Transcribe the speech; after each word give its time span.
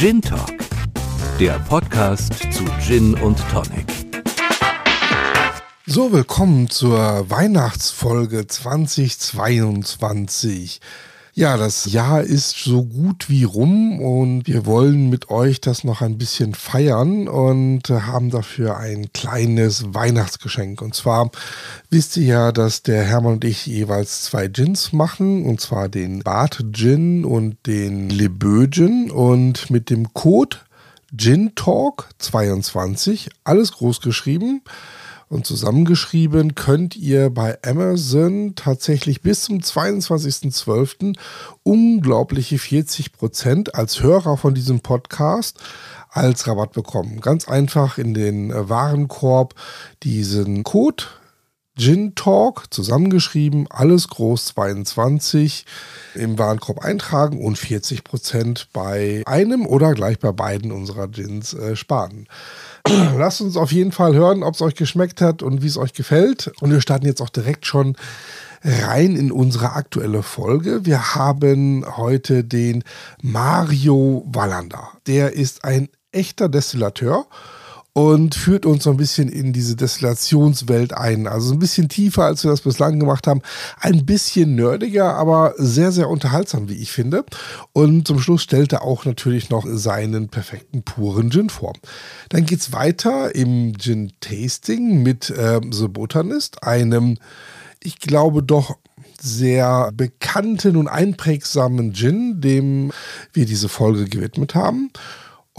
Gin 0.00 0.22
Talk, 0.22 0.56
der 1.38 1.58
Podcast 1.68 2.32
zu 2.54 2.64
Gin 2.80 3.12
und 3.12 3.36
Tonic. 3.50 3.84
So, 5.84 6.10
willkommen 6.10 6.70
zur 6.70 7.28
Weihnachtsfolge 7.28 8.46
2022. 8.46 10.80
Ja, 11.32 11.56
das 11.56 11.84
Jahr 11.84 12.22
ist 12.22 12.56
so 12.64 12.82
gut 12.82 13.30
wie 13.30 13.44
rum 13.44 14.00
und 14.00 14.48
wir 14.48 14.66
wollen 14.66 15.10
mit 15.10 15.30
euch 15.30 15.60
das 15.60 15.84
noch 15.84 16.00
ein 16.00 16.18
bisschen 16.18 16.54
feiern 16.54 17.28
und 17.28 17.88
haben 17.88 18.30
dafür 18.30 18.78
ein 18.78 19.12
kleines 19.12 19.94
Weihnachtsgeschenk. 19.94 20.82
Und 20.82 20.96
zwar 20.96 21.30
wisst 21.88 22.16
ihr 22.16 22.26
ja, 22.26 22.52
dass 22.52 22.82
der 22.82 23.04
Hermann 23.04 23.34
und 23.34 23.44
ich 23.44 23.66
jeweils 23.66 24.22
zwei 24.22 24.48
Gins 24.48 24.92
machen, 24.92 25.46
und 25.46 25.60
zwar 25.60 25.88
den 25.88 26.24
Bart 26.24 26.64
Gin 26.72 27.24
und 27.24 27.64
den 27.64 28.10
Lebö 28.10 28.66
Gin 28.68 29.08
und 29.12 29.70
mit 29.70 29.88
dem 29.88 30.12
Code 30.12 30.56
Gin 31.16 31.54
Talk 31.54 32.08
22, 32.18 33.30
alles 33.44 33.72
groß 33.72 34.00
geschrieben, 34.00 34.62
und 35.30 35.46
zusammengeschrieben 35.46 36.56
könnt 36.56 36.96
ihr 36.96 37.30
bei 37.30 37.56
Amazon 37.64 38.54
tatsächlich 38.56 39.22
bis 39.22 39.44
zum 39.44 39.60
22.12. 39.60 41.16
unglaubliche 41.62 42.58
40 42.58 43.12
Prozent 43.12 43.74
als 43.76 44.02
Hörer 44.02 44.36
von 44.36 44.54
diesem 44.54 44.80
Podcast 44.80 45.60
als 46.10 46.48
Rabatt 46.48 46.72
bekommen. 46.72 47.20
Ganz 47.20 47.46
einfach 47.46 47.96
in 47.96 48.12
den 48.12 48.52
Warenkorb 48.52 49.54
diesen 50.02 50.64
Code 50.64 51.04
Gin 51.78 52.14
Talk 52.16 52.64
zusammengeschrieben, 52.70 53.66
alles 53.70 54.08
groß 54.08 54.46
22 54.46 55.64
im 56.14 56.38
Warenkorb 56.38 56.84
eintragen 56.84 57.42
und 57.42 57.56
40 57.56 58.02
Prozent 58.02 58.68
bei 58.72 59.22
einem 59.24 59.64
oder 59.64 59.94
gleich 59.94 60.18
bei 60.18 60.32
beiden 60.32 60.72
unserer 60.72 61.06
Gins 61.08 61.54
äh, 61.54 61.76
sparen. 61.76 62.26
Lasst 63.16 63.40
uns 63.40 63.56
auf 63.56 63.72
jeden 63.72 63.92
Fall 63.92 64.14
hören, 64.14 64.42
ob 64.42 64.54
es 64.54 64.62
euch 64.62 64.74
geschmeckt 64.74 65.20
hat 65.20 65.42
und 65.42 65.62
wie 65.62 65.66
es 65.66 65.76
euch 65.76 65.92
gefällt. 65.92 66.52
Und 66.60 66.70
wir 66.70 66.80
starten 66.80 67.06
jetzt 67.06 67.20
auch 67.20 67.28
direkt 67.28 67.66
schon 67.66 67.96
rein 68.62 69.16
in 69.16 69.32
unsere 69.32 69.72
aktuelle 69.72 70.22
Folge. 70.22 70.84
Wir 70.84 71.14
haben 71.14 71.84
heute 71.96 72.44
den 72.44 72.84
Mario 73.22 74.24
Wallander. 74.26 74.88
Der 75.06 75.32
ist 75.32 75.64
ein 75.64 75.88
echter 76.12 76.48
Destillateur 76.48 77.26
und 77.92 78.34
führt 78.34 78.66
uns 78.66 78.84
so 78.84 78.90
ein 78.90 78.96
bisschen 78.96 79.28
in 79.28 79.52
diese 79.52 79.74
Destillationswelt 79.74 80.92
ein. 80.92 81.26
Also 81.26 81.52
ein 81.52 81.58
bisschen 81.58 81.88
tiefer, 81.88 82.24
als 82.24 82.44
wir 82.44 82.50
das 82.50 82.60
bislang 82.60 83.00
gemacht 83.00 83.26
haben. 83.26 83.42
Ein 83.80 84.06
bisschen 84.06 84.54
nerdiger, 84.54 85.14
aber 85.14 85.54
sehr, 85.56 85.90
sehr 85.90 86.08
unterhaltsam, 86.08 86.68
wie 86.68 86.76
ich 86.76 86.92
finde. 86.92 87.24
Und 87.72 88.06
zum 88.06 88.20
Schluss 88.20 88.42
stellt 88.42 88.72
er 88.72 88.82
auch 88.82 89.04
natürlich 89.04 89.50
noch 89.50 89.66
seinen 89.68 90.28
perfekten 90.28 90.82
puren 90.82 91.30
Gin 91.30 91.50
vor. 91.50 91.72
Dann 92.28 92.46
geht 92.46 92.60
es 92.60 92.72
weiter 92.72 93.34
im 93.34 93.76
Gin 93.76 94.12
Tasting 94.20 95.02
mit 95.02 95.30
äh, 95.30 95.60
The 95.70 95.88
Botanist, 95.88 96.62
einem, 96.62 97.18
ich 97.82 97.98
glaube 97.98 98.42
doch, 98.42 98.76
sehr 99.20 99.90
bekannten 99.92 100.76
und 100.76 100.88
einprägsamen 100.88 101.92
Gin, 101.92 102.40
dem 102.40 102.92
wir 103.32 103.46
diese 103.46 103.68
Folge 103.68 104.06
gewidmet 104.06 104.54
haben. 104.54 104.90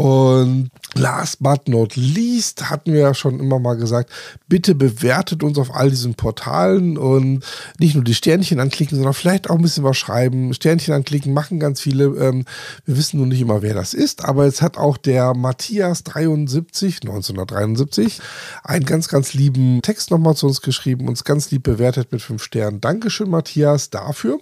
Und 0.01 0.71
last 0.95 1.43
but 1.43 1.67
not 1.67 1.95
least 1.95 2.71
hatten 2.71 2.91
wir 2.91 3.01
ja 3.01 3.13
schon 3.13 3.39
immer 3.39 3.59
mal 3.59 3.75
gesagt, 3.75 4.09
bitte 4.47 4.73
bewertet 4.73 5.43
uns 5.43 5.59
auf 5.59 5.75
all 5.75 5.91
diesen 5.91 6.15
Portalen 6.15 6.97
und 6.97 7.45
nicht 7.77 7.93
nur 7.93 8.03
die 8.03 8.15
Sternchen 8.15 8.59
anklicken, 8.59 8.97
sondern 8.97 9.13
vielleicht 9.13 9.47
auch 9.47 9.57
ein 9.57 9.61
bisschen 9.61 9.83
was 9.83 9.97
schreiben. 9.97 10.55
Sternchen 10.55 10.95
anklicken 10.95 11.35
machen 11.35 11.59
ganz 11.59 11.81
viele. 11.81 12.05
Ähm, 12.05 12.45
wir 12.83 12.97
wissen 12.97 13.17
nur 13.17 13.27
nicht 13.27 13.41
immer, 13.41 13.61
wer 13.61 13.75
das 13.75 13.93
ist, 13.93 14.25
aber 14.25 14.45
jetzt 14.45 14.63
hat 14.63 14.75
auch 14.75 14.97
der 14.97 15.35
Matthias 15.35 16.03
73, 16.03 17.01
1973, 17.03 18.21
einen 18.63 18.85
ganz, 18.85 19.07
ganz 19.07 19.35
lieben 19.35 19.83
Text 19.83 20.09
nochmal 20.09 20.35
zu 20.35 20.47
uns 20.47 20.61
geschrieben, 20.61 21.09
uns 21.09 21.23
ganz 21.23 21.51
lieb 21.51 21.61
bewertet 21.61 22.11
mit 22.11 22.23
fünf 22.23 22.41
Sternen. 22.41 22.81
Dankeschön, 22.81 23.29
Matthias, 23.29 23.91
dafür. 23.91 24.39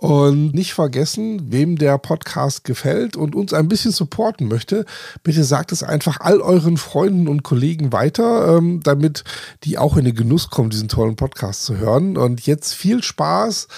Und 0.00 0.54
nicht 0.54 0.72
vergessen, 0.72 1.52
wem 1.52 1.76
der 1.76 1.98
Podcast 1.98 2.64
gefällt 2.64 3.18
und 3.18 3.34
uns 3.34 3.52
ein 3.52 3.68
bisschen 3.68 3.90
supporten 3.90 4.48
möchte, 4.48 4.86
bitte 5.22 5.44
sagt 5.44 5.72
es 5.72 5.82
einfach 5.82 6.20
all 6.20 6.40
euren 6.40 6.78
Freunden 6.78 7.28
und 7.28 7.42
Kollegen 7.42 7.92
weiter, 7.92 8.56
ähm, 8.56 8.80
damit 8.82 9.24
die 9.64 9.76
auch 9.76 9.98
in 9.98 10.06
den 10.06 10.14
Genuss 10.14 10.48
kommen, 10.48 10.70
diesen 10.70 10.88
tollen 10.88 11.16
Podcast 11.16 11.66
zu 11.66 11.76
hören. 11.76 12.16
Und 12.16 12.46
jetzt 12.46 12.72
viel 12.72 13.02
Spaß 13.02 13.68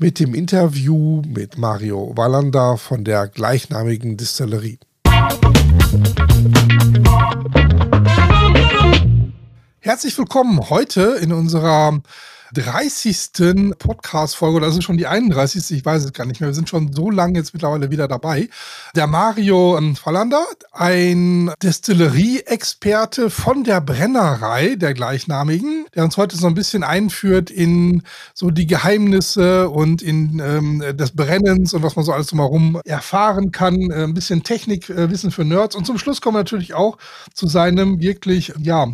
mit 0.00 0.18
dem 0.18 0.34
Interview 0.34 1.20
mit 1.28 1.58
Mario 1.58 2.10
Wallander 2.16 2.78
von 2.78 3.04
der 3.04 3.28
gleichnamigen 3.28 4.16
Distillerie. 4.16 4.78
Herzlich 9.80 10.16
willkommen 10.16 10.70
heute 10.70 11.18
in 11.20 11.34
unserer 11.34 12.00
30. 12.56 13.76
Podcast-Folge, 13.78 14.56
oder 14.56 14.66
das 14.66 14.76
ist 14.76 14.84
schon 14.84 14.96
die 14.96 15.06
31. 15.06 15.70
Ich 15.76 15.84
weiß 15.84 16.04
es 16.04 16.12
gar 16.14 16.24
nicht 16.24 16.40
mehr. 16.40 16.48
Wir 16.48 16.54
sind 16.54 16.70
schon 16.70 16.92
so 16.92 17.10
lange 17.10 17.38
jetzt 17.38 17.52
mittlerweile 17.52 17.90
wieder 17.90 18.08
dabei. 18.08 18.48
Der 18.94 19.06
Mario 19.06 19.76
ähm, 19.76 19.94
Fallander, 19.94 20.44
ein 20.72 21.52
Destillerie-Experte 21.62 23.28
von 23.28 23.62
der 23.62 23.82
Brennerei, 23.82 24.76
der 24.76 24.94
gleichnamigen, 24.94 25.84
der 25.94 26.04
uns 26.04 26.16
heute 26.16 26.36
so 26.36 26.46
ein 26.46 26.54
bisschen 26.54 26.82
einführt 26.82 27.50
in 27.50 28.02
so 28.32 28.50
die 28.50 28.66
Geheimnisse 28.66 29.68
und 29.68 30.00
in 30.00 30.40
ähm, 30.42 30.96
des 30.96 31.14
Brennens 31.14 31.74
und 31.74 31.82
was 31.82 31.96
man 31.96 32.06
so 32.06 32.12
alles 32.12 32.28
drumherum 32.28 32.80
erfahren 32.84 33.52
kann. 33.52 33.90
Äh, 33.90 34.04
ein 34.04 34.14
bisschen 34.14 34.42
Technikwissen 34.42 35.28
äh, 35.28 35.32
für 35.32 35.44
Nerds. 35.44 35.76
Und 35.76 35.84
zum 35.86 35.98
Schluss 35.98 36.22
kommen 36.22 36.36
wir 36.36 36.40
natürlich 36.40 36.72
auch 36.72 36.96
zu 37.34 37.46
seinem 37.46 38.00
wirklich, 38.00 38.54
ja, 38.58 38.88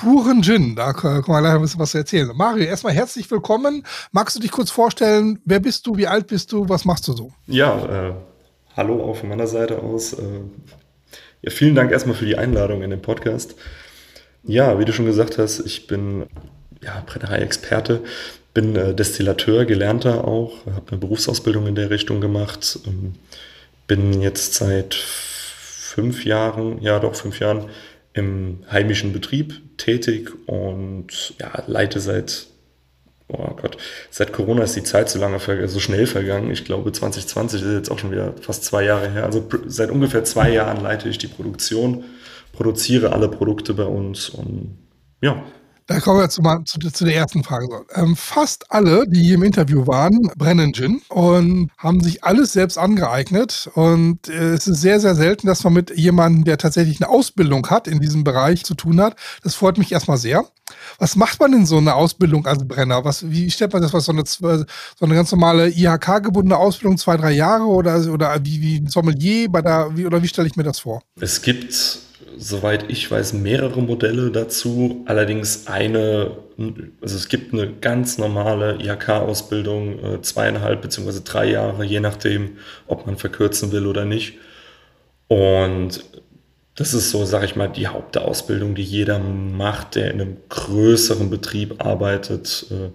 puren 0.00 0.42
Gin. 0.42 0.76
Da 0.76 0.92
können 0.92 1.16
wir 1.16 1.22
gleich 1.22 1.54
ein 1.54 1.60
bisschen 1.60 1.80
was 1.80 1.94
erzählen. 1.94 2.30
Mario, 2.34 2.64
erstmal 2.64 2.92
herzlich 2.92 3.30
willkommen. 3.30 3.84
Magst 4.12 4.36
du 4.36 4.40
dich 4.40 4.50
kurz 4.50 4.70
vorstellen? 4.70 5.40
Wer 5.44 5.60
bist 5.60 5.86
du? 5.86 5.96
Wie 5.96 6.06
alt 6.06 6.28
bist 6.28 6.52
du? 6.52 6.68
Was 6.68 6.84
machst 6.84 7.08
du 7.08 7.12
so? 7.12 7.32
Ja, 7.46 8.08
äh, 8.08 8.14
hallo 8.76 9.02
auch 9.02 9.16
von 9.16 9.28
meiner 9.28 9.46
Seite 9.46 9.82
aus. 9.82 10.12
Äh, 10.12 10.22
ja, 11.42 11.50
vielen 11.50 11.74
Dank 11.74 11.90
erstmal 11.90 12.14
für 12.14 12.26
die 12.26 12.36
Einladung 12.36 12.82
in 12.82 12.90
den 12.90 13.02
Podcast. 13.02 13.56
Ja, 14.44 14.78
wie 14.78 14.84
du 14.84 14.92
schon 14.92 15.06
gesagt 15.06 15.38
hast, 15.38 15.60
ich 15.60 15.86
bin 15.86 16.26
ja, 16.82 17.02
Brennerei-Experte, 17.06 18.02
bin 18.54 18.76
äh, 18.76 18.94
Destillateur, 18.94 19.64
Gelernter 19.64 20.26
auch, 20.26 20.64
habe 20.66 20.90
eine 20.90 20.98
Berufsausbildung 20.98 21.66
in 21.66 21.74
der 21.74 21.90
Richtung 21.90 22.20
gemacht, 22.20 22.78
ähm, 22.86 23.14
bin 23.88 24.22
jetzt 24.22 24.54
seit 24.54 24.94
fünf 24.94 26.24
Jahren, 26.24 26.80
ja 26.80 27.00
doch 27.00 27.16
fünf 27.16 27.40
Jahren 27.40 27.68
im 28.12 28.60
heimischen 28.70 29.12
Betrieb 29.12 29.60
tätig 29.76 30.30
und 30.46 31.34
ja, 31.38 31.62
leite 31.66 32.00
seit, 32.00 32.46
oh 33.28 33.54
Gott, 33.54 33.76
seit 34.10 34.32
Corona 34.32 34.62
ist 34.62 34.76
die 34.76 34.82
Zeit 34.82 35.08
so 35.08 35.18
lange, 35.18 35.38
so 35.68 35.80
schnell 35.80 36.06
vergangen. 36.06 36.50
Ich 36.50 36.64
glaube, 36.64 36.92
2020 36.92 37.62
ist 37.62 37.72
jetzt 37.72 37.90
auch 37.90 37.98
schon 37.98 38.10
wieder 38.10 38.34
fast 38.40 38.64
zwei 38.64 38.84
Jahre 38.84 39.10
her. 39.10 39.24
Also 39.24 39.48
seit 39.66 39.90
ungefähr 39.90 40.24
zwei 40.24 40.50
Jahren 40.50 40.82
leite 40.82 41.08
ich 41.08 41.18
die 41.18 41.28
Produktion, 41.28 42.04
produziere 42.52 43.12
alle 43.12 43.28
Produkte 43.28 43.74
bei 43.74 43.84
uns 43.84 44.28
und 44.28 44.78
ja, 45.20 45.42
da 45.88 46.00
kommen 46.00 46.18
wir 46.18 46.24
jetzt 46.24 46.40
mal 46.42 46.62
zu, 46.64 46.78
zu 46.78 47.04
der 47.06 47.16
ersten 47.16 47.42
Frage. 47.42 47.86
Ähm, 47.94 48.14
fast 48.14 48.70
alle, 48.70 49.08
die 49.08 49.22
hier 49.22 49.36
im 49.36 49.42
Interview 49.42 49.86
waren, 49.86 50.30
brennen 50.36 50.74
Gin 50.74 51.00
und 51.08 51.70
haben 51.78 52.02
sich 52.02 52.22
alles 52.22 52.52
selbst 52.52 52.76
angeeignet. 52.76 53.70
Und 53.72 54.28
äh, 54.28 54.52
es 54.52 54.68
ist 54.68 54.82
sehr, 54.82 55.00
sehr 55.00 55.14
selten, 55.14 55.46
dass 55.46 55.64
man 55.64 55.72
mit 55.72 55.96
jemandem, 55.96 56.44
der 56.44 56.58
tatsächlich 56.58 57.00
eine 57.00 57.08
Ausbildung 57.08 57.68
hat, 57.70 57.88
in 57.88 58.00
diesem 58.00 58.22
Bereich 58.22 58.64
zu 58.64 58.74
tun 58.74 59.00
hat. 59.00 59.16
Das 59.42 59.54
freut 59.54 59.78
mich 59.78 59.90
erstmal 59.90 60.18
sehr. 60.18 60.44
Was 60.98 61.16
macht 61.16 61.40
man 61.40 61.54
in 61.54 61.64
so 61.64 61.78
einer 61.78 61.96
Ausbildung 61.96 62.46
als 62.46 62.68
Brenner? 62.68 63.06
Was, 63.06 63.30
wie 63.30 63.50
stellt 63.50 63.72
man 63.72 63.80
das 63.80 63.94
was 63.94 64.04
so 64.04 64.12
eine, 64.12 64.24
so 64.26 64.66
eine 65.00 65.14
ganz 65.14 65.32
normale 65.32 65.70
IHK-gebundene 65.70 66.58
Ausbildung, 66.58 66.98
zwei, 66.98 67.16
drei 67.16 67.32
Jahre 67.32 67.64
oder, 67.64 68.12
oder 68.12 68.38
wie, 68.44 68.60
wie 68.60 68.76
ein 68.76 68.88
Sommelier 68.88 69.50
bei 69.50 69.62
der, 69.62 69.96
wie, 69.96 70.04
oder 70.04 70.22
wie 70.22 70.28
stelle 70.28 70.48
ich 70.48 70.56
mir 70.56 70.64
das 70.64 70.80
vor? 70.80 71.00
Es 71.18 71.40
gibt 71.40 72.07
soweit 72.38 72.90
ich 72.90 73.10
weiß, 73.10 73.32
mehrere 73.34 73.82
Modelle 73.82 74.30
dazu. 74.30 75.02
Allerdings 75.06 75.66
eine, 75.66 76.36
also 77.00 77.16
es 77.16 77.28
gibt 77.28 77.52
eine 77.52 77.72
ganz 77.72 78.18
normale 78.18 78.78
IHK-Ausbildung, 78.80 79.98
äh, 80.04 80.22
zweieinhalb 80.22 80.80
beziehungsweise 80.82 81.22
drei 81.22 81.50
Jahre, 81.50 81.84
je 81.84 82.00
nachdem, 82.00 82.58
ob 82.86 83.06
man 83.06 83.16
verkürzen 83.16 83.72
will 83.72 83.86
oder 83.86 84.04
nicht. 84.04 84.38
Und 85.28 86.04
das 86.76 86.94
ist 86.94 87.10
so, 87.10 87.24
sage 87.24 87.44
ich 87.44 87.56
mal, 87.56 87.68
die 87.68 87.88
Hauptausbildung, 87.88 88.74
die 88.76 88.84
jeder 88.84 89.18
macht, 89.18 89.96
der 89.96 90.12
in 90.12 90.20
einem 90.20 90.36
größeren 90.48 91.28
Betrieb 91.28 91.84
arbeitet. 91.84 92.66
Äh, 92.70 92.90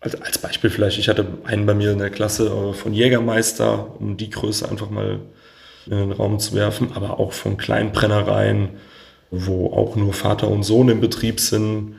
als, 0.00 0.20
als 0.20 0.38
Beispiel 0.38 0.70
vielleicht, 0.70 0.98
ich 0.98 1.08
hatte 1.08 1.26
einen 1.44 1.66
bei 1.66 1.74
mir 1.74 1.92
in 1.92 1.98
der 1.98 2.10
Klasse 2.10 2.46
äh, 2.46 2.72
von 2.74 2.92
Jägermeister, 2.92 3.98
um 3.98 4.16
die 4.16 4.30
Größe 4.30 4.68
einfach 4.68 4.90
mal 4.90 5.20
in 5.90 5.96
den 5.96 6.12
Raum 6.12 6.38
zu 6.38 6.54
werfen, 6.54 6.92
aber 6.94 7.18
auch 7.18 7.32
von 7.32 7.56
Kleinbrennereien, 7.56 8.70
wo 9.30 9.72
auch 9.72 9.96
nur 9.96 10.12
Vater 10.12 10.48
und 10.48 10.62
Sohn 10.62 10.88
im 10.88 11.00
Betrieb 11.00 11.40
sind, 11.40 11.96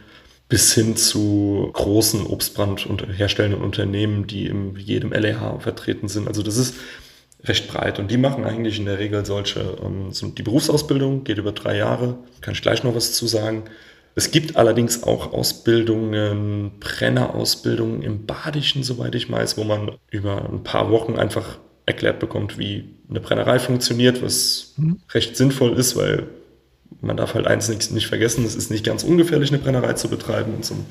bis 0.47 0.73
hin 0.73 0.95
zu 0.95 1.69
großen 1.73 2.25
Obstbrand- 2.25 2.87
und 2.87 3.05
herstellenden 3.17 3.61
Unternehmen, 3.61 4.25
die 4.25 4.47
in 4.47 4.75
jedem 4.77 5.11
LEH 5.11 5.59
vertreten 5.59 6.07
sind. 6.07 6.27
Also 6.27 6.41
das 6.41 6.57
ist 6.57 6.75
recht 7.43 7.67
breit. 7.71 7.99
Und 7.99 8.09
die 8.11 8.17
machen 8.17 8.43
eigentlich 8.43 8.79
in 8.79 8.85
der 8.85 8.99
Regel 8.99 9.25
solche, 9.25 9.77
ähm, 9.83 10.11
die 10.35 10.43
Berufsausbildung 10.43 11.23
geht 11.23 11.37
über 11.37 11.51
drei 11.51 11.77
Jahre, 11.77 12.17
kann 12.41 12.53
ich 12.53 12.61
gleich 12.61 12.83
noch 12.83 12.95
was 12.95 13.13
zu 13.13 13.27
sagen. 13.27 13.65
Es 14.15 14.31
gibt 14.31 14.57
allerdings 14.57 15.03
auch 15.03 15.31
Ausbildungen, 15.31 16.71
Brennerausbildungen 16.79 18.01
im 18.01 18.25
Badischen, 18.25 18.83
soweit 18.83 19.15
ich 19.15 19.31
weiß, 19.31 19.57
wo 19.57 19.63
man 19.63 19.91
über 20.09 20.49
ein 20.49 20.63
paar 20.63 20.91
Wochen 20.91 21.15
einfach 21.15 21.59
erklärt 21.85 22.19
bekommt, 22.19 22.57
wie 22.57 22.95
eine 23.09 23.19
Brennerei 23.19 23.59
funktioniert, 23.59 24.21
was 24.21 24.73
mhm. 24.77 24.99
recht 25.11 25.35
sinnvoll 25.35 25.77
ist, 25.77 25.95
weil 25.95 26.27
man 27.01 27.17
darf 27.17 27.33
halt 27.33 27.47
eins 27.47 27.69
nicht, 27.69 27.91
nicht 27.91 28.07
vergessen, 28.07 28.45
es 28.45 28.55
ist 28.55 28.71
nicht 28.71 28.85
ganz 28.85 29.03
ungefährlich, 29.03 29.51
eine 29.51 29.59
Brennerei 29.59 29.93
zu 29.93 30.09
betreiben. 30.09 30.53
Und 30.55 30.65
so 30.65 30.75
ein 30.75 30.85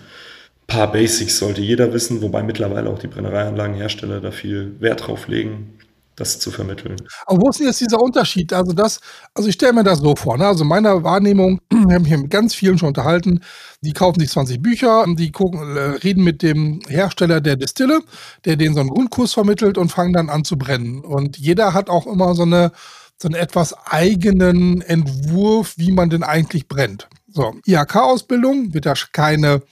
paar 0.67 0.91
Basics 0.91 1.39
sollte 1.39 1.61
jeder 1.61 1.93
wissen, 1.93 2.23
wobei 2.23 2.43
mittlerweile 2.43 2.89
auch 2.91 2.99
die 2.99 3.07
Brennereianlagenhersteller 3.07 4.21
da 4.21 4.31
viel 4.31 4.75
Wert 4.81 5.07
drauf 5.07 5.29
legen, 5.29 5.78
das 6.19 6.39
zu 6.39 6.51
vermitteln. 6.51 6.97
Aber 7.27 7.41
wo 7.41 7.49
ist 7.51 7.61
jetzt 7.61 7.81
dieser 7.81 8.01
Unterschied? 8.01 8.53
Also 8.53 8.73
das, 8.73 9.01
also 9.35 9.49
ich 9.49 9.55
stelle 9.55 9.73
mir 9.73 9.85
das 9.85 9.99
so 10.01 10.17
vor, 10.17 10.37
ne? 10.37 10.47
also 10.47 10.65
meiner 10.65 11.03
Wahrnehmung, 11.05 11.61
wir 11.71 11.95
haben 11.95 12.05
hier 12.05 12.19
mit 12.19 12.31
ganz 12.31 12.55
vielen 12.55 12.79
schon 12.79 12.89
unterhalten, 12.89 13.41
die 13.81 13.93
kaufen 13.93 14.21
sich 14.21 14.31
20 14.31 14.61
Bücher, 14.61 15.05
die 15.09 15.33
gucken, 15.33 15.77
äh, 15.77 15.81
reden 15.81 16.25
mit 16.25 16.43
dem 16.43 16.81
Hersteller 16.89 17.41
der 17.41 17.57
Distille, 17.57 18.01
der 18.45 18.57
denen 18.57 18.75
so 18.75 18.81
einen 18.81 18.91
Grundkurs 18.91 19.35
vermittelt 19.35 19.79
und 19.79 19.91
fangen 19.91 20.13
dann 20.13 20.31
an 20.31 20.45
zu 20.45 20.59
brennen. 20.59 21.01
Und 21.01 21.39
jeder 21.39 21.75
hat 21.75 21.89
auch 21.89 22.07
immer 22.07 22.35
so 22.35 22.43
eine 22.43 22.73
so 23.21 23.27
einen 23.27 23.35
etwas 23.35 23.75
eigenen 23.87 24.81
Entwurf, 24.81 25.75
wie 25.77 25.91
man 25.91 26.09
denn 26.09 26.23
eigentlich 26.23 26.69
brennt. 26.69 27.09
So, 27.27 27.55
IHK-Ausbildung 27.67 28.73
wird 28.75 28.87
da 28.87 28.95
keine 29.13 29.63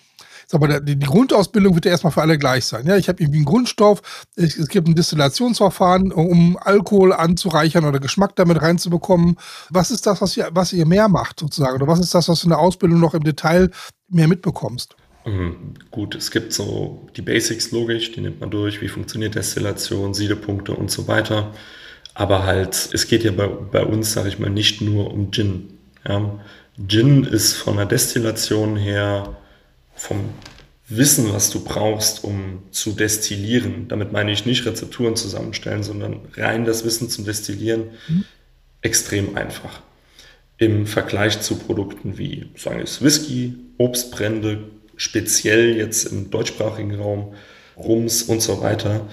sag 0.46 0.60
mal, 0.60 0.81
die, 0.81 0.96
die 0.96 1.06
Grundausbildung 1.06 1.75
wird 1.75 1.84
ja 1.84 1.90
erstmal 1.90 2.12
für 2.12 2.22
alle 2.22 2.38
gleich 2.38 2.64
sein. 2.64 2.87
Ja, 2.87 2.96
ich 2.96 3.08
habe 3.08 3.22
irgendwie 3.22 3.38
einen 3.38 3.46
Grundstoff, 3.46 4.26
es, 4.37 4.56
es 4.56 4.69
gibt 4.69 4.88
ein 4.88 4.94
Destillationsverfahren, 4.94 6.12
um 6.12 6.56
Alkohol 6.60 7.12
anzureichern 7.12 7.84
oder 7.84 7.98
Geschmack 7.98 8.37
damit 8.37 8.62
reinzubekommen. 8.62 9.37
Was 9.70 9.90
ist 9.90 10.06
das, 10.06 10.20
was 10.20 10.37
ihr, 10.37 10.48
was 10.52 10.72
ihr 10.72 10.87
mehr 10.87 11.08
macht 11.08 11.40
sozusagen? 11.40 11.75
Oder 11.75 11.88
was 11.88 12.00
ist 12.00 12.14
das, 12.14 12.28
was 12.28 12.40
du 12.40 12.46
in 12.46 12.50
der 12.50 12.60
Ausbildung 12.60 13.00
noch 13.00 13.14
im 13.14 13.25
Detail 13.25 13.70
mehr 14.08 14.28
mitbekommst? 14.28 14.96
Mhm, 15.25 15.75
gut, 15.90 16.14
es 16.14 16.31
gibt 16.31 16.52
so 16.52 17.08
die 17.16 17.22
Basics 17.22 17.72
logisch, 17.72 18.12
die 18.12 18.20
nimmt 18.20 18.40
man 18.40 18.50
durch, 18.50 18.81
wie 18.81 18.88
funktioniert 18.88 19.34
Destillation, 19.34 20.14
Siedepunkte 20.14 20.72
und 20.72 20.90
so 20.90 21.08
weiter. 21.08 21.52
Aber 22.14 22.44
halt, 22.44 22.88
es 22.93 23.08
geht 23.08 23.25
ja 23.25 23.32
bei, 23.32 23.48
bei 23.48 23.84
uns, 23.84 24.12
sage 24.12 24.28
ich 24.28 24.38
mal, 24.38 24.48
nicht 24.48 24.81
nur 24.81 25.12
um 25.12 25.32
Gin. 25.32 25.78
Ja. 26.06 26.38
Gin 26.87 27.25
ist 27.25 27.54
von 27.54 27.76
der 27.76 27.87
Destillation 27.87 28.76
her 28.76 29.37
vom 29.96 30.31
Wissen, 30.88 31.32
was 31.32 31.50
du 31.50 31.64
brauchst, 31.64 32.22
um 32.22 32.62
zu 32.70 32.93
destillieren, 32.93 33.88
damit 33.88 34.12
meine 34.12 34.31
ich 34.31 34.46
nicht 34.46 34.64
Rezepturen 34.66 35.16
zusammenstellen, 35.16 35.82
sondern 35.82 36.20
rein 36.37 36.64
das 36.64 36.84
Wissen 36.84 37.10
zum 37.10 37.25
Destillieren, 37.25 37.90
mhm. 38.08 38.25
extrem 38.82 39.37
einfach. 39.37 39.81
Im 40.58 40.87
Vergleich 40.87 41.40
zu 41.40 41.56
Produkten 41.56 42.19
wie, 42.19 42.46
sagen 42.56 42.78
wir 42.78 42.87
Whisky, 43.04 43.54
Obstbrände, 43.78 44.64
speziell 44.96 45.76
jetzt 45.76 46.06
im 46.06 46.31
deutschsprachigen 46.31 46.94
Raum, 46.94 47.34
Rums 47.76 48.22
und 48.22 48.40
so 48.40 48.62
weiter, 48.62 49.06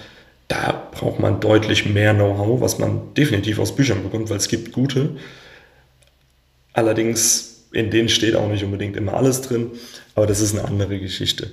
da 0.48 0.88
braucht 0.92 1.18
man 1.20 1.40
deutlich 1.40 1.86
mehr 1.86 2.14
Know-how, 2.14 2.60
was 2.60 2.78
man 2.78 3.14
definitiv 3.14 3.58
aus 3.58 3.74
Büchern 3.74 4.02
bekommt, 4.02 4.30
weil 4.30 4.36
es 4.36 4.48
gibt 4.48 4.72
gute. 4.72 5.16
Allerdings 6.72 7.53
in 7.74 7.90
denen 7.90 8.08
steht 8.08 8.36
auch 8.36 8.48
nicht 8.48 8.64
unbedingt 8.64 8.96
immer 8.96 9.14
alles 9.14 9.42
drin, 9.42 9.72
aber 10.14 10.26
das 10.26 10.40
ist 10.40 10.56
eine 10.56 10.66
andere 10.66 10.98
Geschichte. 10.98 11.50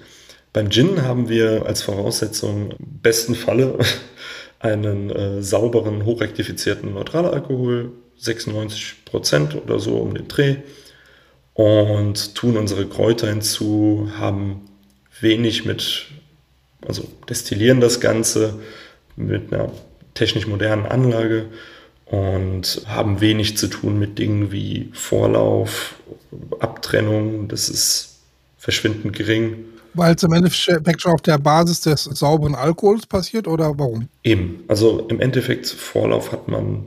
Beim 0.53 0.69
Gin 0.69 1.01
haben 1.03 1.29
wir 1.29 1.65
als 1.65 1.81
Voraussetzung 1.81 2.73
besten 2.79 3.35
Falle 3.35 3.79
einen 4.59 5.09
äh, 5.09 5.41
sauberen, 5.41 6.05
hochrektifizierten 6.05 6.93
Neutralalkohol, 6.93 7.91
96 8.17 9.05
Prozent 9.05 9.55
oder 9.55 9.79
so 9.79 9.97
um 9.97 10.13
den 10.13 10.27
Dreh 10.27 10.57
und 11.53 12.35
tun 12.35 12.57
unsere 12.57 12.85
Kräuter 12.85 13.27
hinzu, 13.27 14.11
haben 14.17 14.61
wenig 15.19 15.65
mit, 15.65 16.07
also 16.87 17.03
destillieren 17.29 17.81
das 17.81 17.99
Ganze 17.99 18.59
mit 19.15 19.51
einer 19.51 19.71
technisch 20.13 20.47
modernen 20.47 20.85
Anlage 20.85 21.47
und 22.11 22.81
haben 22.87 23.21
wenig 23.21 23.57
zu 23.57 23.67
tun 23.67 23.97
mit 23.97 24.19
Dingen 24.19 24.51
wie 24.51 24.89
Vorlauf, 24.93 25.95
Abtrennung. 26.59 27.47
Das 27.47 27.69
ist 27.69 28.19
verschwindend 28.57 29.15
gering. 29.15 29.63
Weil 29.93 30.15
es 30.15 30.23
im 30.23 30.33
Endeffekt 30.33 31.01
schon 31.01 31.13
auf 31.13 31.21
der 31.21 31.37
Basis 31.37 31.81
des 31.81 32.03
sauberen 32.03 32.53
Alkohols 32.53 33.05
passiert 33.05 33.47
oder 33.47 33.79
warum? 33.79 34.09
Eben. 34.23 34.63
Also 34.67 35.07
im 35.07 35.21
Endeffekt 35.21 35.67
Vorlauf 35.67 36.33
hat 36.33 36.49
man 36.49 36.85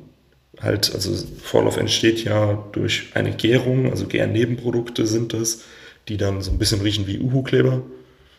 halt, 0.61 0.94
also 0.94 1.12
Vorlauf 1.43 1.79
entsteht 1.79 2.23
ja 2.23 2.62
durch 2.73 3.11
eine 3.15 3.32
Gärung, 3.32 3.91
also 3.91 4.06
Gärnebenprodukte 4.06 5.06
sind 5.06 5.32
das, 5.32 5.62
die 6.09 6.19
dann 6.19 6.43
so 6.43 6.50
ein 6.50 6.59
bisschen 6.59 6.82
riechen 6.82 7.06
wie 7.06 7.19
Uhu-Kleber. 7.19 7.82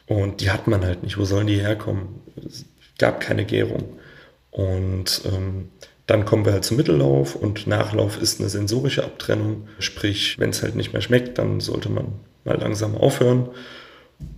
Und 0.06 0.42
die 0.42 0.52
hat 0.52 0.68
man 0.68 0.86
halt 0.86 1.02
nicht. 1.02 1.18
Wo 1.18 1.26
sollen 1.26 1.48
die 1.48 1.60
herkommen? 1.60 2.22
Es 2.46 2.66
gab 3.00 3.22
keine 3.22 3.44
Gärung. 3.44 3.98
Und 4.52 5.22
ähm, 5.26 5.70
dann 6.08 6.26
kommen 6.26 6.46
wir 6.46 6.54
halt 6.54 6.66
zum 6.66 6.78
Mittellauf 6.78 7.36
und 7.36 7.66
Nachlauf 7.68 8.22
ist 8.22 8.40
eine 8.40 8.50
sensorische 8.50 9.04
Abtrennung. 9.04 9.68
Sprich, 9.80 10.38
wenn 10.38 10.52
es 10.52 10.62
halt 10.62 10.76
nicht 10.76 10.94
mehr 10.94 11.02
schmeckt, 11.02 11.38
dann 11.38 11.60
sollte 11.60 11.90
man 11.90 12.14
mal 12.44 12.60
langsam 12.60 12.96
aufhören. 12.96 13.50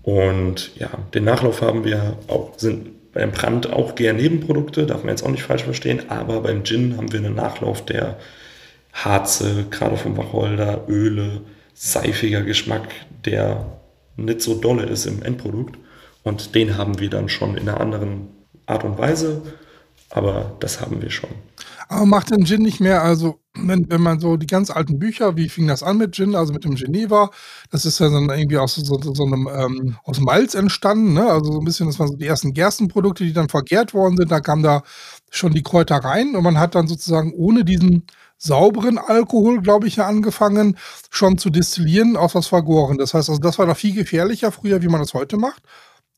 Und 0.02 0.72
ja, 0.78 0.90
den 1.14 1.25
Nachlauf 1.25 1.62
haben 1.62 1.84
wir 1.84 2.18
auch, 2.28 2.58
sind 2.58 3.12
beim 3.14 3.31
Brand 3.31 3.72
auch 3.72 3.96
gern 3.96 4.16
Nebenprodukte, 4.16 4.86
darf 4.86 5.04
man 5.04 5.10
jetzt 5.10 5.24
auch 5.24 5.31
nicht 5.31 5.44
falsch 5.44 5.64
verstehen, 5.64 6.10
aber 6.10 6.42
beim 6.42 6.64
Gin 6.64 6.98
haben 6.98 7.12
wir 7.12 7.19
einen 7.19 7.36
Nachlauf, 7.36 7.84
der 7.84 8.18
Harze, 8.94 9.66
gerade 9.69 9.98
vom 9.98 10.18
Wacholder, 10.18 10.86
Öle, 10.88 11.42
seifiger 11.74 12.42
Geschmack, 12.42 12.88
der 13.25 13.80
nicht 14.16 14.42
so 14.42 14.56
dolle 14.56 14.84
ist 14.84 15.06
im 15.06 15.22
Endprodukt. 15.22 15.78
Und 16.24 16.56
den 16.56 16.78
haben 16.78 17.00
wir 17.00 17.10
dann 17.10 17.30
schon 17.30 17.56
in 17.58 17.69
einer 17.69 17.80
anderen 17.80 18.30
Art 18.66 18.84
und 18.84 18.98
Weise 18.98 19.42
aber 20.09 20.56
das 20.59 20.81
haben 20.81 21.01
wir 21.01 21.09
schon. 21.09 21.30
Aber 21.89 22.06
macht 22.06 22.31
den 22.31 22.45
Gin 22.45 22.62
nicht 22.62 22.80
mehr, 22.80 23.01
also 23.04 23.39
wenn, 23.54 23.89
wenn 23.89 24.01
man 24.01 24.19
so 24.19 24.38
die 24.38 24.48
ganz 24.48 24.69
alten 24.69 25.00
Bücher, 25.00 25.36
wie 25.36 25.50
fing 25.50 25.68
das 25.68 25.83
an 25.83 25.98
mit 25.98 26.15
Gin, 26.15 26.36
also 26.36 26.54
mit 26.54 26.63
dem 26.63 26.75
Geneva, 26.75 27.31
das 27.71 27.86
ist 27.86 28.00
ja 28.00 28.09
dann 28.09 28.30
irgendwie 28.30 28.57
aus 28.57 28.75
so, 28.75 29.00
so, 29.01 29.25
einem 29.25 29.50
ähm, 29.51 29.98
aus 30.04 30.19
Malz 30.19 30.54
entstanden, 30.54 31.13
ne? 31.13 31.30
Also 31.30 31.54
so 31.54 31.59
ein 31.59 31.65
bisschen, 31.65 31.88
das 31.88 32.00
waren 32.00 32.09
so 32.09 32.15
die 32.15 32.27
ersten 32.27 32.54
Gerstenprodukte, 32.54 33.24
die 33.24 33.33
dann 33.33 33.50
vergärt 33.50 33.94
worden 33.94 34.18
sind, 34.18 34.31
da 34.31 34.39
kam 34.39 34.63
da 34.63 34.83
schon 35.30 35.54
die 35.54 35.63
Kräuter 35.63 35.98
rein 35.98 36.35
und 36.35 36.44
man 36.44 36.59
hat 36.59 36.76
dann 36.76 36.87
sozusagen 36.87 37.33
ohne 37.33 37.64
diesen 37.64 38.06
sauberen 38.37 38.97
Alkohol, 38.97 39.61
glaube 39.61 39.87
ich, 39.87 39.95
ja 39.95 40.07
angefangen, 40.07 40.78
schon 41.09 41.37
zu 41.37 41.49
destillieren 41.49 42.18
aus 42.18 42.35
was 42.35 42.47
vergoren. 42.47 42.97
Das 42.97 43.14
heißt, 43.14 43.30
also 43.30 43.42
das 43.42 43.57
war 43.57 43.66
noch 43.66 43.78
viel 43.78 43.95
gefährlicher 43.95 44.52
früher, 44.52 44.81
wie 44.81 44.87
man 44.87 45.02
das 45.02 45.14
heute 45.14 45.37
macht. 45.37 45.64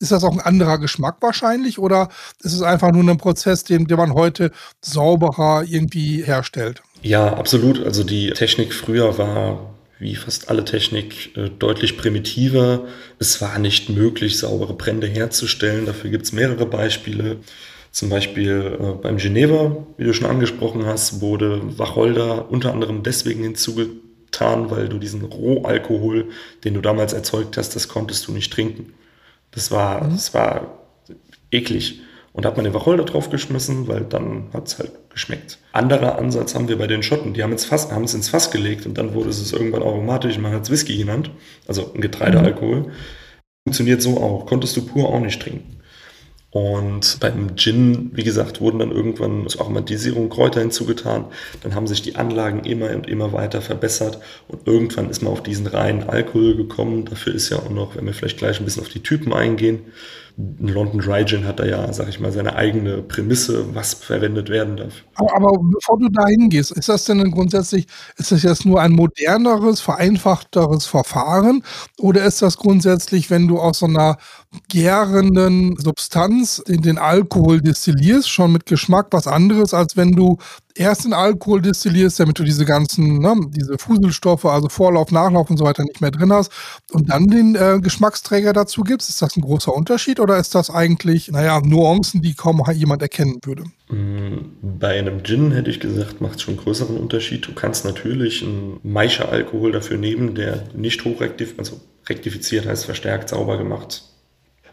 Ist 0.00 0.12
das 0.12 0.24
auch 0.24 0.32
ein 0.32 0.40
anderer 0.40 0.78
Geschmack 0.78 1.18
wahrscheinlich 1.20 1.78
oder 1.78 2.08
ist 2.42 2.54
es 2.54 2.62
einfach 2.62 2.90
nur 2.90 3.04
ein 3.04 3.18
Prozess, 3.18 3.64
den, 3.64 3.86
den 3.86 3.98
man 3.98 4.14
heute 4.14 4.50
sauberer 4.80 5.64
irgendwie 5.68 6.22
herstellt? 6.22 6.82
Ja, 7.02 7.34
absolut. 7.34 7.84
Also 7.84 8.02
die 8.02 8.30
Technik 8.30 8.72
früher 8.72 9.18
war 9.18 9.74
wie 9.98 10.16
fast 10.16 10.48
alle 10.48 10.64
Technik 10.64 11.36
äh, 11.36 11.50
deutlich 11.50 11.98
primitiver. 11.98 12.86
Es 13.18 13.42
war 13.42 13.58
nicht 13.58 13.90
möglich, 13.90 14.38
saubere 14.38 14.72
Brände 14.72 15.06
herzustellen. 15.06 15.84
Dafür 15.84 16.10
gibt 16.10 16.24
es 16.24 16.32
mehrere 16.32 16.64
Beispiele. 16.64 17.36
Zum 17.92 18.08
Beispiel 18.08 18.78
äh, 18.80 19.02
beim 19.02 19.18
Geneva, 19.18 19.76
wie 19.98 20.04
du 20.04 20.14
schon 20.14 20.30
angesprochen 20.30 20.86
hast, 20.86 21.20
wurde 21.20 21.60
Wacholder 21.78 22.50
unter 22.50 22.72
anderem 22.72 23.02
deswegen 23.02 23.42
hinzugetan, 23.42 24.70
weil 24.70 24.88
du 24.88 24.98
diesen 24.98 25.22
Rohalkohol, 25.22 26.30
den 26.64 26.72
du 26.72 26.80
damals 26.80 27.12
erzeugt 27.12 27.58
hast, 27.58 27.76
das 27.76 27.88
konntest 27.88 28.26
du 28.26 28.32
nicht 28.32 28.50
trinken. 28.50 28.94
Das 29.50 29.70
war, 29.70 30.04
mhm. 30.04 30.10
das 30.10 30.34
war 30.34 30.78
eklig. 31.50 32.00
Und 32.32 32.44
da 32.44 32.50
hat 32.50 32.56
man 32.56 32.64
den 32.64 32.74
Wacholder 32.74 33.04
draufgeschmissen, 33.04 33.88
weil 33.88 34.02
dann 34.02 34.50
hat 34.52 34.68
es 34.68 34.78
halt 34.78 34.92
geschmeckt. 35.10 35.58
Anderer 35.72 36.18
Ansatz 36.18 36.54
haben 36.54 36.68
wir 36.68 36.78
bei 36.78 36.86
den 36.86 37.02
Schotten. 37.02 37.34
Die 37.34 37.42
haben 37.42 37.52
es 37.52 37.64
Fass, 37.64 37.90
haben 37.90 38.04
es 38.04 38.14
ins 38.14 38.28
Fass 38.28 38.52
gelegt 38.52 38.86
und 38.86 38.96
dann 38.98 39.14
wurde 39.14 39.30
es 39.30 39.52
irgendwann 39.52 39.82
aromatisch, 39.82 40.38
man 40.38 40.52
hat 40.52 40.62
es 40.62 40.70
Whisky 40.70 40.96
genannt, 40.96 41.30
also 41.66 41.92
ein 41.92 42.00
Getreidealkohol. 42.00 42.82
Mhm. 42.82 42.92
Funktioniert 43.66 44.00
so 44.00 44.18
auch. 44.18 44.46
Konntest 44.46 44.76
du 44.76 44.86
pur 44.86 45.08
auch 45.08 45.20
nicht 45.20 45.42
trinken. 45.42 45.79
Und 46.52 47.18
beim 47.20 47.56
Gin, 47.56 48.10
wie 48.12 48.24
gesagt, 48.24 48.60
wurden 48.60 48.80
dann 48.80 48.90
irgendwann 48.90 49.46
zur 49.48 49.60
Aromatisierung 49.60 50.30
Kräuter 50.30 50.60
hinzugetan. 50.60 51.26
Dann 51.62 51.76
haben 51.76 51.86
sich 51.86 52.02
die 52.02 52.16
Anlagen 52.16 52.64
immer 52.64 52.90
und 52.90 53.08
immer 53.08 53.32
weiter 53.32 53.62
verbessert. 53.62 54.18
Und 54.48 54.66
irgendwann 54.66 55.10
ist 55.10 55.22
man 55.22 55.32
auf 55.32 55.44
diesen 55.44 55.68
reinen 55.68 56.08
Alkohol 56.08 56.56
gekommen. 56.56 57.04
Dafür 57.04 57.34
ist 57.34 57.50
ja 57.50 57.58
auch 57.58 57.70
noch, 57.70 57.94
wenn 57.94 58.06
wir 58.06 58.14
vielleicht 58.14 58.38
gleich 58.38 58.58
ein 58.58 58.64
bisschen 58.64 58.82
auf 58.82 58.88
die 58.88 59.02
Typen 59.02 59.32
eingehen, 59.32 59.78
Ein 60.29 60.29
London 60.36 61.00
Dry 61.00 61.24
Gin 61.24 61.46
hat 61.46 61.60
da 61.60 61.64
ja, 61.64 61.92
sag 61.92 62.08
ich 62.08 62.20
mal, 62.20 62.32
seine 62.32 62.56
eigene 62.56 63.02
Prämisse, 63.02 63.74
was 63.74 63.94
verwendet 63.94 64.48
werden 64.48 64.76
darf. 64.76 64.94
Aber, 65.14 65.36
aber 65.36 65.58
bevor 65.62 65.98
du 65.98 66.08
da 66.08 66.26
hingehst, 66.26 66.70
ist 66.72 66.88
das 66.88 67.04
denn 67.04 67.30
grundsätzlich, 67.30 67.86
ist 68.16 68.32
das 68.32 68.42
jetzt 68.42 68.64
nur 68.64 68.80
ein 68.80 68.92
moderneres, 68.92 69.80
vereinfachteres 69.80 70.86
Verfahren 70.86 71.62
oder 71.98 72.24
ist 72.24 72.42
das 72.42 72.56
grundsätzlich, 72.56 73.30
wenn 73.30 73.48
du 73.48 73.58
aus 73.58 73.80
so 73.80 73.86
einer 73.86 74.18
gärenden 74.68 75.76
Substanz 75.76 76.62
den, 76.66 76.82
den 76.82 76.98
Alkohol 76.98 77.60
destillierst, 77.60 78.28
schon 78.28 78.52
mit 78.52 78.66
Geschmack 78.66 79.08
was 79.10 79.26
anderes, 79.26 79.74
als 79.74 79.96
wenn 79.96 80.12
du 80.12 80.38
erst 80.80 81.04
den 81.04 81.12
Alkohol 81.12 81.60
destillierst, 81.60 82.18
damit 82.18 82.38
du 82.38 82.42
diese 82.42 82.64
ganzen, 82.64 83.18
ne, 83.18 83.36
diese 83.50 83.76
Fuselstoffe, 83.78 84.46
also 84.46 84.68
Vorlauf, 84.68 85.12
Nachlauf 85.12 85.50
und 85.50 85.58
so 85.58 85.64
weiter 85.64 85.84
nicht 85.84 86.00
mehr 86.00 86.10
drin 86.10 86.32
hast 86.32 86.50
und 86.90 87.10
dann 87.10 87.26
den 87.26 87.54
äh, 87.54 87.78
Geschmacksträger 87.80 88.52
dazu 88.52 88.82
gibst. 88.82 89.08
Ist 89.10 89.20
das 89.20 89.36
ein 89.36 89.42
großer 89.42 89.74
Unterschied 89.74 90.18
oder 90.18 90.38
ist 90.38 90.54
das 90.54 90.70
eigentlich, 90.70 91.28
naja, 91.30 91.60
Nuancen, 91.60 92.22
die 92.22 92.34
kaum 92.34 92.62
jemand 92.72 93.02
erkennen 93.02 93.38
würde? 93.44 93.64
Mm, 93.88 94.78
bei 94.78 94.98
einem 94.98 95.22
Gin 95.22 95.52
hätte 95.52 95.70
ich 95.70 95.80
gesagt, 95.80 96.20
macht 96.20 96.36
es 96.36 96.42
schon 96.42 96.54
einen 96.54 96.64
größeren 96.64 96.96
Unterschied. 96.96 97.46
Du 97.46 97.52
kannst 97.52 97.84
natürlich 97.84 98.42
einen 98.42 98.80
Maische-Alkohol 98.82 99.72
dafür 99.72 99.98
nehmen, 99.98 100.34
der 100.34 100.64
nicht 100.74 101.04
hochrektiv, 101.04 101.54
also 101.58 101.80
rektifiziert 102.08 102.66
heißt 102.66 102.86
verstärkt, 102.86 103.28
sauber 103.28 103.58
gemacht 103.58 104.09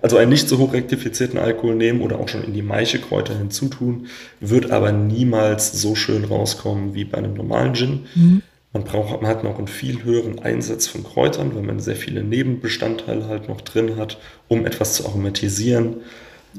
also 0.07 0.15
einen 0.15 0.29
nicht 0.29 0.47
so 0.47 0.57
hoch 0.57 0.71
rektifizierten 0.71 1.37
Alkohol 1.37 1.75
nehmen 1.75 1.99
oder 1.99 2.17
auch 2.17 2.29
schon 2.29 2.45
in 2.45 2.53
die 2.53 2.61
Maischekräuter 2.61 3.37
hinzutun, 3.37 4.07
wird 4.39 4.71
aber 4.71 4.93
niemals 4.93 5.73
so 5.73 5.95
schön 5.95 6.23
rauskommen 6.23 6.93
wie 6.93 7.03
bei 7.03 7.17
einem 7.17 7.33
normalen 7.33 7.75
Gin. 7.75 8.05
Mhm. 8.15 8.41
Man, 8.71 8.85
braucht, 8.85 9.21
man 9.21 9.29
hat 9.29 9.43
noch 9.43 9.57
einen 9.57 9.67
viel 9.67 10.05
höheren 10.05 10.39
Einsatz 10.39 10.87
von 10.87 11.03
Kräutern, 11.03 11.53
weil 11.55 11.63
man 11.63 11.81
sehr 11.81 11.97
viele 11.97 12.23
Nebenbestandteile 12.23 13.27
halt 13.27 13.49
noch 13.49 13.59
drin 13.59 13.97
hat, 13.97 14.17
um 14.47 14.65
etwas 14.65 14.93
zu 14.93 15.05
aromatisieren 15.05 15.97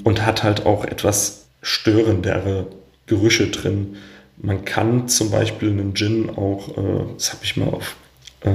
und 0.04 0.26
hat 0.26 0.42
halt 0.42 0.66
auch 0.66 0.84
etwas 0.84 1.46
störendere 1.62 2.66
Gerüche 3.06 3.46
drin. 3.46 3.96
Man 4.36 4.66
kann 4.66 5.08
zum 5.08 5.30
Beispiel 5.30 5.70
einen 5.70 5.94
Gin 5.94 6.28
auch, 6.28 6.76
äh, 6.76 7.14
das 7.14 7.32
habe 7.32 7.44
ich 7.44 7.56
mal 7.56 7.70
auf, 7.70 7.96
äh, 8.42 8.50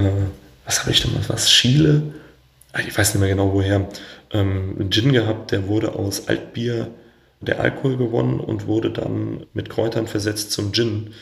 was 0.65 0.81
habe 0.81 0.91
ich 0.91 1.01
da 1.01 1.09
mal, 1.09 1.23
was, 1.29 1.49
Chile? 1.49 2.13
Ah, 2.73 2.79
ich 2.87 2.95
weiß 2.95 3.13
nicht 3.13 3.21
mehr 3.21 3.29
genau 3.29 3.53
woher, 3.53 3.87
ähm, 4.33 4.75
einen 4.79 4.91
Gin 4.91 5.13
gehabt, 5.13 5.51
der 5.51 5.67
wurde 5.67 5.95
aus 5.95 6.27
Altbier 6.27 6.89
der 7.39 7.59
Alkohol 7.59 7.97
gewonnen 7.97 8.39
und 8.39 8.67
wurde 8.67 8.91
dann 8.91 9.45
mit 9.53 9.69
Kräutern 9.69 10.07
versetzt 10.07 10.51
zum 10.51 10.71
Gin. 10.73 11.13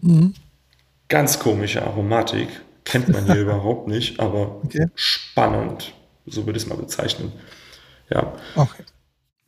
Mhm. 0.00 0.34
Ganz 1.08 1.38
komische 1.38 1.82
Aromatik, 1.82 2.48
kennt 2.84 3.08
man 3.08 3.26
hier 3.26 3.40
überhaupt 3.42 3.88
nicht, 3.88 4.20
aber 4.20 4.62
okay. 4.64 4.88
spannend, 4.94 5.94
so 6.26 6.46
würde 6.46 6.56
ich 6.56 6.64
es 6.64 6.68
mal 6.68 6.78
bezeichnen. 6.78 7.32
Ja. 8.10 8.32
Okay. 8.56 8.82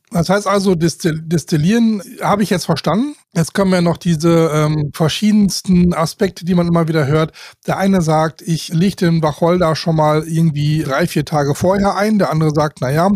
Das 0.09 0.29
heißt 0.29 0.47
also, 0.47 0.73
Destillieren 0.73 2.01
habe 2.21 2.41
ich 2.41 2.49
jetzt 2.49 2.65
verstanden. 2.65 3.15
Jetzt 3.35 3.53
kommen 3.53 3.73
ja 3.73 3.81
noch 3.81 3.97
diese 3.97 4.49
ähm, 4.53 4.91
verschiedensten 4.93 5.93
Aspekte, 5.93 6.45
die 6.45 6.55
man 6.55 6.67
immer 6.67 6.87
wieder 6.87 7.07
hört. 7.07 7.33
Der 7.67 7.77
eine 7.77 8.01
sagt, 8.01 8.41
ich 8.41 8.69
lege 8.69 8.95
den 8.95 9.21
Wacholder 9.21 9.75
schon 9.75 9.97
mal 9.97 10.23
irgendwie 10.25 10.83
drei, 10.83 11.07
vier 11.07 11.25
Tage 11.25 11.55
vorher 11.55 11.97
ein. 11.97 12.19
Der 12.19 12.31
andere 12.31 12.51
sagt, 12.51 12.79
naja, 12.79 13.11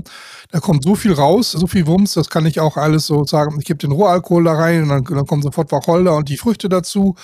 da 0.52 0.60
kommt 0.60 0.84
so 0.84 0.96
viel 0.96 1.14
raus, 1.14 1.52
so 1.52 1.66
viel 1.66 1.88
Wumms, 1.88 2.14
das 2.14 2.30
kann 2.30 2.46
ich 2.46 2.60
auch 2.60 2.76
alles 2.76 3.08
so 3.08 3.24
sagen. 3.24 3.56
Ich 3.60 3.66
gebe 3.66 3.80
den 3.80 3.94
Rohalkohol 3.94 4.44
da 4.44 4.54
rein 4.54 4.84
und 4.84 4.90
dann, 4.90 5.04
dann 5.06 5.26
kommt 5.26 5.44
sofort 5.44 5.72
Wacholder 5.72 6.16
und 6.16 6.28
die 6.28 6.38
Früchte 6.38 6.68
dazu. 6.68 7.16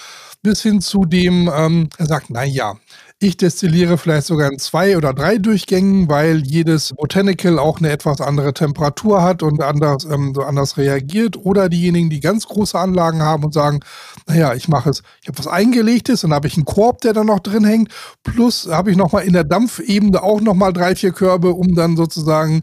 Bis 0.41 0.61
hin 0.61 0.79
zu 0.79 1.03
dem, 1.03 1.51
ähm, 1.53 1.89
er 1.97 2.05
sagt, 2.05 2.29
naja, 2.29 2.75
ich 3.19 3.35
destilliere 3.35 3.97
vielleicht 3.97 4.27
sogar 4.27 4.51
in 4.51 4.59
zwei 4.59 4.95
oder 4.95 5.11
drei 5.11 5.39
Durchgängen, 5.39 6.07
weil 6.07 6.45
jedes 6.45 6.93
Botanical 6.95 7.57
auch 7.57 7.79
eine 7.79 7.89
etwas 7.89 8.21
andere 8.21 8.53
Temperatur 8.53 9.23
hat 9.23 9.41
und 9.41 9.63
anders, 9.63 10.05
ähm, 10.05 10.33
so 10.35 10.43
anders 10.43 10.77
reagiert. 10.77 11.35
Oder 11.35 11.67
diejenigen, 11.67 12.11
die 12.11 12.19
ganz 12.19 12.45
große 12.47 12.77
Anlagen 12.77 13.23
haben 13.23 13.43
und 13.43 13.55
sagen, 13.55 13.79
naja, 14.27 14.53
ich 14.53 14.67
mache 14.67 14.91
es, 14.91 15.01
ich 15.21 15.29
habe 15.29 15.39
was 15.39 15.47
eingelegtes, 15.47 16.21
dann 16.21 16.33
habe 16.33 16.47
ich 16.47 16.57
einen 16.57 16.65
Korb, 16.65 17.01
der 17.01 17.13
da 17.13 17.23
noch 17.23 17.39
drin 17.39 17.65
hängt. 17.65 17.91
Plus 18.23 18.69
habe 18.69 18.91
ich 18.91 18.97
nochmal 18.97 19.23
in 19.23 19.33
der 19.33 19.43
Dampfebene 19.43 20.21
auch 20.21 20.39
nochmal 20.39 20.71
drei, 20.71 20.95
vier 20.95 21.11
Körbe, 21.11 21.53
um 21.53 21.73
dann 21.73 21.97
sozusagen 21.97 22.61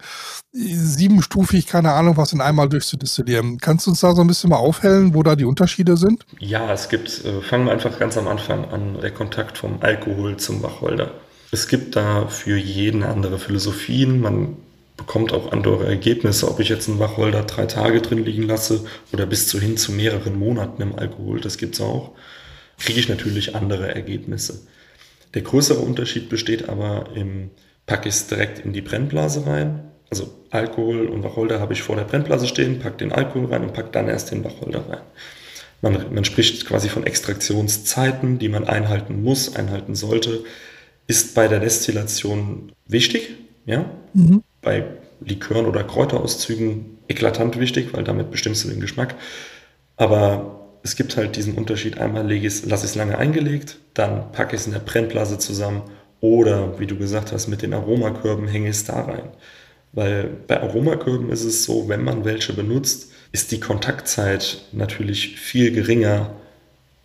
siebenstufig, 0.54 1.66
keine 1.66 1.92
Ahnung, 1.92 2.16
was 2.16 2.32
in 2.32 2.40
einmal 2.40 2.68
durchzudestillieren. 2.68 3.58
Kannst 3.58 3.86
du 3.86 3.90
uns 3.90 4.00
da 4.00 4.14
so 4.14 4.20
ein 4.20 4.28
bisschen 4.28 4.50
mal 4.50 4.56
aufhellen, 4.56 5.12
wo 5.12 5.22
da 5.24 5.34
die 5.34 5.44
Unterschiede 5.44 5.96
sind? 5.96 6.24
Ja, 6.38 6.72
es 6.72 6.88
gibt, 6.88 7.24
äh, 7.24 7.40
fangen 7.42 7.66
wir 7.66 7.72
einfach 7.72 7.98
ganz 7.98 8.16
am 8.16 8.28
Anfang 8.28 8.64
an, 8.66 9.00
der 9.00 9.10
Kontakt 9.10 9.58
vom 9.58 9.78
Alkohol 9.80 10.36
zum 10.36 10.62
Wacholder. 10.62 11.10
Es 11.50 11.66
gibt 11.66 11.96
da 11.96 12.28
für 12.28 12.56
jeden 12.56 13.02
andere 13.02 13.40
Philosophien. 13.40 14.20
Man 14.20 14.56
bekommt 14.96 15.32
auch 15.32 15.50
andere 15.50 15.86
Ergebnisse, 15.86 16.48
ob 16.48 16.60
ich 16.60 16.68
jetzt 16.68 16.88
einen 16.88 17.00
Wacholder 17.00 17.42
drei 17.42 17.66
Tage 17.66 18.00
drin 18.00 18.24
liegen 18.24 18.44
lasse 18.44 18.84
oder 19.12 19.26
bis 19.26 19.48
zu 19.48 19.58
hin 19.58 19.76
zu 19.76 19.90
mehreren 19.90 20.38
Monaten 20.38 20.80
im 20.82 20.96
Alkohol, 20.96 21.40
das 21.40 21.58
gibt 21.58 21.74
es 21.74 21.80
auch, 21.80 22.12
kriege 22.78 23.00
ich 23.00 23.08
natürlich 23.08 23.56
andere 23.56 23.92
Ergebnisse. 23.92 24.60
Der 25.34 25.42
größere 25.42 25.80
Unterschied 25.80 26.28
besteht 26.28 26.68
aber 26.68 27.08
im, 27.16 27.50
packe 27.86 28.08
ich 28.08 28.14
es 28.14 28.28
direkt 28.28 28.60
in 28.60 28.72
die 28.72 28.82
Brennblase 28.82 29.46
rein 29.48 29.90
also 30.10 30.32
Alkohol 30.50 31.06
und 31.06 31.24
Wacholder 31.24 31.60
habe 31.60 31.72
ich 31.72 31.82
vor 31.82 31.96
der 31.96 32.04
Brennblase 32.04 32.46
stehen, 32.46 32.78
pack 32.78 32.98
den 32.98 33.12
Alkohol 33.12 33.46
rein 33.46 33.62
und 33.62 33.72
pack 33.72 33.92
dann 33.92 34.08
erst 34.08 34.30
den 34.30 34.44
Wacholder 34.44 34.84
rein. 34.88 35.00
Man, 35.82 36.14
man 36.14 36.24
spricht 36.24 36.66
quasi 36.66 36.88
von 36.88 37.04
Extraktionszeiten, 37.04 38.38
die 38.38 38.48
man 38.48 38.64
einhalten 38.64 39.22
muss, 39.22 39.54
einhalten 39.56 39.94
sollte. 39.94 40.44
Ist 41.06 41.34
bei 41.34 41.48
der 41.48 41.60
Destillation 41.60 42.72
wichtig, 42.86 43.30
ja. 43.66 43.84
Mhm. 44.14 44.42
Bei 44.62 44.84
Likören 45.20 45.66
oder 45.66 45.84
Kräuterauszügen 45.84 46.98
eklatant 47.08 47.58
wichtig, 47.58 47.92
weil 47.92 48.04
damit 48.04 48.30
bestimmst 48.30 48.64
du 48.64 48.68
den 48.68 48.80
Geschmack. 48.80 49.14
Aber 49.96 50.78
es 50.82 50.96
gibt 50.96 51.16
halt 51.16 51.36
diesen 51.36 51.54
Unterschied. 51.54 51.98
Einmal 51.98 52.26
lege 52.26 52.46
ich 52.46 52.64
lasse 52.64 52.84
ich 52.84 52.92
es 52.92 52.96
lange 52.96 53.18
eingelegt, 53.18 53.78
dann 53.94 54.32
packe 54.32 54.54
ich 54.54 54.62
es 54.62 54.66
in 54.66 54.72
der 54.72 54.80
Brennblase 54.80 55.38
zusammen 55.38 55.82
oder, 56.20 56.78
wie 56.78 56.86
du 56.86 56.96
gesagt 56.96 57.32
hast, 57.32 57.48
mit 57.48 57.62
den 57.62 57.74
Aromakörben 57.74 58.48
hänge 58.48 58.70
ich 58.70 58.76
es 58.76 58.84
da 58.84 59.02
rein. 59.02 59.30
Weil 59.94 60.28
bei 60.46 60.60
Aromakörben 60.60 61.30
ist 61.30 61.44
es 61.44 61.64
so, 61.64 61.88
wenn 61.88 62.02
man 62.02 62.24
welche 62.24 62.52
benutzt, 62.52 63.12
ist 63.32 63.52
die 63.52 63.60
Kontaktzeit 63.60 64.64
natürlich 64.72 65.38
viel 65.38 65.72
geringer 65.72 66.34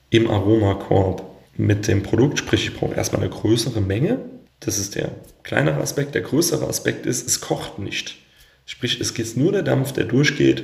im 0.09 0.29
Aromakorb 0.29 1.23
mit 1.55 1.87
dem 1.87 2.03
Produkt. 2.03 2.39
Sprich, 2.39 2.67
ich 2.67 2.75
brauche 2.75 2.95
erstmal 2.95 3.21
eine 3.21 3.31
größere 3.31 3.81
Menge. 3.81 4.19
Das 4.59 4.79
ist 4.79 4.95
der 4.95 5.11
kleinere 5.43 5.81
Aspekt. 5.81 6.15
Der 6.15 6.21
größere 6.21 6.67
Aspekt 6.67 7.05
ist, 7.05 7.27
es 7.27 7.41
kocht 7.41 7.79
nicht. 7.79 8.17
Sprich, 8.65 8.99
es 8.99 9.13
geht 9.13 9.37
nur 9.37 9.51
der 9.51 9.63
Dampf, 9.63 9.91
der 9.91 10.05
durchgeht 10.05 10.63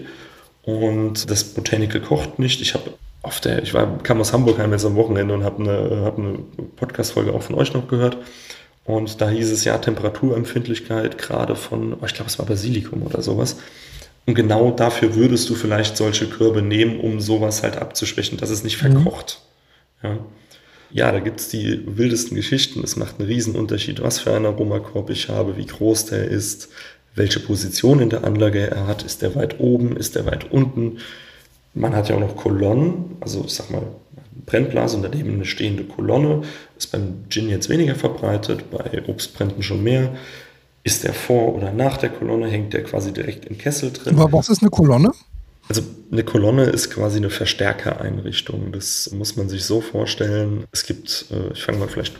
und 0.64 1.30
das 1.30 1.44
Botanical 1.44 2.02
kocht 2.02 2.40
nicht. 2.40 2.62
Ich 2.62 2.74
habe 2.74 2.94
auf 3.22 3.40
der, 3.40 3.64
ich 3.64 3.74
war, 3.74 3.98
kam 4.04 4.22
aus 4.22 4.34
Hamburg 4.34 4.60
heim 4.60 4.72
jetzt 4.72 4.86
am 4.86 4.96
Wochenende 4.96 5.34
und 5.34 5.44
habe 5.44 5.64
eine, 5.64 6.02
hab 6.06 6.18
eine 6.18 6.40
Podcast-Folge 6.76 7.34
auch 7.34 7.42
von 7.42 7.56
euch 7.56 7.74
noch 7.74 7.88
gehört. 7.88 8.18
Und 8.86 9.20
da 9.20 9.30
hieß 9.30 9.52
es 9.52 9.66
ja 9.66 9.78
Temperaturempfindlichkeit, 9.80 11.18
gerade 11.18 11.56
von, 11.56 11.94
oh, 11.94 12.06
ich 12.06 12.14
glaube, 12.14 12.30
es 12.30 12.38
war 12.38 12.46
Basilikum 12.46 13.02
oder 13.02 13.22
sowas. 13.22 13.58
Und 14.28 14.36
genau 14.36 14.72
dafür 14.72 15.16
würdest 15.16 15.50
du 15.50 15.56
vielleicht 15.56 15.98
solche 15.98 16.28
Körbe 16.28 16.62
nehmen, 16.62 17.00
um 17.00 17.20
sowas 17.20 17.64
halt 17.64 17.78
abzuschwächen, 17.78 18.38
dass 18.38 18.52
es 18.52 18.64
nicht 18.64 18.82
mhm. 18.82 18.94
verkocht. 18.94 19.42
Mhm. 20.02 20.08
Ja. 20.08 20.18
ja, 20.92 21.12
da 21.12 21.20
gibt 21.20 21.40
es 21.40 21.50
die 21.50 21.82
wildesten 21.86 22.36
Geschichten. 22.36 22.84
Es 22.84 22.96
macht 22.96 23.20
einen 23.20 23.28
Riesenunterschied, 23.28 24.04
was 24.04 24.20
für 24.20 24.34
einen 24.34 24.46
Aromakorb 24.46 25.10
ich 25.10 25.30
habe, 25.30 25.58
wie 25.58 25.66
groß 25.66 26.06
der 26.08 26.28
ist, 26.28 26.70
welche 27.16 27.40
Position 27.40 28.00
in 28.00 28.10
der 28.10 28.24
Anlage 28.24 28.70
er 28.70 28.86
hat. 28.86 29.02
Ist 29.04 29.24
der 29.24 29.34
weit 29.36 29.60
oben, 29.60 29.98
ist 29.98 30.16
der 30.16 30.28
weit 30.28 30.52
unten? 30.52 31.00
Man 31.74 31.96
hat 31.96 32.10
ja 32.10 32.16
auch 32.16 32.20
noch 32.20 32.36
Kolonnen, 32.36 33.18
also 33.20 33.44
ich 33.46 33.54
sag 33.54 33.72
mal, 33.72 33.84
Brennblase 34.46 34.98
und 34.98 35.04
daneben 35.04 35.34
eine 35.34 35.46
stehende 35.46 35.84
Kolonne. 35.84 36.44
Ist 36.78 36.92
beim 36.92 37.26
Gin 37.30 37.50
jetzt 37.50 37.70
weniger 37.70 37.96
verbreitet, 37.96 38.70
bei 38.72 39.04
Obstbränden 39.08 39.64
schon 39.64 39.84
mehr. 39.84 40.16
Ist 40.84 41.04
der 41.04 41.14
vor 41.14 41.56
oder 41.56 41.72
nach 41.72 41.98
der 41.98 42.10
Kolonne, 42.10 42.48
hängt 42.48 42.74
der 42.74 42.84
quasi 42.84 43.12
direkt 43.12 43.46
im 43.46 43.58
Kessel 43.58 43.92
drin. 43.92 44.18
Aber 44.20 44.32
was 44.34 44.50
ist 44.50 44.62
eine 44.62 44.70
Kolonne? 44.70 45.12
Also 45.68 45.82
eine 46.12 46.24
Kolonne 46.24 46.66
ist 46.66 46.92
quasi 46.92 47.18
eine 47.18 47.32
Verstärkereinrichtung. 47.32 48.72
Das 48.72 49.10
muss 49.12 49.36
man 49.36 49.50
sich 49.50 49.64
so 49.64 49.82
vorstellen. 49.82 50.66
Es 50.72 50.86
gibt, 50.86 51.26
äh, 51.32 51.54
ich 51.54 51.64
fange 51.64 51.80
mal 51.80 51.88
vielleicht 51.88 52.16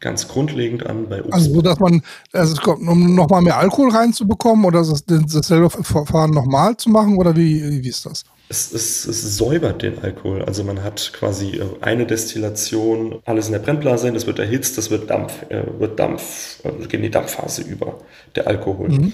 ganz 0.00 0.28
grundlegend 0.28 0.86
an 0.86 1.08
bei 1.08 1.20
Obst. 1.20 1.34
Also 1.34 1.54
so, 1.54 1.60
dass 1.60 1.78
man, 1.80 2.02
also 2.32 2.56
um 2.72 3.14
nochmal 3.14 3.42
mehr 3.42 3.58
Alkohol 3.58 3.90
reinzubekommen 3.90 4.64
oder 4.64 4.84
dasselbe 5.06 5.70
Verfahren 5.70 6.30
nochmal 6.30 6.76
zu 6.76 6.88
machen 6.88 7.16
oder 7.18 7.36
wie, 7.36 7.82
wie 7.82 7.88
ist 7.88 8.06
das? 8.06 8.24
Es, 8.48 8.72
es, 8.72 9.06
es, 9.06 9.36
säubert 9.36 9.82
den 9.82 9.98
Alkohol. 9.98 10.42
Also 10.42 10.64
man 10.64 10.82
hat 10.82 11.12
quasi 11.12 11.56
äh, 11.56 11.66
eine 11.80 12.06
Destillation, 12.06 13.20
alles 13.24 13.46
in 13.46 13.52
der 13.52 13.58
Brennblase, 13.58 14.10
das 14.12 14.26
wird 14.26 14.38
erhitzt, 14.38 14.78
das 14.78 14.90
wird 14.90 15.10
Dampf, 15.10 15.44
äh, 15.50 15.62
wird 15.78 15.98
Dampf, 15.98 16.60
äh, 16.64 16.70
geht 16.82 16.94
in 16.94 17.02
die 17.02 17.10
Dampfphase 17.10 17.62
über, 17.62 17.98
der 18.34 18.46
Alkohol. 18.46 18.88
Mhm. 18.88 19.12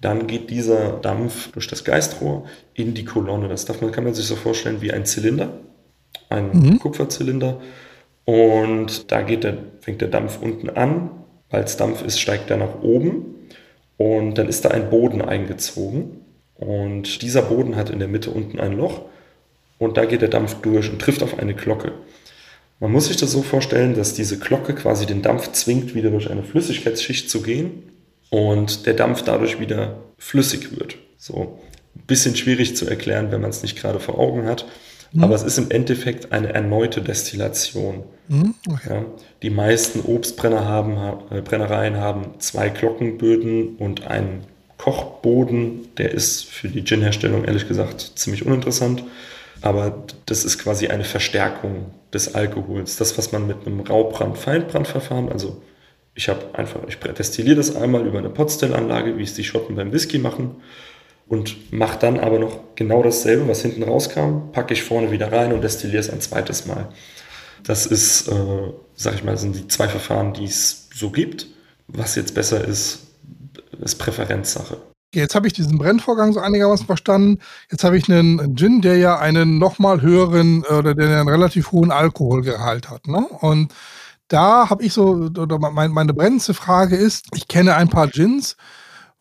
Dann 0.00 0.26
geht 0.26 0.50
dieser 0.50 0.94
Dampf 0.94 1.52
durch 1.52 1.68
das 1.68 1.84
Geistrohr 1.84 2.44
in 2.74 2.94
die 2.94 3.04
Kolonne. 3.04 3.48
Das 3.48 3.66
darf 3.66 3.80
man, 3.80 3.92
kann 3.92 4.04
man 4.04 4.14
sich 4.14 4.26
so 4.26 4.34
vorstellen 4.34 4.82
wie 4.82 4.92
ein 4.92 5.06
Zylinder, 5.06 5.60
ein 6.28 6.50
mhm. 6.52 6.78
Kupferzylinder. 6.80 7.60
Und 8.24 9.12
da 9.12 9.22
geht 9.22 9.44
der, 9.44 9.58
fängt 9.80 10.00
der 10.00 10.08
Dampf 10.08 10.40
unten 10.40 10.70
an. 10.70 11.10
Weil 11.50 11.64
es 11.64 11.76
Dampf 11.76 12.02
ist, 12.02 12.18
steigt 12.18 12.50
er 12.50 12.56
nach 12.56 12.80
oben 12.82 13.36
Und 13.98 14.38
dann 14.38 14.48
ist 14.48 14.64
da 14.64 14.70
ein 14.70 14.90
Boden 14.90 15.20
eingezogen. 15.20 16.21
Und 16.62 17.22
dieser 17.22 17.42
Boden 17.42 17.76
hat 17.76 17.90
in 17.90 17.98
der 17.98 18.08
Mitte 18.08 18.30
unten 18.30 18.60
ein 18.60 18.76
Loch. 18.76 19.02
Und 19.78 19.96
da 19.96 20.04
geht 20.04 20.22
der 20.22 20.28
Dampf 20.28 20.54
durch 20.62 20.90
und 20.90 21.00
trifft 21.00 21.22
auf 21.22 21.38
eine 21.38 21.54
Glocke. 21.54 21.92
Man 22.78 22.92
muss 22.92 23.06
sich 23.06 23.16
das 23.16 23.32
so 23.32 23.42
vorstellen, 23.42 23.94
dass 23.94 24.14
diese 24.14 24.38
Glocke 24.38 24.74
quasi 24.74 25.06
den 25.06 25.22
Dampf 25.22 25.52
zwingt, 25.52 25.94
wieder 25.94 26.10
durch 26.10 26.30
eine 26.30 26.42
Flüssigkeitsschicht 26.42 27.28
zu 27.28 27.42
gehen 27.42 27.82
und 28.30 28.86
der 28.86 28.94
Dampf 28.94 29.22
dadurch 29.22 29.60
wieder 29.60 29.98
flüssig 30.18 30.78
wird. 30.78 30.96
So 31.18 31.58
ein 31.96 32.06
bisschen 32.06 32.36
schwierig 32.36 32.76
zu 32.76 32.86
erklären, 32.86 33.32
wenn 33.32 33.40
man 33.40 33.50
es 33.50 33.62
nicht 33.62 33.76
gerade 33.76 34.00
vor 34.00 34.18
Augen 34.18 34.46
hat. 34.46 34.66
Mhm. 35.12 35.24
Aber 35.24 35.34
es 35.34 35.42
ist 35.42 35.58
im 35.58 35.70
Endeffekt 35.70 36.32
eine 36.32 36.52
erneute 36.52 37.02
Destillation. 37.02 38.04
Mhm. 38.28 38.54
Okay. 38.68 38.88
Ja, 38.88 39.04
die 39.42 39.50
meisten 39.50 40.00
Obstbrenner 40.00 40.64
haben, 40.64 40.96
äh, 41.30 41.40
Brennereien 41.40 41.96
haben 41.96 42.38
zwei 42.38 42.68
Glockenböden 42.68 43.76
und 43.76 44.06
einen 44.06 44.44
Kochboden. 44.82 45.94
Der 45.96 46.10
ist 46.10 46.44
für 46.44 46.68
die 46.68 46.82
Gin-Herstellung 46.82 47.44
ehrlich 47.44 47.68
gesagt 47.68 48.00
ziemlich 48.16 48.44
uninteressant. 48.44 49.04
Aber 49.60 50.04
das 50.26 50.44
ist 50.44 50.58
quasi 50.58 50.88
eine 50.88 51.04
Verstärkung 51.04 51.92
des 52.12 52.34
Alkohols. 52.34 52.96
Das, 52.96 53.16
was 53.16 53.30
man 53.30 53.46
mit 53.46 53.64
einem 53.64 53.78
Raubrand-Feindbrandverfahren, 53.80 55.30
also 55.30 55.62
ich 56.16 56.28
habe 56.28 56.40
einfach, 56.54 56.80
ich 56.88 56.96
destilliere 56.96 57.56
das 57.56 57.76
einmal 57.76 58.04
über 58.04 58.18
eine 58.18 58.28
Potstellanlage, 58.28 59.16
wie 59.18 59.22
es 59.22 59.34
die 59.34 59.44
Schotten 59.44 59.76
beim 59.76 59.92
Whisky 59.92 60.18
machen 60.18 60.56
und 61.28 61.72
mache 61.72 62.00
dann 62.00 62.18
aber 62.18 62.40
noch 62.40 62.58
genau 62.74 63.04
dasselbe, 63.04 63.46
was 63.46 63.62
hinten 63.62 63.84
rauskam, 63.84 64.50
packe 64.50 64.74
ich 64.74 64.82
vorne 64.82 65.12
wieder 65.12 65.30
rein 65.30 65.52
und 65.52 65.62
destilliere 65.62 66.00
es 66.00 66.10
ein 66.10 66.20
zweites 66.20 66.66
Mal. 66.66 66.88
Das 67.62 67.86
ist, 67.86 68.26
äh, 68.26 68.72
sag 68.96 69.14
ich 69.14 69.22
mal, 69.22 69.36
sind 69.38 69.54
die 69.54 69.68
zwei 69.68 69.86
Verfahren, 69.86 70.32
die 70.34 70.44
es 70.44 70.88
so 70.92 71.10
gibt. 71.10 71.46
Was 71.86 72.16
jetzt 72.16 72.34
besser 72.34 72.66
ist, 72.66 73.11
ist 73.80 73.96
Präferenzsache. 73.96 74.78
Jetzt 75.14 75.34
habe 75.34 75.46
ich 75.46 75.52
diesen 75.52 75.76
Brennvorgang 75.76 76.32
so 76.32 76.40
einigermaßen 76.40 76.86
verstanden. 76.86 77.40
Jetzt 77.70 77.84
habe 77.84 77.98
ich 77.98 78.08
einen 78.08 78.56
Gin, 78.56 78.80
der 78.80 78.96
ja 78.96 79.18
einen 79.18 79.58
nochmal 79.58 80.00
höheren 80.00 80.64
äh, 80.64 80.72
oder 80.74 80.94
der 80.94 81.18
einen 81.18 81.28
relativ 81.28 81.72
hohen 81.72 81.90
Alkoholgehalt 81.90 82.88
hat. 82.88 83.06
Ne? 83.06 83.18
Und 83.40 83.72
da 84.28 84.70
habe 84.70 84.82
ich 84.82 84.94
so, 84.94 85.30
oder 85.36 85.58
mein, 85.58 85.90
meine 85.90 86.14
brennendste 86.14 86.54
Frage 86.54 86.96
ist, 86.96 87.26
ich 87.34 87.46
kenne 87.48 87.76
ein 87.76 87.90
paar 87.90 88.08
Gins, 88.08 88.56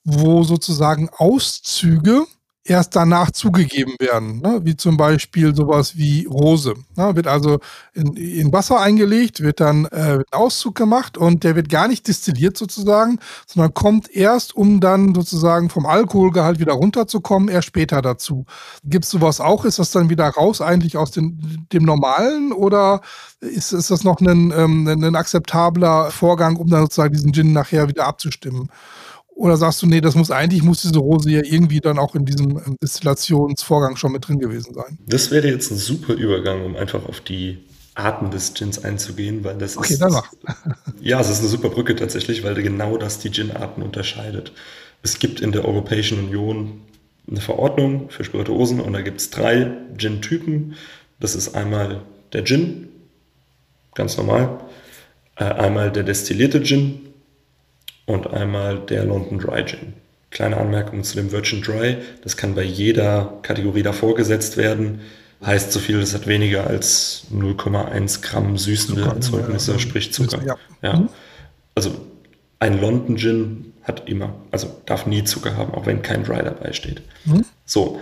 wo 0.05 0.43
sozusagen 0.43 1.09
Auszüge 1.09 2.25
erst 2.63 2.95
danach 2.95 3.31
zugegeben 3.31 3.95
werden, 3.99 4.39
ne? 4.39 4.61
wie 4.63 4.77
zum 4.77 4.95
Beispiel 4.95 5.55
sowas 5.55 5.97
wie 5.97 6.25
Rose. 6.25 6.75
Ne? 6.95 7.15
Wird 7.15 7.25
also 7.25 7.59
in, 7.93 8.15
in, 8.15 8.53
Wasser 8.53 8.79
eingelegt, 8.79 9.41
wird 9.41 9.59
dann 9.59 9.85
äh, 9.85 10.19
Auszug 10.31 10.75
gemacht 10.75 11.17
und 11.17 11.43
der 11.43 11.55
wird 11.55 11.69
gar 11.69 11.87
nicht 11.87 12.07
destilliert 12.07 12.57
sozusagen, 12.57 13.19
sondern 13.47 13.73
kommt 13.73 14.13
erst, 14.13 14.55
um 14.55 14.79
dann 14.79 15.15
sozusagen 15.15 15.69
vom 15.69 15.87
Alkoholgehalt 15.87 16.59
wieder 16.59 16.73
runterzukommen, 16.73 17.49
erst 17.49 17.67
später 17.67 18.01
dazu. 18.03 18.45
Gibt 18.83 19.05
es 19.05 19.11
sowas 19.11 19.39
auch? 19.39 19.65
Ist 19.65 19.79
das 19.79 19.91
dann 19.91 20.11
wieder 20.11 20.27
raus 20.27 20.61
eigentlich 20.61 20.97
aus 20.97 21.09
den, 21.09 21.67
dem 21.73 21.83
Normalen 21.83 22.51
oder 22.51 23.01
ist, 23.39 23.71
ist 23.73 23.89
das 23.89 24.03
noch 24.03 24.21
ein, 24.21 24.53
ähm, 24.55 24.87
ein 24.87 25.15
akzeptabler 25.15 26.11
Vorgang, 26.11 26.57
um 26.57 26.69
dann 26.69 26.81
sozusagen 26.81 27.13
diesen 27.13 27.33
Gin 27.33 27.53
nachher 27.53 27.87
wieder 27.87 28.05
abzustimmen? 28.05 28.69
Oder 29.41 29.57
sagst 29.57 29.81
du, 29.81 29.87
nee, 29.87 30.01
das 30.01 30.13
muss 30.13 30.29
eigentlich, 30.29 30.61
muss 30.61 30.83
diese 30.83 30.99
Rose 30.99 31.31
ja 31.31 31.41
irgendwie 31.43 31.79
dann 31.79 31.97
auch 31.97 32.13
in 32.13 32.25
diesem 32.25 32.59
ähm, 32.59 32.75
Destillationsvorgang 32.79 33.95
schon 33.95 34.11
mit 34.11 34.27
drin 34.27 34.37
gewesen 34.37 34.75
sein? 34.75 34.99
Das 35.07 35.31
wäre 35.31 35.47
jetzt 35.47 35.71
ein 35.71 35.77
super 35.77 36.13
Übergang, 36.13 36.63
um 36.63 36.75
einfach 36.75 37.07
auf 37.07 37.21
die 37.21 37.57
Arten 37.95 38.29
des 38.29 38.53
Gins 38.53 38.83
einzugehen, 38.83 39.43
weil 39.43 39.57
das 39.57 39.77
okay, 39.77 39.95
ist. 39.95 40.03
Okay, 40.03 40.11
danach. 40.45 40.75
ja, 41.01 41.19
es 41.19 41.31
ist 41.31 41.39
eine 41.39 41.47
super 41.47 41.69
Brücke 41.69 41.95
tatsächlich, 41.95 42.43
weil 42.43 42.53
genau 42.61 42.97
das 42.97 43.17
die 43.17 43.31
Gin-Arten 43.31 43.81
unterscheidet. 43.81 44.51
Es 45.01 45.17
gibt 45.17 45.41
in 45.41 45.51
der 45.51 45.65
Europäischen 45.65 46.19
Union 46.19 46.81
eine 47.27 47.41
Verordnung 47.41 48.11
für 48.11 48.23
Spirituosen 48.23 48.79
und 48.79 48.93
da 48.93 49.01
gibt 49.01 49.21
es 49.21 49.31
drei 49.31 49.71
Gin-Typen. 49.97 50.75
Das 51.19 51.33
ist 51.33 51.55
einmal 51.55 52.03
der 52.31 52.43
Gin, 52.45 52.89
ganz 53.95 54.17
normal, 54.17 54.59
äh, 55.37 55.45
einmal 55.45 55.91
der 55.91 56.03
destillierte 56.03 56.61
Gin 56.61 57.10
und 58.11 58.33
einmal 58.33 58.79
der 58.79 59.05
London 59.05 59.39
Dry 59.39 59.63
Gin. 59.65 59.93
Kleine 60.29 60.57
Anmerkung 60.57 61.03
zu 61.03 61.15
dem 61.15 61.31
Virgin 61.31 61.61
Dry, 61.61 61.97
das 62.23 62.37
kann 62.37 62.55
bei 62.55 62.63
jeder 62.63 63.39
Kategorie 63.41 63.83
davor 63.83 64.15
gesetzt 64.15 64.57
werden. 64.57 65.01
Heißt 65.45 65.71
so 65.71 65.79
viel, 65.79 65.99
das 65.99 66.13
hat 66.13 66.27
weniger 66.27 66.67
als 66.67 67.23
0,1 67.33 68.21
Gramm 68.21 68.57
süßende 68.57 69.01
Zucker, 69.01 69.15
Erzeugnisse, 69.15 69.71
ja, 69.73 69.79
sprich 69.79 70.13
Zucker. 70.13 70.41
Ja. 70.45 70.55
ja. 70.81 70.93
Mhm. 70.99 71.09
Also 71.73 71.91
ein 72.59 72.79
London 72.79 73.17
Gin 73.17 73.73
hat 73.83 74.07
immer, 74.07 74.35
also 74.51 74.81
darf 74.85 75.07
nie 75.07 75.23
Zucker 75.23 75.57
haben, 75.57 75.73
auch 75.73 75.87
wenn 75.87 76.01
kein 76.03 76.23
Dry 76.23 76.43
dabei 76.43 76.73
steht. 76.73 77.01
Mhm. 77.25 77.43
So, 77.65 77.99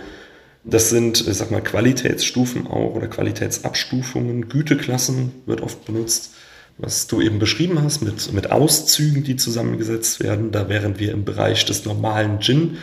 das 0.62 0.90
sind, 0.90 1.26
ich 1.26 1.36
sag 1.36 1.50
mal, 1.50 1.62
Qualitätsstufen 1.62 2.66
auch 2.66 2.94
oder 2.94 3.06
Qualitätsabstufungen, 3.06 4.48
Güteklassen 4.48 5.32
wird 5.46 5.62
oft 5.62 5.86
benutzt 5.86 6.34
was 6.80 7.06
du 7.06 7.20
eben 7.20 7.38
beschrieben 7.38 7.82
hast, 7.82 8.02
mit, 8.02 8.32
mit 8.32 8.50
Auszügen, 8.50 9.22
die 9.22 9.36
zusammengesetzt 9.36 10.20
werden. 10.20 10.50
Da 10.50 10.68
wären 10.68 10.98
wir 10.98 11.12
im 11.12 11.24
Bereich 11.24 11.64
des 11.64 11.84
normalen 11.84 12.40
Gin 12.40 12.78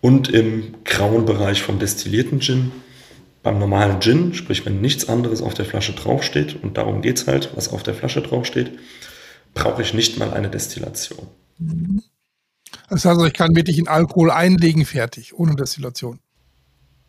und 0.00 0.28
im 0.28 0.74
grauen 0.84 1.24
Bereich 1.24 1.62
vom 1.62 1.78
destillierten 1.78 2.40
Gin. 2.40 2.72
Beim 3.42 3.58
normalen 3.58 4.00
Gin, 4.00 4.34
sprich 4.34 4.66
wenn 4.66 4.80
nichts 4.80 5.08
anderes 5.08 5.40
auf 5.40 5.54
der 5.54 5.64
Flasche 5.64 5.92
draufsteht, 5.92 6.56
und 6.62 6.76
darum 6.76 7.00
geht 7.02 7.18
es 7.18 7.26
halt, 7.26 7.50
was 7.54 7.68
auf 7.72 7.82
der 7.82 7.94
Flasche 7.94 8.20
draufsteht, 8.20 8.72
brauche 9.54 9.82
ich 9.82 9.94
nicht 9.94 10.18
mal 10.18 10.34
eine 10.34 10.50
Destillation. 10.50 11.28
Das 12.88 13.04
heißt 13.04 13.06
also, 13.06 13.24
ich 13.24 13.32
kann 13.32 13.54
wirklich 13.54 13.78
in 13.78 13.86
Alkohol 13.88 14.30
einlegen, 14.30 14.84
fertig, 14.84 15.32
ohne 15.34 15.54
Destillation. 15.54 16.18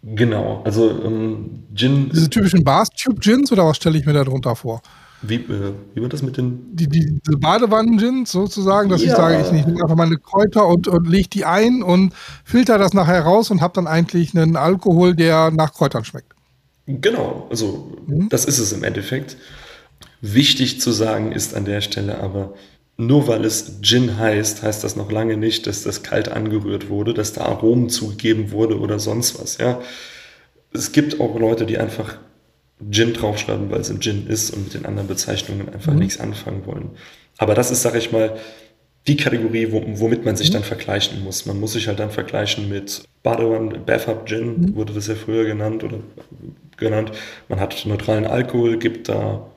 Genau, 0.04 0.62
also 0.64 1.04
ähm, 1.04 1.64
Gin. 1.74 2.10
Diese 2.14 2.30
typischen 2.30 2.64
Bars-Tube-Gins 2.64 3.52
oder 3.52 3.66
was 3.66 3.78
stelle 3.78 3.98
ich 3.98 4.06
mir 4.06 4.14
darunter 4.14 4.56
vor? 4.56 4.82
Wie, 5.22 5.36
äh, 5.36 5.74
wie 5.94 6.02
wird 6.02 6.14
das 6.14 6.22
mit 6.22 6.38
den. 6.38 6.76
Die, 6.76 6.88
die, 6.88 7.20
diese 7.26 7.38
Badewannen-Gins 7.38 8.32
sozusagen, 8.32 8.90
dass 8.90 9.02
ja. 9.02 9.12
ich 9.12 9.16
sage, 9.16 9.42
ich 9.42 9.52
nehme 9.52 9.82
einfach 9.82 9.96
meine 9.96 10.18
Kräuter 10.18 10.68
und, 10.68 10.88
und 10.88 11.08
lege 11.08 11.30
die 11.30 11.46
ein 11.46 11.82
und 11.82 12.14
filter 12.44 12.78
das 12.78 12.94
nachher 12.94 13.22
raus 13.22 13.50
und 13.50 13.62
habe 13.62 13.74
dann 13.74 13.88
eigentlich 13.88 14.38
einen 14.38 14.56
Alkohol, 14.56 15.16
der 15.16 15.50
nach 15.50 15.74
Kräutern 15.74 16.04
schmeckt. 16.04 16.34
Genau, 16.86 17.48
also 17.50 17.98
mhm. 18.06 18.30
das 18.30 18.46
ist 18.46 18.60
es 18.60 18.72
im 18.72 18.84
Endeffekt. 18.84 19.38
Wichtig 20.22 20.82
zu 20.82 20.92
sagen 20.92 21.32
ist 21.32 21.56
an 21.56 21.66
der 21.66 21.82
Stelle 21.82 22.20
aber, 22.20 22.54
nur 22.96 23.28
weil 23.28 23.46
es 23.46 23.82
Gin 23.82 24.18
heißt, 24.18 24.64
heißt 24.64 24.84
das 24.84 24.96
noch 24.96 25.12
lange 25.12 25.38
nicht, 25.38 25.68
dass 25.68 25.84
das 25.84 26.02
kalt 26.04 26.30
angerührt 26.30 26.90
wurde, 26.90 27.14
dass 27.14 27.34
da 27.34 27.42
Aromen 27.42 27.90
zugegeben 27.90 28.52
wurde 28.52 28.80
oder 28.80 29.00
sonst 29.00 29.40
was. 29.40 29.58
Ja. 29.58 29.80
Es 30.74 30.92
gibt 30.92 31.20
auch 31.20 31.38
Leute, 31.40 31.66
die 31.66 31.78
einfach 31.78 32.18
Gin 32.92 33.14
draufschreiben, 33.14 33.72
weil 33.72 33.82
es 33.82 33.90
ein 33.90 34.02
Gin 34.02 34.28
ist 34.28 34.52
und 34.52 34.66
mit 34.66 34.74
den 34.74 34.86
anderen 34.86 35.08
Bezeichnungen 35.08 35.70
einfach 35.70 35.94
mhm. 35.94 36.00
nichts 36.00 36.20
anfangen 36.20 36.66
wollen. 36.66 36.92
Aber 37.38 37.56
das 37.56 37.72
ist, 37.72 37.82
sag 37.82 37.96
ich 37.96 38.12
mal, 38.12 38.38
die 39.08 39.18
Kategorie, 39.18 39.70
womit 39.72 40.26
man 40.26 40.36
sich 40.36 40.50
mhm. 40.50 40.54
dann 40.54 40.64
vergleichen 40.64 41.24
muss. 41.24 41.46
Man 41.46 41.60
muss 41.60 41.74
sich 41.74 41.88
halt 41.88 42.00
dann 42.00 42.12
vergleichen 42.12 42.70
mit 42.70 43.04
Badawan, 43.24 43.86
Bathub 43.86 44.28
Gin, 44.28 44.62
mhm. 44.62 44.76
wurde 44.76 44.94
das 44.94 45.08
ja 45.08 45.16
früher 45.16 45.46
genannt 45.46 45.84
oder 45.84 46.00
genannt. 46.76 47.12
Man 47.48 47.60
hat 47.60 47.86
neutralen 47.86 48.26
Alkohol, 48.26 48.78
gibt 48.78 49.10
da 49.10 49.48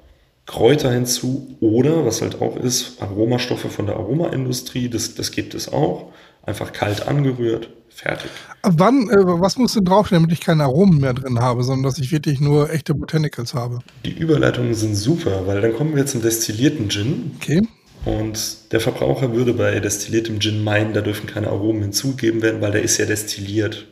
Kräuter 0.46 0.92
hinzu 0.92 1.56
oder, 1.60 2.04
was 2.04 2.22
halt 2.22 2.40
auch 2.40 2.56
ist, 2.56 3.00
Aromastoffe 3.02 3.68
von 3.68 3.86
der 3.86 3.96
Aromaindustrie, 3.96 4.88
das, 4.88 5.14
das 5.14 5.30
gibt 5.30 5.54
es 5.54 5.72
auch. 5.72 6.12
Einfach 6.42 6.72
kalt 6.72 7.06
angerührt, 7.06 7.70
fertig. 7.88 8.30
Wann, 8.62 9.08
äh, 9.10 9.16
was 9.18 9.56
muss 9.56 9.74
denn 9.74 9.84
draufstehen, 9.84 10.22
damit 10.22 10.32
ich 10.36 10.44
keine 10.44 10.64
Aromen 10.64 11.00
mehr 11.00 11.14
drin 11.14 11.40
habe, 11.40 11.62
sondern 11.62 11.84
dass 11.84 11.98
ich 11.98 12.12
wirklich 12.12 12.40
nur 12.40 12.70
echte 12.70 12.94
Botanicals 12.94 13.54
habe? 13.54 13.80
Die 14.04 14.12
Überleitungen 14.12 14.74
sind 14.74 14.94
super, 14.94 15.46
weil 15.46 15.60
dann 15.60 15.74
kommen 15.74 15.94
wir 15.96 16.06
zum 16.06 16.22
destillierten 16.22 16.88
Gin. 16.88 17.32
Okay. 17.40 17.62
Und 18.04 18.72
der 18.72 18.80
Verbraucher 18.80 19.34
würde 19.34 19.52
bei 19.52 19.78
destilliertem 19.78 20.40
Gin 20.40 20.64
meinen, 20.64 20.94
da 20.94 21.02
dürfen 21.02 21.26
keine 21.26 21.48
Aromen 21.48 21.82
hinzugeben 21.82 22.40
werden, 22.40 22.60
weil 22.60 22.72
der 22.72 22.82
ist 22.82 22.96
ja 22.96 23.04
destilliert. 23.04 23.86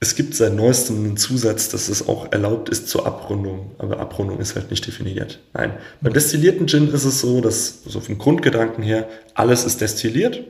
Es 0.00 0.16
gibt 0.16 0.34
seit 0.34 0.54
neuestem 0.54 0.98
einen 0.98 1.16
Zusatz, 1.16 1.68
dass 1.68 1.88
es 1.88 2.08
auch 2.08 2.30
erlaubt 2.32 2.68
ist 2.68 2.88
zur 2.88 3.06
Abrundung, 3.06 3.70
aber 3.78 4.00
Abrundung 4.00 4.38
ist 4.38 4.54
halt 4.56 4.70
nicht 4.70 4.86
definiert. 4.86 5.40
Nein, 5.54 5.72
beim 6.00 6.12
destillierten 6.12 6.66
Gin 6.66 6.92
ist 6.92 7.04
es 7.04 7.20
so, 7.20 7.40
dass 7.40 7.84
so 7.84 8.00
vom 8.00 8.18
Grundgedanken 8.18 8.82
her 8.82 9.08
alles 9.34 9.64
ist 9.64 9.80
destilliert 9.80 10.44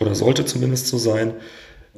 oder 0.00 0.14
sollte 0.14 0.44
zumindest 0.44 0.88
so 0.88 0.98
sein. 0.98 1.34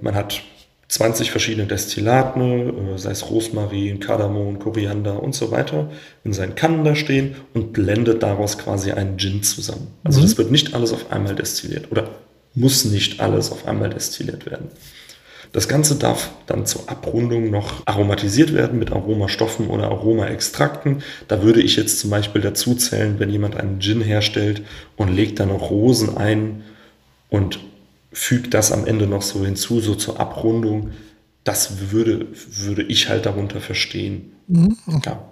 Man 0.01 0.15
hat 0.15 0.43
20 0.89 1.31
verschiedene 1.31 1.67
Destillaten, 1.67 2.95
äh, 2.95 2.99
sei 2.99 3.11
es 3.11 3.31
Rosmarin, 3.31 4.01
Kardamom, 4.01 4.59
Koriander 4.59 5.23
und 5.23 5.35
so 5.35 5.51
weiter, 5.51 5.91
in 6.25 6.33
seinen 6.33 6.55
Kannen 6.55 6.85
da 6.85 6.95
stehen 6.95 7.37
und 7.53 7.73
blendet 7.73 8.23
daraus 8.23 8.59
quasi 8.59 8.93
einen 8.93 9.19
Gin 9.19 9.43
zusammen. 9.43 9.89
Also 10.03 10.21
mhm. 10.21 10.25
das 10.25 10.39
wird 10.39 10.51
nicht 10.51 10.75
alles 10.75 10.93
auf 10.93 11.13
einmal 11.13 11.35
destilliert 11.35 11.91
oder 11.91 12.09
muss 12.55 12.87
nicht 12.87 13.21
alles 13.21 13.53
auf 13.53 13.69
einmal 13.69 13.91
destilliert 13.91 14.47
werden. 14.47 14.71
Das 15.53 15.69
Ganze 15.69 15.97
darf 15.97 16.31
dann 16.47 16.67
zur 16.67 16.89
Abrundung 16.91 17.51
noch 17.51 17.87
aromatisiert 17.87 18.53
werden 18.53 18.79
mit 18.79 18.93
Aromastoffen 18.93 19.69
oder 19.69 19.85
Aromaextrakten. 19.85 21.03
Da 21.27 21.43
würde 21.43 21.63
ich 21.63 21.77
jetzt 21.77 22.01
zum 22.01 22.11
Beispiel 22.11 22.43
dazu 22.43 22.75
zählen, 22.75 23.19
wenn 23.19 23.31
jemand 23.31 23.57
einen 23.57 23.81
Gin 23.81 24.03
herstellt 24.03 24.63
und 24.97 25.09
legt 25.09 25.41
da 25.41 25.47
noch 25.47 25.71
Rosen 25.71 26.17
ein 26.17 26.65
und 27.31 27.61
füge 28.19 28.49
das 28.49 28.73
am 28.73 28.85
Ende 28.85 29.07
noch 29.07 29.23
so 29.23 29.45
hinzu, 29.45 29.81
so 29.81 29.95
zur 29.95 30.19
Abrundung. 30.19 30.91
Das 31.45 31.93
würde, 31.93 32.27
würde 32.51 32.83
ich 32.83 33.09
halt 33.09 33.27
darunter 33.27 33.61
verstehen. 33.61 34.33
Mhm. 34.49 34.77
Ja. 35.05 35.23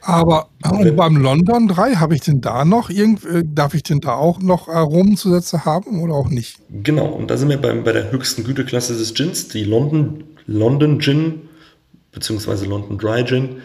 Aber 0.00 0.48
und 0.70 0.96
beim 0.96 1.16
London 1.16 1.68
3 1.68 1.96
habe 1.96 2.14
ich 2.14 2.22
denn 2.22 2.40
da 2.40 2.64
noch 2.64 2.90
irgend, 2.90 3.24
äh, 3.26 3.42
darf 3.44 3.74
ich 3.74 3.82
denn 3.82 4.00
da 4.00 4.14
auch 4.14 4.38
noch 4.40 4.68
Aromenzusätze 4.68 5.64
haben 5.64 6.00
oder 6.00 6.14
auch 6.14 6.28
nicht? 6.28 6.60
Genau, 6.70 7.08
und 7.08 7.30
da 7.30 7.36
sind 7.36 7.50
wir 7.50 7.60
beim, 7.60 7.84
bei 7.84 7.92
der 7.92 8.10
höchsten 8.10 8.44
Güteklasse 8.44 8.96
des 8.96 9.14
Gins, 9.14 9.48
die 9.48 9.64
London, 9.64 10.24
London 10.46 11.00
Gin, 11.00 11.42
beziehungsweise 12.12 12.66
London 12.66 12.98
Dry 12.98 13.24
Gin. 13.24 13.56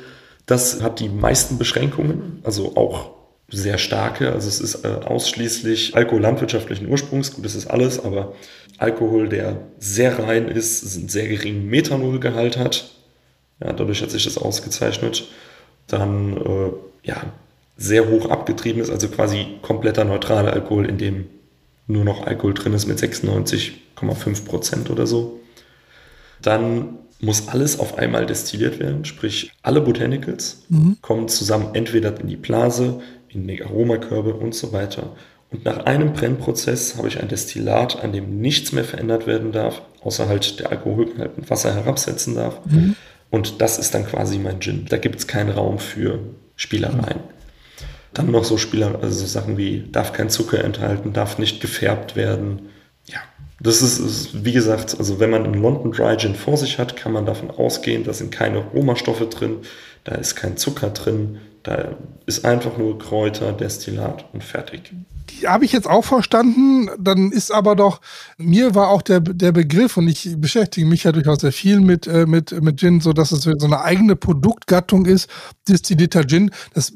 Das 0.47 0.81
hat 0.81 0.99
die 0.99 1.09
meisten 1.09 1.57
Beschränkungen, 1.57 2.39
also 2.43 2.75
auch 2.75 3.20
sehr 3.51 3.77
starke. 3.77 4.31
Also 4.31 4.47
es 4.47 4.59
ist 4.59 4.85
äh, 4.85 4.87
ausschließlich 5.05 5.95
Alkohol 5.95 6.21
landwirtschaftlichen 6.21 6.87
Ursprungs. 6.87 7.33
Gut, 7.33 7.45
das 7.45 7.55
ist 7.55 7.67
alles, 7.67 8.03
aber 8.03 8.33
Alkohol, 8.77 9.29
der 9.29 9.57
sehr 9.77 10.17
rein 10.19 10.47
ist, 10.47 10.97
einen 10.97 11.09
sehr 11.09 11.27
geringen 11.27 11.67
Methanolgehalt 11.67 12.57
hat. 12.57 12.91
Ja, 13.63 13.73
dadurch 13.73 14.01
hat 14.01 14.11
sich 14.11 14.23
das 14.23 14.37
ausgezeichnet 14.37 15.25
dann 15.91 16.37
äh, 16.37 16.71
ja, 17.03 17.21
sehr 17.77 18.09
hoch 18.09 18.29
abgetrieben 18.29 18.81
ist, 18.81 18.89
also 18.89 19.07
quasi 19.09 19.45
kompletter 19.61 20.05
neutraler 20.05 20.53
Alkohol, 20.53 20.85
in 20.87 20.97
dem 20.97 21.25
nur 21.87 22.05
noch 22.05 22.25
Alkohol 22.25 22.53
drin 22.53 22.73
ist 22.73 22.87
mit 22.87 22.99
96,5 22.99 24.45
Prozent 24.45 24.89
oder 24.89 25.07
so. 25.07 25.39
Dann 26.41 26.99
muss 27.19 27.49
alles 27.49 27.79
auf 27.79 27.97
einmal 27.97 28.25
destilliert 28.25 28.79
werden, 28.79 29.05
sprich 29.05 29.51
alle 29.61 29.81
Botanicals 29.81 30.63
mhm. 30.69 30.97
kommen 31.01 31.27
zusammen 31.27 31.69
entweder 31.73 32.19
in 32.19 32.27
die 32.27 32.35
Blase, 32.35 33.01
in 33.33 33.47
die 33.47 33.63
Aromakörbe 33.63 34.33
und 34.33 34.55
so 34.55 34.71
weiter. 34.73 35.15
Und 35.51 35.65
nach 35.65 35.85
einem 35.85 36.13
Brennprozess 36.13 36.95
habe 36.97 37.09
ich 37.09 37.19
ein 37.19 37.27
Destillat, 37.27 38.01
an 38.03 38.13
dem 38.13 38.39
nichts 38.39 38.71
mehr 38.71 38.85
verändert 38.85 39.27
werden 39.27 39.51
darf, 39.51 39.81
außer 40.01 40.27
halt 40.29 40.59
der 40.59 40.71
Alkoholgehalt 40.71 41.37
mit 41.37 41.49
Wasser 41.49 41.73
herabsetzen 41.73 42.35
darf. 42.35 42.59
Mhm. 42.65 42.95
Und 43.29 43.61
das 43.61 43.77
ist 43.77 43.93
dann 43.93 44.05
quasi 44.05 44.37
mein 44.37 44.61
Gin. 44.61 44.85
Da 44.89 44.97
gibt 44.97 45.19
es 45.19 45.27
keinen 45.27 45.49
Raum 45.49 45.79
für 45.79 46.19
Spielereien. 46.55 47.17
Mhm. 47.17 47.41
Dann 48.13 48.31
noch 48.31 48.43
so 48.43 48.57
Spieler, 48.57 48.99
also 49.01 49.19
so 49.19 49.25
Sachen 49.25 49.57
wie 49.57 49.87
darf 49.91 50.13
kein 50.13 50.29
Zucker 50.29 50.63
enthalten, 50.63 51.13
darf 51.13 51.37
nicht 51.37 51.61
gefärbt 51.61 52.15
werden. 52.15 52.69
Ja, 53.05 53.19
das 53.61 53.81
ist, 53.81 53.99
ist, 53.99 54.45
wie 54.45 54.51
gesagt, 54.51 54.95
also 54.97 55.19
wenn 55.19 55.29
man 55.29 55.45
einen 55.45 55.61
London 55.61 55.91
Dry 55.91 56.17
Gin 56.17 56.35
vor 56.35 56.57
sich 56.57 56.77
hat, 56.77 56.95
kann 56.95 57.11
man 57.11 57.25
davon 57.25 57.51
ausgehen, 57.51 58.03
da 58.03 58.13
sind 58.13 58.31
keine 58.31 58.59
Aromastoffe 58.59 59.27
drin, 59.27 59.57
da 60.03 60.15
ist 60.15 60.35
kein 60.35 60.57
Zucker 60.57 60.89
drin, 60.89 61.39
da 61.63 61.95
ist 62.25 62.45
einfach 62.45 62.77
nur 62.77 62.97
Kräuter, 62.97 63.53
Destillat 63.53 64.25
und 64.33 64.43
fertig 64.43 64.91
habe 65.45 65.65
ich 65.65 65.71
jetzt 65.71 65.87
auch 65.87 66.05
verstanden. 66.05 66.89
Dann 66.99 67.31
ist 67.31 67.51
aber 67.51 67.75
doch, 67.75 68.01
mir 68.37 68.75
war 68.75 68.89
auch 68.89 69.01
der, 69.01 69.19
der 69.19 69.51
Begriff, 69.51 69.97
und 69.97 70.07
ich 70.07 70.35
beschäftige 70.37 70.87
mich 70.87 71.03
ja 71.03 71.11
durchaus 71.11 71.41
sehr 71.41 71.51
viel 71.51 71.79
mit, 71.79 72.07
äh, 72.07 72.25
mit, 72.25 72.51
mit 72.61 72.79
Gin, 72.79 73.01
so 73.01 73.13
dass 73.13 73.31
es 73.31 73.43
so 73.43 73.65
eine 73.65 73.81
eigene 73.81 74.15
Produktgattung 74.15 75.05
ist, 75.05 75.29
destillierter 75.67 76.25
Gin. 76.25 76.51
Das 76.73 76.93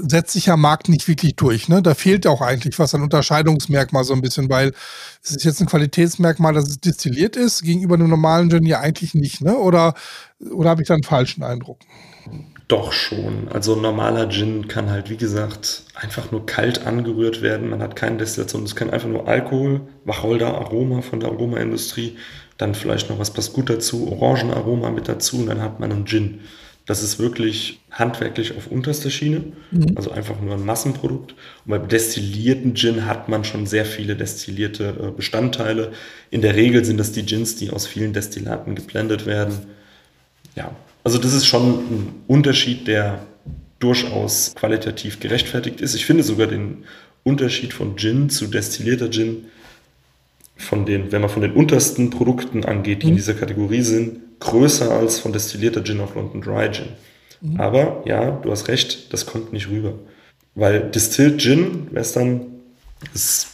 setzt 0.00 0.32
sich 0.32 0.46
ja 0.46 0.54
am 0.54 0.60
Markt 0.60 0.88
nicht 0.88 1.08
wirklich 1.08 1.36
durch. 1.36 1.68
Ne? 1.68 1.82
Da 1.82 1.94
fehlt 1.94 2.26
auch 2.26 2.40
eigentlich 2.40 2.78
was 2.78 2.94
an 2.94 3.02
Unterscheidungsmerkmal 3.02 4.04
so 4.04 4.12
ein 4.12 4.20
bisschen, 4.20 4.48
weil 4.48 4.72
es 5.22 5.30
ist 5.30 5.44
jetzt 5.44 5.60
ein 5.60 5.66
Qualitätsmerkmal, 5.66 6.54
dass 6.54 6.68
es 6.68 6.80
destilliert 6.80 7.36
ist, 7.36 7.62
gegenüber 7.62 7.94
einem 7.94 8.10
normalen 8.10 8.50
Gin 8.50 8.66
ja 8.66 8.80
eigentlich 8.80 9.14
nicht. 9.14 9.40
Ne? 9.40 9.56
Oder, 9.56 9.94
oder 10.50 10.70
habe 10.70 10.82
ich 10.82 10.88
da 10.88 10.94
einen 10.94 11.04
falschen 11.04 11.42
Eindruck? 11.42 11.78
Doch 12.72 12.90
schon. 12.90 13.48
Also 13.52 13.74
ein 13.74 13.82
normaler 13.82 14.30
Gin 14.30 14.66
kann 14.66 14.88
halt, 14.88 15.10
wie 15.10 15.18
gesagt, 15.18 15.82
einfach 15.94 16.32
nur 16.32 16.46
kalt 16.46 16.86
angerührt 16.86 17.42
werden. 17.42 17.68
Man 17.68 17.82
hat 17.82 17.96
keine 17.96 18.16
Destillation. 18.16 18.62
Es 18.62 18.74
kann 18.74 18.88
einfach 18.88 19.10
nur 19.10 19.28
Alkohol, 19.28 19.82
Wacholder, 20.06 20.54
Aroma 20.54 21.02
von 21.02 21.20
der 21.20 21.28
Aromaindustrie, 21.28 22.16
dann 22.56 22.74
vielleicht 22.74 23.10
noch 23.10 23.18
was 23.18 23.30
passt 23.30 23.52
gut 23.52 23.68
dazu, 23.68 24.10
Orangenaroma 24.10 24.90
mit 24.90 25.06
dazu 25.06 25.36
und 25.36 25.48
dann 25.48 25.60
hat 25.60 25.80
man 25.80 25.92
einen 25.92 26.06
Gin. 26.06 26.40
Das 26.86 27.02
ist 27.02 27.18
wirklich 27.18 27.80
handwerklich 27.90 28.56
auf 28.56 28.68
unterster 28.68 29.10
Schiene, 29.10 29.52
mhm. 29.70 29.92
also 29.96 30.10
einfach 30.10 30.40
nur 30.40 30.54
ein 30.54 30.64
Massenprodukt. 30.64 31.32
Und 31.66 31.70
beim 31.72 31.88
destillierten 31.88 32.74
Gin 32.74 33.04
hat 33.04 33.28
man 33.28 33.44
schon 33.44 33.66
sehr 33.66 33.84
viele 33.84 34.16
destillierte 34.16 34.94
äh, 34.98 35.10
Bestandteile. 35.10 35.92
In 36.30 36.40
der 36.40 36.56
Regel 36.56 36.86
sind 36.86 36.96
das 36.96 37.12
die 37.12 37.26
Gins, 37.26 37.54
die 37.54 37.68
aus 37.68 37.86
vielen 37.86 38.14
Destillaten 38.14 38.74
geblendet 38.74 39.26
werden. 39.26 39.58
Ja, 40.56 40.74
also 41.04 41.18
das 41.18 41.32
ist 41.32 41.46
schon 41.46 41.68
ein 41.68 42.14
Unterschied, 42.26 42.86
der 42.86 43.26
durchaus 43.78 44.54
qualitativ 44.54 45.18
gerechtfertigt 45.20 45.80
ist. 45.80 45.94
Ich 45.94 46.06
finde 46.06 46.22
sogar 46.22 46.46
den 46.46 46.84
Unterschied 47.24 47.72
von 47.72 47.96
Gin 47.96 48.30
zu 48.30 48.46
destillierter 48.46 49.10
Gin, 49.10 49.46
von 50.56 50.86
den, 50.86 51.10
wenn 51.10 51.20
man 51.20 51.30
von 51.30 51.42
den 51.42 51.52
untersten 51.52 52.10
Produkten 52.10 52.64
angeht, 52.64 53.02
die 53.02 53.08
in 53.08 53.14
mhm. 53.14 53.16
dieser 53.16 53.34
Kategorie 53.34 53.82
sind, 53.82 54.20
größer 54.38 54.90
als 54.90 55.18
von 55.18 55.32
destillierter 55.32 55.82
Gin 55.82 56.00
auf 56.00 56.14
London 56.14 56.40
Dry 56.40 56.70
Gin. 56.70 56.86
Mhm. 57.40 57.60
Aber 57.60 58.02
ja, 58.06 58.30
du 58.30 58.50
hast 58.50 58.68
recht, 58.68 59.12
das 59.12 59.26
kommt 59.26 59.52
nicht 59.52 59.68
rüber. 59.68 59.94
Weil 60.54 60.90
Distilled 60.90 61.40
Gin, 61.40 61.88
Western, 61.90 62.42
ist 63.14 63.48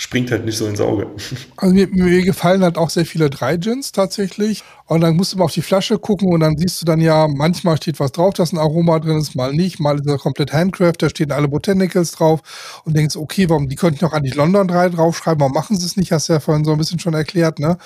springt 0.00 0.30
halt 0.30 0.46
nicht 0.46 0.56
so 0.56 0.66
ins 0.66 0.80
Auge. 0.80 1.06
Also 1.56 1.74
mir, 1.74 1.88
mir 1.88 2.22
gefallen 2.22 2.62
halt 2.62 2.78
auch 2.78 2.88
sehr 2.88 3.04
viele 3.04 3.28
drei 3.28 3.58
Gins 3.58 3.92
tatsächlich. 3.92 4.64
Und 4.86 5.02
dann 5.02 5.14
musst 5.14 5.34
du 5.34 5.36
mal 5.36 5.44
auf 5.44 5.52
die 5.52 5.60
Flasche 5.60 5.98
gucken 5.98 6.32
und 6.32 6.40
dann 6.40 6.56
siehst 6.56 6.80
du 6.80 6.86
dann 6.86 7.02
ja, 7.02 7.28
manchmal 7.28 7.76
steht 7.76 8.00
was 8.00 8.12
drauf, 8.12 8.32
dass 8.32 8.52
ein 8.52 8.58
Aroma 8.58 8.98
drin 8.98 9.18
ist, 9.18 9.34
mal 9.34 9.52
nicht, 9.52 9.78
mal 9.78 10.00
ist 10.00 10.06
er 10.06 10.16
komplett 10.16 10.54
Handcraft, 10.54 10.94
da 10.98 11.10
stehen 11.10 11.32
alle 11.32 11.48
Botanicals 11.48 12.12
drauf 12.12 12.80
und 12.86 12.96
denkst, 12.96 13.16
okay, 13.16 13.48
warum, 13.50 13.68
die 13.68 13.76
könnten 13.76 14.04
auch 14.06 14.14
eigentlich 14.14 14.34
London 14.34 14.68
3 14.68 14.88
draufschreiben, 14.88 15.40
warum 15.40 15.52
machen 15.52 15.76
sie 15.76 15.84
es 15.84 15.98
nicht? 15.98 16.12
Hast 16.12 16.30
du 16.30 16.32
ja 16.32 16.40
vorhin 16.40 16.64
so 16.64 16.72
ein 16.72 16.78
bisschen 16.78 16.98
schon 16.98 17.14
erklärt, 17.14 17.58
ne? 17.58 17.76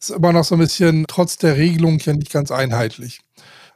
Das 0.00 0.10
ist 0.10 0.16
immer 0.16 0.32
noch 0.32 0.44
so 0.44 0.56
ein 0.56 0.60
bisschen, 0.60 1.04
trotz 1.06 1.38
der 1.38 1.56
Regelung 1.56 1.98
ja 2.00 2.14
nicht 2.14 2.32
ganz 2.32 2.50
einheitlich. 2.50 3.20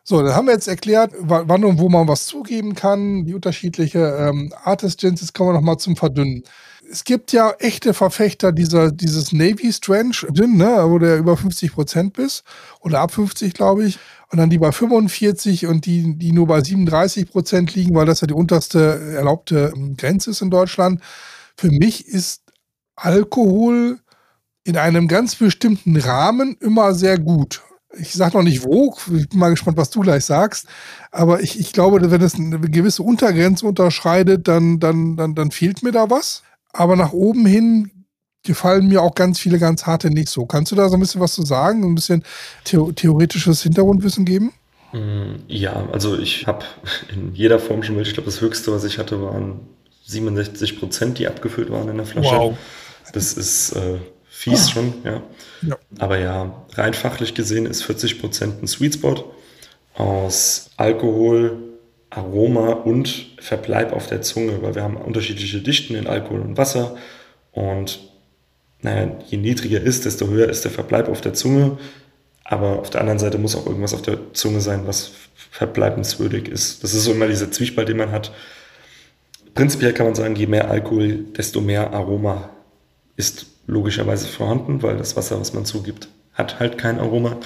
So, 0.03 0.21
dann 0.21 0.35
haben 0.35 0.47
wir 0.47 0.55
jetzt 0.55 0.69
erklärt, 0.69 1.13
wann 1.21 1.65
und 1.65 1.79
wo 1.79 1.89
man 1.89 2.09
was 2.09 2.27
zugeben 2.27 2.75
kann, 2.75 3.25
die 3.25 3.35
unterschiedliche 3.35 4.01
ähm, 4.01 4.53
Artist 4.65 5.01
Gins. 5.01 5.21
Jetzt 5.21 5.33
kommen 5.33 5.51
wir 5.51 5.55
noch 5.55 5.63
mal 5.63 5.79
zum 5.79 5.97
Verdünnen 5.97 6.43
es 6.91 7.05
gibt 7.05 7.33
ja 7.33 7.53
echte 7.59 7.95
Verfechter 7.95 8.53
dieser, 8.53 8.91
dieses 8.91 9.33
Navy 9.33 9.73
Strange 9.73 10.13
Gin, 10.33 10.57
ne, 10.57 10.85
wo 10.87 10.99
du 10.99 11.09
ja 11.09 11.17
über 11.17 11.37
50 11.37 11.73
Prozent 11.73 12.13
bist 12.15 12.45
oder 12.81 13.01
ab 13.01 13.13
50, 13.13 13.55
glaube 13.55 13.85
ich. 13.85 13.99
Und 14.31 14.39
dann 14.39 14.51
die 14.51 14.59
bei 14.59 14.73
45 14.73 15.67
und 15.67 15.87
die, 15.87 16.17
die 16.19 16.33
nur 16.33 16.47
bei 16.47 16.61
37 16.61 17.31
Prozent 17.31 17.75
liegen, 17.75 17.95
weil 17.95 18.07
das 18.07 18.21
ja 18.21 18.27
die 18.27 18.35
unterste 18.35 19.15
erlaubte 19.15 19.73
ähm, 19.77 19.97
Grenze 19.97 20.31
ist 20.31 20.43
in 20.43 20.51
Deutschland. 20.51 21.01
Für 21.57 21.71
mich 21.71 22.09
ist 22.09 22.43
Alkohol 22.97 23.99
in 24.65 24.77
einem 24.77 25.09
ganz 25.09 25.37
bestimmten 25.37 25.97
Rahmen 25.97 26.57
immer 26.61 26.95
sehr 26.95 27.19
gut. 27.19 27.63
Ich 27.97 28.13
sage 28.13 28.37
noch 28.37 28.43
nicht 28.43 28.65
wo, 28.65 28.97
ich 29.17 29.29
bin 29.29 29.39
mal 29.39 29.51
gespannt, 29.51 29.77
was 29.77 29.91
du 29.91 30.01
gleich 30.01 30.25
sagst. 30.25 30.67
Aber 31.13 31.41
ich, 31.41 31.61
ich 31.61 31.73
glaube, 31.73 32.11
wenn 32.11 32.23
es 32.23 32.35
eine 32.35 32.59
gewisse 32.59 33.05
Untergrenze 33.05 33.67
unterschreitet, 33.67 34.49
dann, 34.49 34.81
dann, 34.81 35.17
dann, 35.17 35.35
dann 35.37 35.53
fehlt 35.53 35.85
mir 35.85 35.93
da 35.93 36.11
was 36.11 36.43
aber 36.75 36.97
nach 36.97 37.13
oben 37.13 37.47
hin 37.47 37.91
gefallen 38.45 38.89
mir 38.89 39.03
auch 39.03 39.15
ganz 39.15 39.41
viele 39.41 39.59
ganz 39.59 39.87
harte 39.87 40.11
nicht 40.11 40.29
so. 40.29 40.45
Kannst 40.45 40.71
du 40.71 40.77
da 40.77 40.89
so 40.89 40.97
ein 40.97 41.01
bisschen 41.01 41.21
was 41.21 41.35
zu 41.35 41.43
sagen, 41.45 41.83
ein 41.83 41.95
bisschen 41.95 42.23
theoretisches 42.65 43.63
Hintergrundwissen 43.63 44.25
geben? 44.25 44.53
Mm, 44.93 45.37
ja, 45.49 45.89
also 45.93 46.19
ich 46.19 46.47
habe 46.47 46.65
in 47.13 47.35
jeder 47.35 47.59
Form 47.59 47.83
schon 47.83 47.97
welche. 47.97 48.11
Ich 48.11 48.15
glaube, 48.15 48.31
das 48.31 48.41
höchste, 48.41 48.71
was 48.73 48.85
ich 48.85 48.99
hatte, 48.99 49.23
waren 49.23 49.61
67 50.05 50.79
Prozent, 50.79 51.19
die 51.19 51.27
abgefüllt 51.27 51.71
waren 51.71 51.89
in 51.89 51.97
der 51.97 52.07
Flasche. 52.07 52.37
Wow. 52.37 52.59
Das 53.13 53.33
ist 53.33 53.73
äh, 53.73 53.99
fies 54.29 54.67
ah. 54.67 54.71
schon, 54.71 54.95
ja. 55.05 55.23
ja. 55.63 55.77
Aber 55.99 56.19
ja, 56.19 56.65
rein 56.75 56.95
fachlich 56.95 57.35
gesehen 57.35 57.67
ist 57.67 57.83
40 57.83 58.21
Prozent 58.21 58.63
ein 58.63 58.67
Sweet 58.67 58.95
Spot 58.95 59.33
aus 59.95 60.71
Alkohol, 60.77 61.57
Aroma 62.15 62.73
und 62.73 63.27
Verbleib 63.39 63.93
auf 63.93 64.07
der 64.07 64.23
Zunge, 64.23 64.63
weil 64.63 64.75
wir 64.75 64.83
haben 64.83 64.97
unterschiedliche 64.97 65.61
Dichten 65.61 65.95
in 65.95 66.07
Alkohol 66.07 66.41
und 66.41 66.57
Wasser 66.57 66.97
und 67.53 68.01
naja, 68.85 69.17
je 69.27 69.39
niedriger 69.39 69.81
ist, 69.81 70.05
desto 70.05 70.29
höher 70.29 70.49
ist 70.49 70.65
der 70.65 70.71
Verbleib 70.71 71.09
auf 71.09 71.23
der 71.23 71.33
Zunge. 71.33 71.79
Aber 72.45 72.81
auf 72.81 72.91
der 72.91 73.01
anderen 73.01 73.19
Seite 73.19 73.39
muss 73.39 73.57
auch 73.57 73.67
irgendwas 73.67 73.95
auf 73.95 74.03
der 74.03 74.35
Zunge 74.35 74.61
sein, 74.61 74.87
was 74.87 75.13
verbleibenswürdig 75.51 76.49
ist. 76.49 76.85
Das 76.85 76.93
ist 76.93 77.05
so 77.05 77.13
immer 77.13 77.27
dieser 77.27 77.51
Zwiespalt, 77.51 77.89
den 77.89 77.97
man 77.97 78.13
hat. 78.13 78.31
Prinzipiell 79.55 79.95
kann 79.95 80.07
man 80.07 80.15
sagen, 80.15 80.37
je 80.37 80.47
mehr 80.47 80.71
Alkohol, 80.71 81.25
desto 81.37 81.63
mehr 81.63 81.95
Aroma 81.95 82.51
ist 83.17 83.47
logischerweise 83.67 84.27
vorhanden, 84.27 84.83
weil 84.83 84.99
das 84.99 85.17
Wasser, 85.17 85.41
was 85.41 85.55
man 85.55 85.65
zugibt, 85.65 86.09
hat 86.35 86.61
halt 86.61 86.77
kein 86.77 87.01
Aroma. 87.01 87.39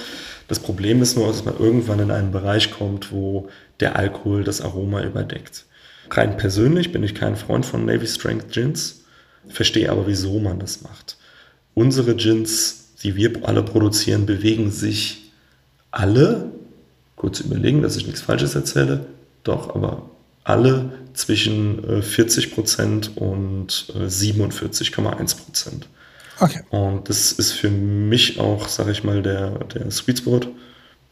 Das 0.49 0.59
Problem 0.59 1.01
ist 1.01 1.15
nur, 1.15 1.27
dass 1.27 1.45
man 1.45 1.57
irgendwann 1.57 1.99
in 1.99 2.11
einen 2.11 2.31
Bereich 2.31 2.71
kommt, 2.71 3.11
wo 3.11 3.49
der 3.79 3.95
Alkohol 3.95 4.43
das 4.43 4.61
Aroma 4.61 5.03
überdeckt. 5.03 5.65
Rein 6.09 6.37
persönlich 6.37 6.91
bin 6.91 7.03
ich 7.03 7.13
kein 7.13 7.35
Freund 7.35 7.67
von 7.67 7.85
Navy 7.85 8.07
Strength 8.07 8.51
Gins, 8.51 9.03
verstehe 9.47 9.91
aber, 9.91 10.07
wieso 10.07 10.39
man 10.39 10.59
das 10.59 10.81
macht. 10.81 11.17
Unsere 11.75 12.15
Gins, 12.15 12.95
die 13.03 13.15
wir 13.15 13.47
alle 13.47 13.61
produzieren, 13.61 14.25
bewegen 14.25 14.71
sich 14.71 15.31
alle, 15.91 16.49
kurz 17.15 17.41
überlegen, 17.41 17.83
dass 17.83 17.95
ich 17.95 18.07
nichts 18.07 18.21
Falsches 18.21 18.55
erzähle, 18.55 19.05
doch, 19.43 19.75
aber 19.75 20.09
alle 20.43 20.93
zwischen 21.13 22.01
40% 22.01 23.15
äh, 23.15 23.19
und 23.19 23.71
47,1%. 23.71 25.83
Okay. 26.39 26.61
Und 26.69 27.09
das 27.09 27.31
ist 27.31 27.51
für 27.51 27.69
mich 27.69 28.39
auch, 28.39 28.67
sag 28.67 28.87
ich 28.87 29.03
mal, 29.03 29.21
der, 29.21 29.51
der 29.65 29.91
Sweet 29.91 30.19
Spot, 30.19 30.41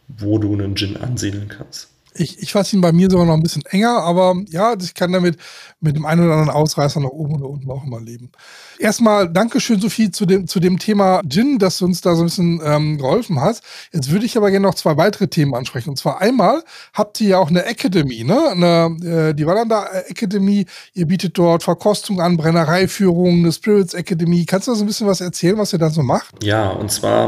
wo 0.08 0.38
du 0.38 0.54
einen 0.54 0.76
Gin 0.76 0.98
ansiedeln 0.98 1.50
kannst. 1.50 1.90
Ich, 2.14 2.40
ich 2.40 2.52
fasse 2.52 2.76
ihn 2.76 2.82
bei 2.82 2.92
mir 2.92 3.10
sogar 3.10 3.26
noch 3.26 3.34
ein 3.34 3.44
bisschen 3.44 3.64
enger, 3.66 4.04
aber 4.04 4.36
ja, 4.50 4.76
ich 4.82 4.94
kann 4.94 5.12
damit 5.12 5.38
mit 5.80 5.96
dem 5.96 6.06
einen 6.06 6.26
oder 6.26 6.34
anderen 6.34 6.50
Ausreißer 6.50 7.00
nach 7.00 7.10
oben 7.10 7.36
oder 7.36 7.50
unten 7.50 7.70
auch 7.70 7.84
immer 7.84 8.02
leben. 8.02 8.32
Erstmal 8.80 9.32
Dankeschön, 9.32 9.80
Sophie, 9.80 10.12
zu 10.12 10.26
dem, 10.26 10.48
zu 10.48 10.60
dem 10.60 10.80
Thema 10.80 11.22
Gin, 11.28 11.60
dass 11.60 11.78
du 11.78 11.86
uns 11.86 12.02
da 12.02 12.16
so 12.16 12.24
ein 12.24 12.26
bisschen 12.26 12.62
ähm, 12.64 12.98
geholfen 12.98 13.40
hast. 13.40 13.64
Jetzt 13.92 14.12
würde 14.12 14.26
ich 14.26 14.38
aber 14.38 14.52
gerne 14.52 14.68
noch 14.68 14.76
zwei 14.76 14.98
weitere 14.98 15.28
Themen 15.28 15.54
ansprechen. 15.54 15.90
Und 15.90 15.98
zwar 15.98 16.22
einmal 16.22 16.64
habt 16.94 17.22
ihr 17.22 17.30
ja 17.30 17.38
auch 17.40 17.50
eine 17.50 17.66
Academy, 17.66 18.24
ne? 18.24 18.50
Eine, 18.52 19.30
äh, 19.30 19.34
die 19.34 19.46
Wallander 19.46 20.10
Academy. 20.10 20.66
Ihr 20.94 21.08
bietet 21.08 21.38
dort 21.38 21.64
Verkostung 21.64 22.22
an, 22.22 22.38
Brennereiführung, 22.38 23.40
eine 23.40 23.52
Spirits 23.52 23.94
Academy. 23.94 24.46
Kannst 24.46 24.68
du 24.68 24.72
uns 24.72 24.82
ein 24.82 24.88
bisschen 24.88 25.08
was 25.08 25.22
erzählen, 25.22 25.58
was 25.58 25.74
ihr 25.74 25.80
da 25.80 25.90
so 25.90 26.04
macht? 26.04 26.44
Ja, 26.44 26.70
und 26.70 26.92
zwar, 26.92 27.28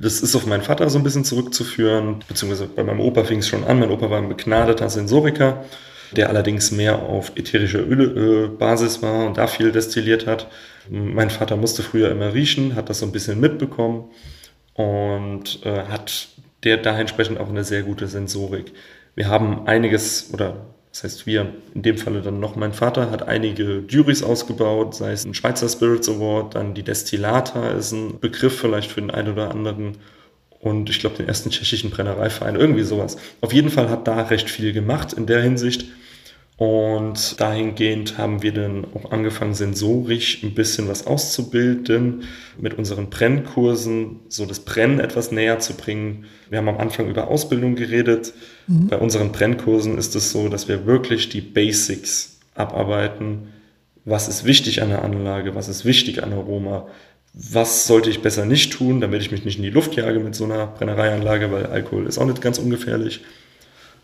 das 0.00 0.20
ist 0.20 0.36
auf 0.36 0.46
meinen 0.46 0.62
Vater 0.62 0.88
so 0.90 0.98
ein 0.98 1.04
bisschen 1.04 1.24
zurückzuführen, 1.24 2.24
beziehungsweise 2.28 2.66
bei 2.66 2.84
meinem 2.84 3.00
Opa 3.00 3.24
fing 3.24 3.40
es 3.40 3.48
schon 3.48 3.64
an. 3.64 3.80
Mein 3.80 3.90
Opa 3.90 4.10
war 4.10 4.18
ein 4.18 4.28
begnadeter 4.28 4.88
Sensoriker 4.88 5.64
der 6.12 6.28
allerdings 6.28 6.70
mehr 6.70 7.02
auf 7.02 7.32
ätherischer 7.36 7.80
Ölbasis 7.80 9.02
war 9.02 9.26
und 9.26 9.36
da 9.36 9.46
viel 9.46 9.72
destilliert 9.72 10.26
hat. 10.26 10.48
Mein 10.88 11.30
Vater 11.30 11.56
musste 11.56 11.82
früher 11.82 12.10
immer 12.10 12.32
riechen, 12.32 12.74
hat 12.74 12.88
das 12.88 13.00
so 13.00 13.06
ein 13.06 13.12
bisschen 13.12 13.40
mitbekommen 13.40 14.10
und 14.74 15.64
äh, 15.64 15.84
hat 15.84 16.28
der 16.64 16.78
da 16.78 16.98
entsprechend 16.98 17.38
auch 17.38 17.48
eine 17.48 17.64
sehr 17.64 17.82
gute 17.82 18.06
Sensorik. 18.06 18.72
Wir 19.14 19.28
haben 19.28 19.66
einiges, 19.66 20.32
oder 20.32 20.74
das 21.00 21.12
heißt 21.12 21.26
wir, 21.26 21.52
in 21.74 21.82
dem 21.82 21.96
Falle 21.96 22.22
dann 22.22 22.40
noch 22.40 22.56
mein 22.56 22.72
Vater, 22.72 23.12
hat 23.12 23.28
einige 23.28 23.84
Juries 23.88 24.24
ausgebaut, 24.24 24.96
sei 24.96 25.12
es 25.12 25.24
ein 25.24 25.32
Schweizer 25.32 25.68
Spirits 25.68 26.08
Award, 26.08 26.56
dann 26.56 26.74
die 26.74 26.82
Destillata 26.82 27.70
ist 27.70 27.92
ein 27.92 28.18
Begriff 28.18 28.58
vielleicht 28.58 28.90
für 28.90 29.00
den 29.00 29.12
einen 29.12 29.32
oder 29.32 29.52
anderen 29.52 29.98
und 30.58 30.90
ich 30.90 30.98
glaube 30.98 31.16
den 31.16 31.28
ersten 31.28 31.50
tschechischen 31.50 31.90
Brennereiverein, 31.90 32.56
irgendwie 32.56 32.82
sowas. 32.82 33.16
Auf 33.40 33.52
jeden 33.52 33.70
Fall 33.70 33.90
hat 33.90 34.08
da 34.08 34.22
recht 34.22 34.50
viel 34.50 34.72
gemacht 34.72 35.12
in 35.12 35.26
der 35.26 35.40
Hinsicht. 35.40 35.84
Und 36.58 37.40
dahingehend 37.40 38.18
haben 38.18 38.42
wir 38.42 38.52
dann 38.52 38.84
auch 38.92 39.12
angefangen, 39.12 39.54
sensorisch 39.54 40.42
ein 40.42 40.54
bisschen 40.54 40.88
was 40.88 41.06
auszubilden, 41.06 42.24
mit 42.58 42.76
unseren 42.76 43.10
Brennkursen, 43.10 44.20
so 44.28 44.44
das 44.44 44.60
Brennen 44.60 44.98
etwas 44.98 45.30
näher 45.30 45.60
zu 45.60 45.74
bringen. 45.74 46.26
Wir 46.50 46.58
haben 46.58 46.68
am 46.68 46.78
Anfang 46.78 47.08
über 47.08 47.28
Ausbildung 47.28 47.76
geredet. 47.76 48.34
Mhm. 48.66 48.88
Bei 48.88 48.98
unseren 48.98 49.30
Brennkursen 49.30 49.96
ist 49.96 50.16
es 50.16 50.32
so, 50.32 50.48
dass 50.48 50.66
wir 50.66 50.84
wirklich 50.84 51.28
die 51.28 51.40
Basics 51.40 52.40
abarbeiten. 52.56 53.52
Was 54.04 54.26
ist 54.26 54.44
wichtig 54.44 54.82
an 54.82 54.88
der 54.88 55.04
Anlage? 55.04 55.54
Was 55.54 55.68
ist 55.68 55.84
wichtig 55.84 56.24
an 56.24 56.32
Aroma? 56.32 56.88
was 57.34 57.86
sollte 57.86 58.10
ich 58.10 58.20
besser 58.20 58.44
nicht 58.44 58.72
tun, 58.72 59.00
damit 59.00 59.20
ich 59.20 59.30
mich 59.30 59.44
nicht 59.44 59.58
in 59.58 59.62
die 59.62 59.70
Luft 59.70 59.94
jage 59.94 60.18
mit 60.18 60.34
so 60.34 60.44
einer 60.44 60.66
Brennereianlage, 60.66 61.52
weil 61.52 61.66
Alkohol 61.66 62.06
ist 62.06 62.18
auch 62.18 62.26
nicht 62.26 62.40
ganz 62.40 62.58
ungefährlich 62.58 63.20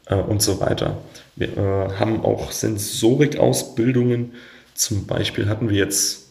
äh, 0.07 0.15
und 0.15 0.41
so 0.41 0.61
weiter. 0.61 0.99
Wir 1.37 1.57
äh, 1.57 1.93
haben 1.99 2.25
auch 2.25 2.53
Sensorikausbildungen. 2.53 4.33
Zum 4.75 5.07
Beispiel 5.07 5.49
hatten 5.49 5.69
wir 5.69 5.77
jetzt, 5.77 6.29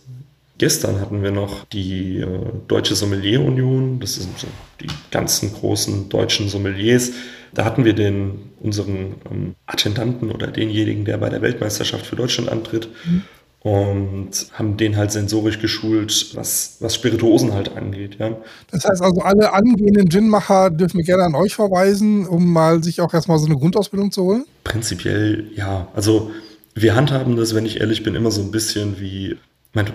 gestern 0.57 0.99
hatten 1.01 1.23
wir 1.23 1.31
noch 1.31 1.65
die 1.65 2.19
äh, 2.19 2.27
Deutsche 2.67 2.95
Sommelierunion, 2.95 3.99
das 3.99 4.15
sind 4.15 4.37
so 4.37 4.47
die 4.81 4.87
ganzen 5.11 5.53
großen 5.53 6.09
deutschen 6.09 6.49
Sommeliers. 6.49 7.11
Da 7.53 7.65
hatten 7.65 7.85
wir 7.85 7.93
den, 7.93 8.51
unseren 8.61 9.15
ähm, 9.29 9.55
Attendanten 9.67 10.31
oder 10.31 10.47
denjenigen, 10.47 11.05
der 11.05 11.17
bei 11.17 11.29
der 11.29 11.41
Weltmeisterschaft 11.41 12.05
für 12.05 12.15
Deutschland 12.15 12.49
antritt. 12.49 12.89
Mhm 13.05 13.23
und 13.63 14.30
haben 14.52 14.76
den 14.76 14.97
halt 14.97 15.13
sensorisch 15.13 15.60
geschult, 15.60 16.36
was, 16.36 16.76
was 16.82 16.95
Spirituosen 16.95 17.54
halt 17.54 17.76
angeht. 17.78 18.17
Ja. 18.19 18.38
Das 18.69 18.84
heißt 18.84 19.02
also, 19.02 19.21
alle 19.21 19.54
angehenden 19.54 20.10
Ginmacher 20.10 20.69
dürfen 20.69 20.97
wir 20.97 21.06
gerne 21.06 21.23
an 21.23 21.36
euch 21.36 21.56
verweisen, 21.56 22.28
um 22.28 22.52
mal 22.52 22.84
sich 22.84 22.99
auch 22.99 23.13
erstmal 23.13 23.39
so 23.39 23.45
eine 23.45 23.56
Grundausbildung 23.56 24.12
zu 24.12 24.23
holen? 24.23 24.45
Prinzipiell 24.65 25.47
ja. 25.56 25.88
Also 25.95 26.32
wir 26.76 26.93
handhaben 26.95 27.38
das, 27.38 27.56
wenn 27.56 27.65
ich 27.65 27.80
ehrlich 27.80 28.04
bin, 28.04 28.15
immer 28.15 28.32
so 28.32 28.41
ein 28.41 28.52
bisschen 28.52 28.99
wie, 28.99 29.38
mein, 29.71 29.86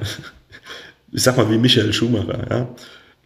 ich 1.13 1.23
sag 1.23 1.37
mal 1.37 1.51
wie 1.51 1.59
Michael 1.59 1.93
Schumacher. 1.93 2.47
Ja. 2.51 2.69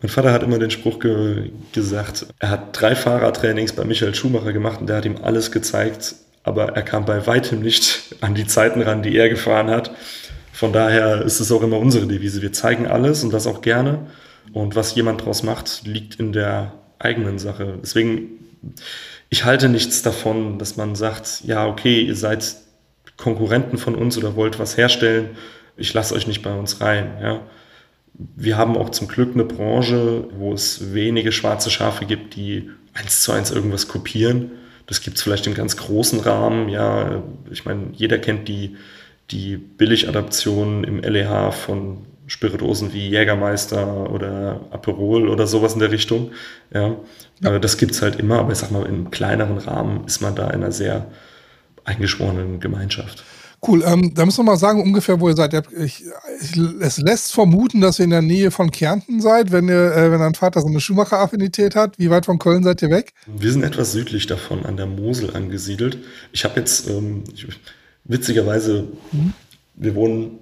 Mein 0.00 0.08
Vater 0.08 0.32
hat 0.32 0.42
immer 0.42 0.58
den 0.58 0.72
Spruch 0.72 0.98
ge 0.98 1.50
gesagt, 1.72 2.26
er 2.40 2.50
hat 2.50 2.80
drei 2.80 2.96
Fahrradtrainings 2.96 3.74
bei 3.74 3.84
Michael 3.84 4.16
Schumacher 4.16 4.52
gemacht 4.52 4.80
und 4.80 4.88
der 4.88 4.96
hat 4.96 5.04
ihm 5.04 5.18
alles 5.22 5.52
gezeigt, 5.52 6.16
aber 6.42 6.70
er 6.70 6.82
kam 6.82 7.04
bei 7.04 7.24
weitem 7.28 7.60
nicht 7.60 8.16
an 8.20 8.34
die 8.34 8.48
Zeiten 8.48 8.82
ran, 8.82 9.04
die 9.04 9.16
er 9.16 9.28
gefahren 9.28 9.70
hat. 9.70 9.92
Von 10.52 10.72
daher 10.72 11.22
ist 11.22 11.40
es 11.40 11.50
auch 11.50 11.62
immer 11.62 11.78
unsere 11.78 12.06
Devise. 12.06 12.42
Wir 12.42 12.52
zeigen 12.52 12.86
alles 12.86 13.24
und 13.24 13.32
das 13.32 13.46
auch 13.46 13.62
gerne. 13.62 14.06
Und 14.52 14.76
was 14.76 14.94
jemand 14.94 15.22
daraus 15.22 15.42
macht, 15.42 15.82
liegt 15.84 16.16
in 16.16 16.32
der 16.32 16.74
eigenen 16.98 17.38
Sache. 17.38 17.78
Deswegen, 17.82 18.28
ich 19.30 19.44
halte 19.44 19.68
nichts 19.68 20.02
davon, 20.02 20.58
dass 20.58 20.76
man 20.76 20.94
sagt, 20.94 21.42
ja, 21.44 21.66
okay, 21.66 22.02
ihr 22.02 22.16
seid 22.16 22.54
Konkurrenten 23.16 23.78
von 23.78 23.94
uns 23.94 24.18
oder 24.18 24.36
wollt 24.36 24.58
was 24.58 24.76
herstellen. 24.76 25.30
Ich 25.76 25.94
lasse 25.94 26.14
euch 26.14 26.26
nicht 26.26 26.42
bei 26.42 26.54
uns 26.54 26.80
rein. 26.80 27.12
Ja. 27.20 27.40
Wir 28.14 28.58
haben 28.58 28.76
auch 28.76 28.90
zum 28.90 29.08
Glück 29.08 29.32
eine 29.34 29.44
Branche, 29.44 30.24
wo 30.36 30.52
es 30.52 30.92
wenige 30.92 31.32
schwarze 31.32 31.70
Schafe 31.70 32.04
gibt, 32.04 32.36
die 32.36 32.70
eins 32.92 33.22
zu 33.22 33.32
eins 33.32 33.50
irgendwas 33.50 33.88
kopieren. 33.88 34.50
Das 34.86 35.00
gibt 35.00 35.16
es 35.16 35.22
vielleicht 35.22 35.46
im 35.46 35.54
ganz 35.54 35.76
großen 35.76 36.20
Rahmen. 36.20 36.68
Ja, 36.68 37.22
ich 37.50 37.64
meine, 37.64 37.86
jeder 37.92 38.18
kennt 38.18 38.48
die 38.48 38.76
die 39.32 39.56
Billigadaptionen 39.56 40.84
im 40.84 41.00
LEH 41.00 41.52
von 41.52 42.06
Spirituosen 42.26 42.92
wie 42.92 43.08
Jägermeister 43.08 44.10
oder 44.10 44.60
Aperol 44.70 45.28
oder 45.28 45.46
sowas 45.46 45.74
in 45.74 45.80
der 45.80 45.90
Richtung. 45.90 46.30
Ja, 46.72 46.96
aber 47.44 47.58
das 47.58 47.76
gibt 47.76 47.92
es 47.92 48.02
halt 48.02 48.16
immer, 48.16 48.38
aber 48.38 48.52
ich 48.52 48.58
sag 48.58 48.70
mal, 48.70 48.86
im 48.86 49.10
kleineren 49.10 49.58
Rahmen 49.58 50.06
ist 50.06 50.20
man 50.20 50.34
da 50.34 50.46
in 50.48 50.62
einer 50.62 50.72
sehr 50.72 51.06
eingeschworenen 51.84 52.60
Gemeinschaft. 52.60 53.24
Cool, 53.64 53.84
ähm, 53.86 54.12
da 54.14 54.24
müssen 54.24 54.38
wir 54.38 54.50
mal 54.50 54.56
sagen, 54.56 54.82
ungefähr, 54.82 55.20
wo 55.20 55.28
ihr 55.28 55.36
seid. 55.36 55.54
Ich, 55.78 56.02
ich, 56.40 56.60
es 56.80 56.98
lässt 56.98 57.32
vermuten, 57.32 57.80
dass 57.80 58.00
ihr 58.00 58.06
in 58.06 58.10
der 58.10 58.22
Nähe 58.22 58.50
von 58.50 58.72
Kärnten 58.72 59.20
seid, 59.20 59.52
wenn, 59.52 59.68
ihr, 59.68 59.94
äh, 59.94 60.10
wenn 60.10 60.18
dein 60.18 60.34
Vater 60.34 60.60
so 60.60 60.66
eine 60.66 60.80
Schumacher-Affinität 60.80 61.76
hat. 61.76 61.96
Wie 61.96 62.10
weit 62.10 62.26
von 62.26 62.40
Köln 62.40 62.64
seid 62.64 62.82
ihr 62.82 62.90
weg? 62.90 63.12
Wir 63.26 63.52
sind 63.52 63.62
etwas 63.62 63.92
südlich 63.92 64.26
davon, 64.26 64.66
an 64.66 64.76
der 64.76 64.86
Mosel 64.86 65.36
angesiedelt. 65.36 65.98
Ich 66.32 66.44
habe 66.44 66.58
jetzt, 66.58 66.88
ähm, 66.88 67.22
ich, 67.32 67.46
Witzigerweise, 68.12 68.88
mhm. 69.12 69.32
wir 69.74 69.94
wohnen 69.94 70.38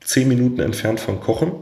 zehn 0.00 0.28
Minuten 0.28 0.60
entfernt 0.60 1.00
von 1.00 1.20
Kochen. 1.20 1.52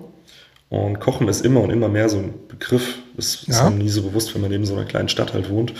Und 0.68 1.00
Kochen 1.00 1.28
ist 1.28 1.44
immer 1.44 1.60
und 1.60 1.70
immer 1.70 1.88
mehr 1.88 2.08
so 2.08 2.18
ein 2.18 2.34
Begriff. 2.48 2.98
Das 3.16 3.46
ja. 3.46 3.54
ist 3.54 3.60
einem 3.60 3.78
nie 3.78 3.88
so 3.88 4.02
bewusst, 4.02 4.34
wenn 4.34 4.40
man 4.40 4.50
neben 4.50 4.64
so 4.64 4.74
einer 4.74 4.84
kleinen 4.84 5.08
Stadt 5.08 5.34
halt 5.34 5.50
wohnt. 5.50 5.74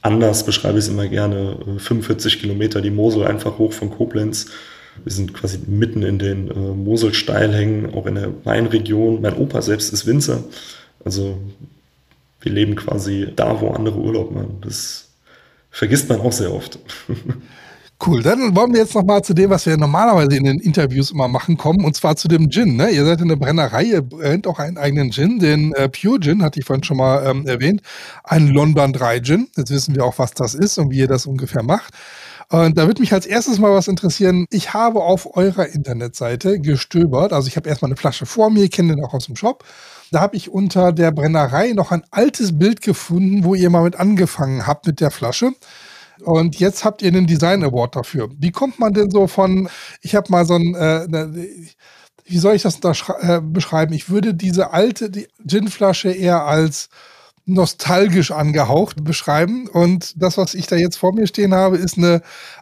Anders 0.00 0.46
beschreibe 0.46 0.78
ich 0.78 0.84
es 0.84 0.90
immer 0.90 1.08
gerne. 1.08 1.58
45 1.78 2.34
äh, 2.34 2.38
Kilometer 2.38 2.80
die 2.80 2.90
Mosel 2.90 3.26
einfach 3.26 3.58
hoch 3.58 3.72
von 3.72 3.90
Koblenz. 3.90 4.46
Wir 5.02 5.12
sind 5.12 5.34
quasi 5.34 5.58
mitten 5.66 6.02
in 6.02 6.18
den 6.18 6.50
äh, 6.50 6.54
Moselsteilhängen, 6.54 7.94
auch 7.94 8.06
in 8.06 8.14
der 8.14 8.32
Weinregion. 8.44 9.20
Mein 9.20 9.36
Opa 9.36 9.60
selbst 9.60 9.92
ist 9.92 10.06
Winzer. 10.06 10.44
Also 11.04 11.38
wir 12.40 12.52
leben 12.52 12.76
quasi 12.76 13.28
da, 13.34 13.60
wo 13.60 13.70
andere 13.70 13.98
Urlaub 13.98 14.30
machen. 14.30 14.58
Das 14.60 15.08
vergisst 15.70 16.08
man 16.08 16.20
auch 16.20 16.32
sehr 16.32 16.52
oft. 16.52 16.78
Cool, 18.04 18.22
dann 18.22 18.54
wollen 18.54 18.72
wir 18.72 18.80
jetzt 18.80 18.94
nochmal 18.94 19.22
zu 19.22 19.34
dem, 19.34 19.50
was 19.50 19.66
wir 19.66 19.76
normalerweise 19.76 20.36
in 20.36 20.44
den 20.44 20.60
Interviews 20.60 21.10
immer 21.10 21.26
machen, 21.26 21.56
kommen, 21.56 21.84
und 21.84 21.96
zwar 21.96 22.14
zu 22.14 22.28
dem 22.28 22.48
Gin. 22.48 22.76
Ne? 22.76 22.90
Ihr 22.90 23.04
seid 23.04 23.20
in 23.20 23.26
der 23.26 23.34
Brennerei, 23.34 23.82
ihr 23.82 24.02
brennt 24.02 24.46
auch 24.46 24.60
einen 24.60 24.78
eigenen 24.78 25.10
Gin, 25.10 25.40
den 25.40 25.72
äh, 25.74 25.88
Pure 25.88 26.20
Gin, 26.20 26.44
hatte 26.44 26.60
ich 26.60 26.64
vorhin 26.64 26.84
schon 26.84 26.96
mal 26.96 27.26
ähm, 27.26 27.44
erwähnt, 27.44 27.82
ein 28.22 28.46
London 28.46 28.92
Dry 28.92 29.20
Gin. 29.20 29.48
Jetzt 29.56 29.70
wissen 29.70 29.96
wir 29.96 30.04
auch, 30.04 30.16
was 30.18 30.32
das 30.32 30.54
ist 30.54 30.78
und 30.78 30.92
wie 30.92 30.98
ihr 30.98 31.08
das 31.08 31.26
ungefähr 31.26 31.64
macht. 31.64 31.92
Und 32.50 32.78
da 32.78 32.86
würde 32.86 33.00
mich 33.00 33.12
als 33.12 33.26
erstes 33.26 33.58
mal 33.58 33.74
was 33.74 33.88
interessieren. 33.88 34.46
Ich 34.50 34.72
habe 34.72 35.02
auf 35.02 35.36
eurer 35.36 35.66
Internetseite 35.66 36.60
gestöbert, 36.60 37.32
also 37.32 37.48
ich 37.48 37.56
habe 37.56 37.68
erstmal 37.68 37.88
eine 37.88 37.96
Flasche 37.96 38.26
vor 38.26 38.48
mir, 38.50 38.68
kenne 38.68 38.94
den 38.94 39.04
auch 39.04 39.12
aus 39.12 39.26
dem 39.26 39.34
Shop. 39.34 39.64
Da 40.12 40.20
habe 40.20 40.36
ich 40.36 40.50
unter 40.50 40.92
der 40.92 41.10
Brennerei 41.10 41.72
noch 41.72 41.90
ein 41.90 42.04
altes 42.12 42.58
Bild 42.58 42.80
gefunden, 42.80 43.42
wo 43.42 43.56
ihr 43.56 43.70
mal 43.70 43.82
mit 43.82 43.96
angefangen 43.96 44.68
habt 44.68 44.86
mit 44.86 45.00
der 45.00 45.10
Flasche. 45.10 45.50
Und 46.24 46.58
jetzt 46.58 46.84
habt 46.84 47.02
ihr 47.02 47.08
einen 47.08 47.26
Design 47.26 47.62
Award 47.62 47.96
dafür. 47.96 48.28
Wie 48.38 48.50
kommt 48.50 48.78
man 48.78 48.92
denn 48.92 49.10
so 49.10 49.26
von, 49.26 49.68
ich 50.02 50.14
habe 50.14 50.30
mal 50.30 50.44
so 50.44 50.54
ein, 50.54 50.74
äh, 50.74 51.06
ne, 51.08 51.48
wie 52.24 52.38
soll 52.38 52.54
ich 52.54 52.62
das 52.62 52.80
da 52.80 52.92
äh, 53.20 53.40
beschreiben? 53.40 53.92
Ich 53.92 54.10
würde 54.10 54.34
diese 54.34 54.72
alte 54.72 55.10
die 55.10 55.28
Ginflasche 55.44 56.10
eher 56.10 56.44
als 56.44 56.88
nostalgisch 57.48 58.30
angehaucht 58.30 59.02
beschreiben. 59.04 59.68
Und 59.68 60.22
das, 60.22 60.36
was 60.36 60.54
ich 60.54 60.66
da 60.66 60.76
jetzt 60.76 60.98
vor 60.98 61.14
mir 61.14 61.26
stehen 61.26 61.54
habe, 61.54 61.78
ist 61.78 61.96
eine 61.96 62.20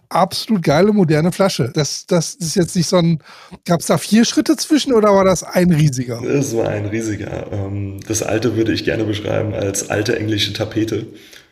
absolut 0.09 0.63
geile 0.63 0.93
moderne 0.93 1.33
Flasche. 1.33 1.73
Das, 1.75 2.07
das 2.07 2.35
ist 2.35 2.55
jetzt 2.55 2.77
nicht 2.77 2.89
so 2.89 2.99
ein. 2.99 3.19
Gab 3.65 3.81
es 3.81 3.87
da 3.87 3.99
vier 3.99 4.25
Schritte 4.25 4.57
zwischen 4.57 4.93
oder 4.93 5.13
war 5.13 5.25
das 5.25 5.43
ein 5.43 5.73
riesiger? 5.73 6.23
Das 6.23 6.57
war 6.57 6.69
ein 6.69 6.87
riesiger. 6.87 7.51
Ähm, 7.53 7.99
das 8.07 8.23
alte 8.23 8.57
würde 8.57 8.73
ich 8.73 8.85
gerne 8.85 9.05
beschreiben 9.05 9.55
als 9.55 9.91
alte 9.91 10.17
englische 10.17 10.53
Tapete 10.53 11.09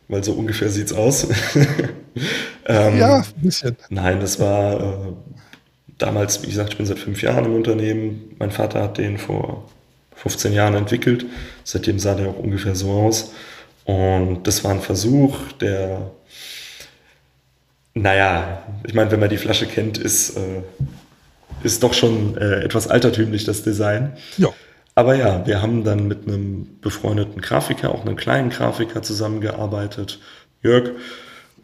weil 0.08 0.22
so 0.22 0.32
ungefähr 0.32 0.68
sieht 0.68 0.86
es 0.86 0.92
aus. 0.92 1.24
ähm, 2.66 2.98
ja, 2.98 3.16
ein 3.16 3.42
bisschen. 3.42 3.76
Nein, 3.88 4.20
das 4.20 4.38
war 4.38 4.80
äh, 4.80 5.12
damals, 5.98 6.42
wie 6.42 6.46
gesagt, 6.48 6.70
ich 6.70 6.76
bin 6.76 6.86
seit 6.86 6.98
fünf 6.98 7.22
Jahren 7.22 7.46
im 7.46 7.54
Unternehmen. 7.54 8.34
Mein 8.38 8.50
Vater 8.50 8.82
hat 8.82 8.98
den 8.98 9.18
vor 9.18 9.68
15 10.16 10.52
Jahren 10.52 10.74
entwickelt. 10.74 11.26
Seitdem 11.64 11.98
sah 11.98 12.14
der 12.14 12.28
auch 12.28 12.38
ungefähr 12.38 12.74
so 12.74 12.90
aus. 12.90 13.32
Und 13.84 14.46
das 14.46 14.64
war 14.64 14.70
ein 14.70 14.80
Versuch, 14.80 15.52
der, 15.60 16.10
naja, 17.92 18.62
ich 18.86 18.94
meine, 18.94 19.10
wenn 19.10 19.20
man 19.20 19.28
die 19.28 19.36
Flasche 19.36 19.66
kennt, 19.66 19.98
ist, 19.98 20.36
äh, 20.36 20.62
ist 21.62 21.82
doch 21.82 21.92
schon 21.92 22.36
äh, 22.38 22.64
etwas 22.64 22.88
altertümlich 22.88 23.44
das 23.44 23.62
Design. 23.62 24.16
Ja. 24.38 24.48
Aber 24.94 25.16
ja, 25.16 25.46
wir 25.46 25.60
haben 25.60 25.84
dann 25.84 26.06
mit 26.06 26.26
einem 26.26 26.80
befreundeten 26.80 27.40
Grafiker, 27.40 27.90
auch 27.90 28.02
einem 28.02 28.16
kleinen 28.16 28.50
Grafiker 28.50 29.02
zusammengearbeitet. 29.02 30.20
Jörg, 30.62 30.90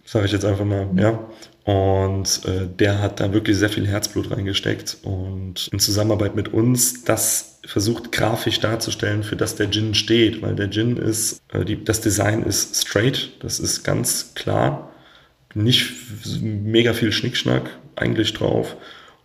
sage 0.05 0.27
ich 0.27 0.33
jetzt 0.33 0.45
einfach 0.45 0.65
mal, 0.65 0.89
ja. 0.97 1.19
Und 1.65 2.41
äh, 2.47 2.67
der 2.67 3.01
hat 3.01 3.21
da 3.21 3.33
wirklich 3.33 3.57
sehr 3.57 3.69
viel 3.69 3.87
Herzblut 3.87 4.31
reingesteckt 4.31 4.99
und 5.03 5.69
in 5.73 5.79
Zusammenarbeit 5.79 6.35
mit 6.35 6.53
uns 6.53 7.05
das 7.05 7.61
versucht 7.65 8.11
grafisch 8.11 8.59
darzustellen, 8.59 9.23
für 9.23 9.37
das 9.37 9.55
der 9.57 9.71
Gin 9.71 9.95
steht, 9.95 10.43
weil 10.43 10.57
der 10.57 10.71
Gin 10.71 10.97
ist, 10.97 11.41
äh, 11.53 11.65
die, 11.65 11.85
das 11.85 12.01
Design 12.01 12.43
ist 12.43 12.77
straight, 12.77 13.31
das 13.41 13.61
ist 13.61 13.85
ganz 13.85 14.33
klar, 14.35 14.91
nicht 15.55 15.93
mega 16.41 16.93
viel 16.93 17.13
Schnickschnack 17.13 17.71
eigentlich 17.95 18.33
drauf. 18.33 18.77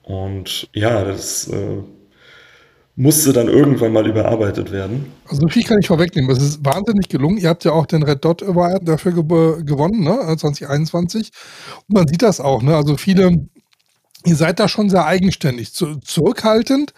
Und 0.04 0.68
ja, 0.74 1.04
das 1.04 1.48
äh, 1.48 1.82
musste 2.96 3.34
dann 3.34 3.48
irgendwann 3.48 3.92
mal 3.92 4.08
überarbeitet 4.08 4.72
werden. 4.72 5.12
Also 5.28 5.42
so 5.42 5.48
viel 5.50 5.64
kann 5.64 5.80
ich 5.80 5.88
vorwegnehmen. 5.88 6.32
Es 6.32 6.42
ist 6.42 6.66
wahnsinnig 6.66 7.10
gelungen. 7.10 7.38
Ihr 7.38 7.50
habt 7.50 7.66
ja 7.66 7.72
auch 7.72 7.86
den 7.86 8.04
Red 8.04 8.24
Dot 8.24 8.42
Award 8.42 8.88
dafür 8.88 9.12
ge 9.12 9.64
gewonnen, 9.64 10.04
ne? 10.04 10.36
2021. 10.38 11.32
Und 11.88 11.96
man 11.96 12.08
sieht 12.08 12.22
das 12.22 12.40
auch, 12.40 12.62
ne? 12.62 12.76
Also 12.76 12.96
viele, 12.96 13.48
ihr 14.26 14.36
seid 14.36 14.60
da 14.60 14.70
schon 14.70 14.90
sehr 14.90 15.06
eigenständig, 15.06 15.74
zu, 15.74 15.98
zurückhaltend, 15.98 16.94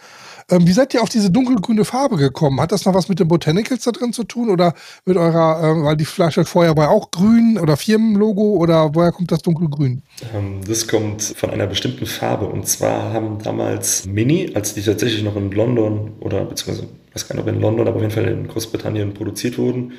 ähm, 0.50 0.66
wie 0.66 0.72
seid 0.72 0.94
ihr 0.94 1.02
auf 1.02 1.08
diese 1.08 1.30
dunkelgrüne 1.30 1.84
Farbe 1.84 2.16
gekommen? 2.16 2.60
Hat 2.60 2.72
das 2.72 2.84
noch 2.84 2.94
was 2.94 3.08
mit 3.08 3.20
den 3.20 3.28
Botanicals 3.28 3.84
da 3.84 3.90
drin 3.90 4.12
zu 4.12 4.24
tun 4.24 4.48
oder 4.48 4.74
mit 5.04 5.16
eurer, 5.16 5.62
äh, 5.62 5.84
weil 5.84 5.96
die 5.96 6.06
Flasche 6.06 6.44
vorher 6.44 6.76
war 6.76 6.90
auch 6.90 7.10
grün 7.10 7.58
oder 7.58 7.76
Firmenlogo 7.76 8.56
oder 8.56 8.94
woher 8.94 9.12
kommt 9.12 9.30
das 9.30 9.42
dunkelgrün? 9.42 10.02
Ähm, 10.34 10.60
das 10.66 10.88
kommt 10.88 11.22
von 11.22 11.50
einer 11.50 11.66
bestimmten 11.66 12.06
Farbe 12.06 12.46
und 12.46 12.66
zwar 12.66 13.12
haben 13.12 13.38
damals 13.42 14.06
Mini, 14.06 14.52
als 14.54 14.74
die 14.74 14.82
tatsächlich 14.82 15.22
noch 15.22 15.36
in 15.36 15.50
London 15.50 16.12
oder 16.20 16.44
beziehungsweise, 16.44 16.88
ich 17.08 17.14
weiß 17.14 17.28
gar 17.28 17.36
nicht, 17.36 17.46
ob 17.46 17.54
in 17.54 17.60
London, 17.60 17.86
aber 17.86 17.96
auf 17.96 18.02
jeden 18.02 18.14
Fall 18.14 18.28
in 18.28 18.48
Großbritannien 18.48 19.12
produziert 19.12 19.58
wurden, 19.58 19.92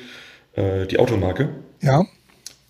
äh, 0.54 0.86
die 0.86 0.98
Automarke. 0.98 1.50
Ja. 1.80 2.04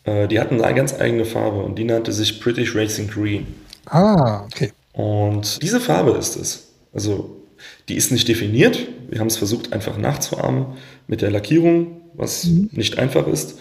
Äh, 0.04 0.28
die 0.28 0.38
hatten 0.38 0.60
eine 0.60 0.74
ganz 0.74 0.98
eigene 1.00 1.24
Farbe 1.24 1.62
und 1.62 1.78
die 1.78 1.84
nannte 1.84 2.12
sich 2.12 2.40
British 2.40 2.76
Racing 2.76 3.08
Green. 3.08 3.46
Ah, 3.86 4.44
okay. 4.44 4.72
Und 4.92 5.62
diese 5.62 5.80
Farbe 5.80 6.12
ist 6.12 6.36
es. 6.36 6.68
Also 6.92 7.39
die 7.88 7.96
ist 7.96 8.12
nicht 8.12 8.28
definiert. 8.28 8.78
Wir 9.08 9.20
haben 9.20 9.28
es 9.28 9.36
versucht, 9.36 9.72
einfach 9.72 9.96
nachzuahmen 9.96 10.66
mit 11.06 11.22
der 11.22 11.30
Lackierung, 11.30 12.00
was 12.14 12.44
mhm. 12.44 12.70
nicht 12.72 12.98
einfach 12.98 13.26
ist. 13.26 13.58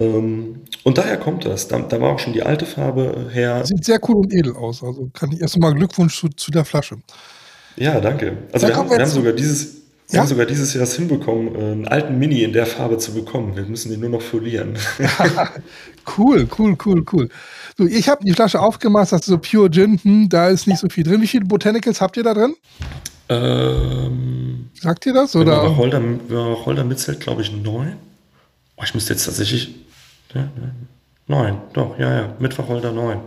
Ähm, 0.00 0.62
und 0.84 0.98
daher 0.98 1.16
kommt 1.16 1.44
das. 1.44 1.68
Da, 1.68 1.78
da, 1.80 2.00
war 2.00 2.12
auch 2.12 2.18
schon 2.18 2.32
die 2.32 2.42
alte 2.42 2.66
Farbe 2.66 3.28
her. 3.32 3.64
Sieht 3.66 3.84
sehr 3.84 3.98
cool 4.08 4.16
und 4.16 4.32
edel 4.32 4.54
aus. 4.54 4.82
Also 4.82 5.10
kann 5.12 5.32
ich 5.32 5.40
erst 5.40 5.56
einmal 5.56 5.74
Glückwunsch 5.74 6.18
zu, 6.18 6.28
zu, 6.28 6.50
der 6.50 6.64
Flasche. 6.64 6.98
Ja, 7.76 8.00
danke. 8.00 8.36
Also 8.52 8.68
wir 8.68 8.76
haben, 8.76 8.90
wir 8.90 8.98
haben, 8.98 9.10
sogar 9.10 9.32
dieses, 9.32 9.87
wir 10.08 10.16
ja? 10.16 10.20
haben 10.20 10.28
sogar 10.28 10.46
dieses 10.46 10.72
Jahr 10.72 10.84
es 10.84 10.94
hinbekommen, 10.94 11.54
einen 11.54 11.88
alten 11.88 12.18
Mini 12.18 12.42
in 12.42 12.54
der 12.54 12.64
Farbe 12.64 12.96
zu 12.96 13.12
bekommen. 13.12 13.54
Wir 13.54 13.64
müssen 13.64 13.92
ihn 13.92 14.00
nur 14.00 14.08
noch 14.08 14.22
folieren. 14.22 14.74
cool, 16.18 16.48
cool, 16.58 16.76
cool, 16.84 17.04
cool. 17.12 17.28
So, 17.76 17.84
ich 17.84 18.08
habe 18.08 18.24
die 18.24 18.32
Flasche 18.32 18.58
aufgemacht, 18.58 19.12
das 19.12 19.20
ist 19.20 19.26
so 19.26 19.38
Pure 19.38 19.70
Gin, 19.70 20.00
hm, 20.02 20.28
da 20.30 20.48
ist 20.48 20.66
nicht 20.66 20.78
so 20.78 20.88
viel 20.88 21.04
drin. 21.04 21.20
Wie 21.20 21.26
viele 21.26 21.44
Botanicals 21.44 22.00
habt 22.00 22.16
ihr 22.16 22.22
da 22.22 22.32
drin? 22.32 22.54
Ähm, 23.28 24.70
Sagt 24.80 25.04
ihr 25.04 25.12
das? 25.12 25.36
Oder? 25.36 25.62
Wacholder, 25.62 26.00
Wacholder 26.28 26.84
mitzählt, 26.84 27.20
glaube 27.20 27.42
ich, 27.42 27.52
neun. 27.52 27.96
Oh, 28.76 28.82
ich 28.84 28.94
müsste 28.94 29.12
jetzt 29.12 29.26
tatsächlich. 29.26 29.74
Ja, 30.34 30.48
neun, 31.26 31.58
doch, 31.74 31.98
ja, 31.98 32.14
ja. 32.14 32.36
Mit 32.38 32.58
Wacholder 32.58 32.92
neun. 32.92 33.20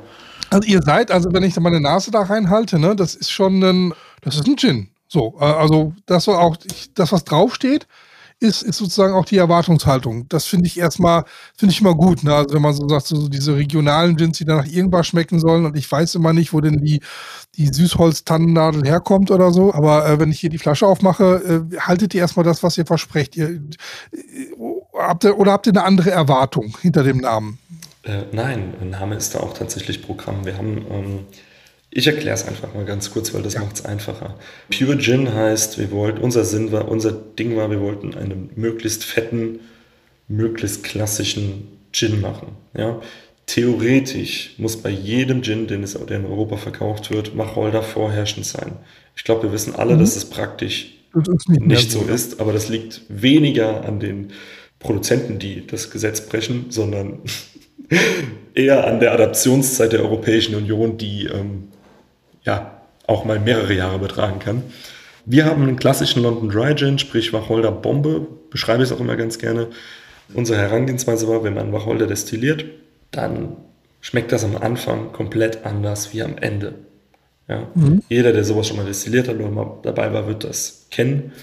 Also 0.49 0.67
ihr 0.67 0.81
seid, 0.81 1.11
also 1.11 1.31
wenn 1.31 1.43
ich 1.43 1.57
meine 1.59 1.79
Nase 1.79 2.09
da 2.09 2.23
reinhalte, 2.23 2.79
ne, 2.79 2.95
das 2.95 3.15
ist 3.15 3.31
schon 3.31 3.61
ein, 3.63 3.93
das 4.21 4.35
ist 4.35 4.47
ein 4.47 4.57
Gin. 4.57 4.90
So, 5.11 5.35
äh, 5.41 5.43
also 5.43 5.93
das 6.05 6.23
so 6.23 6.31
auch, 6.35 6.55
das, 6.95 7.11
was 7.11 7.25
draufsteht, 7.25 7.85
ist, 8.39 8.63
ist 8.63 8.77
sozusagen 8.77 9.13
auch 9.13 9.25
die 9.25 9.37
Erwartungshaltung. 9.37 10.27
Das 10.29 10.45
finde 10.45 10.67
ich 10.67 10.79
erstmal, 10.79 11.25
finde 11.57 11.73
ich 11.73 11.81
immer 11.81 11.95
gut. 11.95 12.23
Ne? 12.23 12.33
Also 12.33 12.55
wenn 12.55 12.61
man 12.61 12.73
so 12.73 12.87
sagt, 12.87 13.07
so 13.07 13.27
diese 13.27 13.57
regionalen 13.57 14.15
Gins, 14.15 14.37
die 14.37 14.45
dann 14.45 14.57
nach 14.57 14.65
irgendwas 14.65 15.07
schmecken 15.07 15.41
sollen 15.41 15.65
und 15.65 15.75
ich 15.75 15.91
weiß 15.91 16.15
immer 16.15 16.31
nicht, 16.31 16.53
wo 16.53 16.61
denn 16.61 16.77
die, 16.77 17.01
die 17.55 17.67
Süßholz-Tannennadel 17.67 18.85
herkommt 18.85 19.31
oder 19.31 19.51
so. 19.51 19.73
Aber 19.73 20.07
äh, 20.07 20.17
wenn 20.17 20.31
ich 20.31 20.39
hier 20.39 20.49
die 20.49 20.57
Flasche 20.57 20.87
aufmache, 20.87 21.67
äh, 21.73 21.77
haltet 21.79 22.13
ihr 22.13 22.21
erstmal 22.21 22.45
das, 22.45 22.63
was 22.63 22.77
ihr 22.77 22.85
versprecht. 22.85 23.35
Ihr, 23.35 23.49
äh, 23.49 23.59
habt 24.97 25.25
ihr, 25.25 25.37
oder 25.37 25.51
habt 25.51 25.67
ihr 25.67 25.73
eine 25.73 25.83
andere 25.83 26.11
Erwartung 26.11 26.77
hinter 26.81 27.03
dem 27.03 27.17
Namen? 27.17 27.59
Äh, 28.03 28.23
nein, 28.31 28.73
Name 28.89 29.15
ist 29.15 29.35
da 29.35 29.41
auch 29.41 29.53
tatsächlich 29.53 30.03
Programm. 30.03 30.45
Wir 30.45 30.57
haben 30.57 30.85
ähm 30.89 31.19
ich 31.93 32.07
erkläre 32.07 32.33
es 32.33 32.47
einfach 32.47 32.73
mal 32.73 32.85
ganz 32.85 33.11
kurz, 33.11 33.33
weil 33.33 33.43
das 33.43 33.55
ja. 33.55 33.59
macht 33.59 33.75
es 33.75 33.85
einfacher. 33.85 34.35
Pure 34.75 34.97
Gin 34.97 35.33
heißt, 35.33 35.77
wir 35.77 35.91
wollten, 35.91 36.19
unser 36.19 36.45
Sinn 36.45 36.71
war, 36.71 36.87
unser 36.87 37.11
Ding 37.11 37.57
war, 37.57 37.69
wir 37.69 37.81
wollten 37.81 38.15
einen 38.15 38.49
möglichst 38.55 39.03
fetten, 39.03 39.59
möglichst 40.29 40.85
klassischen 40.85 41.67
Gin 41.91 42.21
machen. 42.21 42.55
Ja? 42.73 43.01
Theoretisch 43.45 44.55
muss 44.57 44.77
bei 44.77 44.89
jedem 44.89 45.43
Gin, 45.43 45.67
den 45.67 45.83
es 45.83 45.93
der 45.93 46.17
in 46.17 46.25
Europa 46.25 46.55
verkauft 46.55 47.11
wird, 47.11 47.37
Wacholder 47.37 47.83
vorherrschend 47.83 48.45
sein. 48.45 48.77
Ich 49.17 49.25
glaube, 49.25 49.43
wir 49.43 49.51
wissen 49.51 49.75
alle, 49.75 49.95
mhm. 49.95 49.99
dass 49.99 50.15
es 50.15 50.23
praktisch 50.23 50.93
das 51.13 51.47
nicht, 51.49 51.61
nicht 51.61 51.91
so 51.91 52.03
ist, 52.03 52.39
aber 52.39 52.53
das 52.53 52.69
liegt 52.69 53.01
weniger 53.09 53.83
an 53.83 53.99
den 53.99 54.31
Produzenten, 54.79 55.39
die 55.39 55.67
das 55.67 55.91
Gesetz 55.91 56.21
brechen, 56.21 56.67
sondern 56.69 57.19
eher 58.53 58.87
an 58.87 59.01
der 59.01 59.11
Adaptionszeit 59.13 59.91
der 59.91 60.01
Europäischen 60.01 60.55
Union, 60.55 60.97
die 60.97 61.25
ähm, 61.25 61.67
ja, 62.43 62.81
auch 63.07 63.25
mal 63.25 63.39
mehrere 63.39 63.73
Jahre 63.73 63.99
betragen 63.99 64.39
kann. 64.39 64.63
Wir 65.25 65.45
haben 65.45 65.63
einen 65.63 65.77
klassischen 65.77 66.23
London 66.23 66.49
Dry 66.49 66.75
Gin, 66.75 66.97
sprich 66.97 67.33
Wacholder 67.33 67.71
Bombe, 67.71 68.27
beschreibe 68.49 68.83
ich 68.83 68.89
es 68.89 68.95
auch 68.95 68.99
immer 68.99 69.15
ganz 69.15 69.37
gerne. 69.37 69.67
Unsere 70.33 70.59
Herangehensweise 70.59 71.27
war, 71.27 71.43
wenn 71.43 71.53
man 71.53 71.73
Wacholder 71.73 72.07
destilliert, 72.07 72.65
dann 73.11 73.57
schmeckt 73.99 74.31
das 74.31 74.43
am 74.43 74.57
Anfang 74.57 75.11
komplett 75.11 75.65
anders 75.65 76.13
wie 76.13 76.23
am 76.23 76.37
Ende. 76.37 76.73
Ja? 77.47 77.67
Mhm. 77.75 78.01
Jeder, 78.09 78.31
der 78.33 78.43
sowas 78.43 78.67
schon 78.67 78.77
mal 78.77 78.85
destilliert 78.85 79.27
hat 79.27 79.35
oder 79.35 79.49
mal 79.49 79.79
dabei 79.83 80.11
war, 80.13 80.27
wird 80.27 80.43
das 80.43 80.87
kennen. 80.89 81.33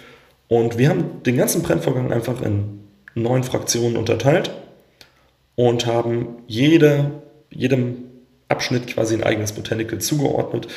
Und 0.49 0.79
wir 0.79 0.89
haben 0.89 1.23
den 1.25 1.37
ganzen 1.37 1.63
Brennvorgang 1.63 2.13
einfach 2.13 2.41
in 2.43 2.81
neun 3.15 3.45
Fraktionen 3.45 3.97
unterteilt 3.97 4.51
und 5.55 5.87
haben 5.87 6.39
jede, 6.47 7.11
jedem 7.51 8.08
Abschnitt 8.49 8.87
quasi 8.87 9.15
ein 9.15 9.23
eigenes 9.23 9.53
Botanical 9.53 9.99
zugeordnet, 9.99 10.69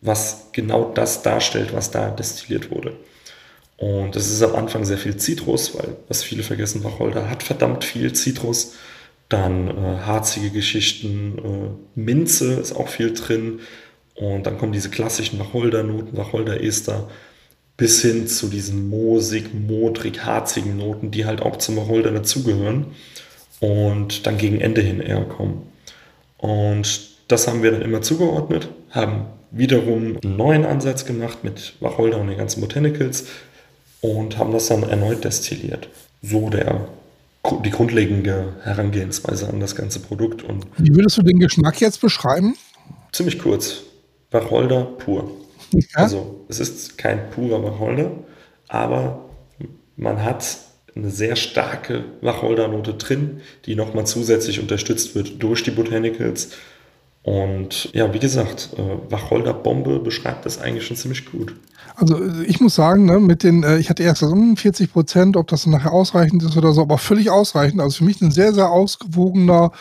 was 0.00 0.48
genau 0.52 0.92
das 0.92 1.22
darstellt, 1.22 1.72
was 1.74 1.90
da 1.90 2.10
destilliert 2.10 2.70
wurde. 2.70 2.96
Und 3.76 4.16
das 4.16 4.30
ist 4.30 4.42
am 4.42 4.56
Anfang 4.56 4.84
sehr 4.84 4.98
viel 4.98 5.16
Zitrus, 5.16 5.76
weil, 5.76 5.96
was 6.08 6.22
viele 6.24 6.42
vergessen, 6.42 6.82
Wacholder 6.82 7.30
hat 7.30 7.42
verdammt 7.42 7.84
viel 7.84 8.12
Zitrus. 8.12 8.74
Dann 9.28 9.68
äh, 9.68 9.98
harzige 10.04 10.50
Geschichten, 10.50 11.38
äh, 11.38 12.00
Minze 12.00 12.54
ist 12.54 12.74
auch 12.74 12.88
viel 12.88 13.12
drin. 13.12 13.60
Und 14.14 14.46
dann 14.46 14.58
kommen 14.58 14.72
diese 14.72 14.90
klassischen 14.90 15.38
Wacholder-Noten, 15.38 16.16
Wacholder-Ester, 16.16 17.08
bis 17.76 18.02
hin 18.02 18.26
zu 18.26 18.48
diesen 18.48 18.88
moosig, 18.88 19.54
modrig, 19.54 20.24
harzigen 20.24 20.76
Noten, 20.76 21.12
die 21.12 21.24
halt 21.24 21.40
auch 21.40 21.56
zum 21.58 21.76
Wacholder 21.76 22.10
dazugehören 22.10 22.86
und 23.60 24.26
dann 24.26 24.38
gegen 24.38 24.60
Ende 24.60 24.80
hin 24.80 25.00
eher 25.00 25.22
kommen. 25.22 25.70
Und 26.38 27.17
das 27.28 27.46
haben 27.46 27.62
wir 27.62 27.70
dann 27.70 27.82
immer 27.82 28.02
zugeordnet, 28.02 28.68
haben 28.90 29.26
wiederum 29.50 30.18
einen 30.22 30.36
neuen 30.36 30.64
Ansatz 30.64 31.04
gemacht 31.04 31.44
mit 31.44 31.74
Wacholder 31.80 32.18
und 32.18 32.28
den 32.28 32.38
ganzen 32.38 32.60
Botanicals 32.60 33.26
und 34.00 34.38
haben 34.38 34.52
das 34.52 34.68
dann 34.68 34.82
erneut 34.82 35.24
destilliert. 35.24 35.88
So 36.22 36.50
der, 36.50 36.88
die 37.64 37.70
grundlegende 37.70 38.54
Herangehensweise 38.62 39.48
an 39.48 39.60
das 39.60 39.76
ganze 39.76 40.00
Produkt. 40.00 40.42
Und 40.42 40.66
Wie 40.78 40.94
würdest 40.94 41.16
du 41.18 41.22
den 41.22 41.38
Geschmack 41.38 41.80
jetzt 41.80 42.00
beschreiben? 42.00 42.56
Ziemlich 43.12 43.38
kurz. 43.38 43.82
Wacholder 44.30 44.84
pur. 44.84 45.30
Ja? 45.72 45.80
Also 45.94 46.44
es 46.48 46.60
ist 46.60 46.98
kein 46.98 47.30
purer 47.30 47.62
Wacholder, 47.62 48.10
aber 48.68 49.24
man 49.96 50.22
hat 50.22 50.58
eine 50.94 51.10
sehr 51.10 51.36
starke 51.36 52.04
Wacholdernote 52.20 52.94
drin, 52.94 53.40
die 53.66 53.74
nochmal 53.74 54.06
zusätzlich 54.06 54.60
unterstützt 54.60 55.14
wird 55.14 55.42
durch 55.42 55.62
die 55.62 55.70
Botanicals 55.70 56.50
und 57.22 57.92
ja, 57.92 58.12
wie 58.14 58.18
gesagt, 58.18 58.70
äh, 58.76 59.10
Wacholder 59.10 59.52
Bombe 59.52 59.98
beschreibt 59.98 60.46
das 60.46 60.60
eigentlich 60.60 60.86
schon 60.86 60.96
ziemlich 60.96 61.30
gut. 61.30 61.54
Also 61.96 62.20
ich 62.46 62.60
muss 62.60 62.76
sagen, 62.76 63.06
ne, 63.06 63.18
mit 63.18 63.42
den, 63.42 63.64
äh, 63.64 63.78
ich 63.78 63.90
hatte 63.90 64.02
erst 64.02 64.20
gesagt, 64.20 64.58
40 64.58 64.92
Prozent, 64.92 65.36
ob 65.36 65.48
das 65.48 65.66
nachher 65.66 65.92
ausreichend 65.92 66.42
ist 66.42 66.56
oder 66.56 66.72
so, 66.72 66.82
aber 66.82 66.96
völlig 66.96 67.30
ausreichend. 67.30 67.80
Also 67.80 67.98
für 67.98 68.04
mich 68.04 68.20
ein 68.20 68.30
sehr, 68.30 68.54
sehr 68.54 68.70
ausgewogener 68.70 69.72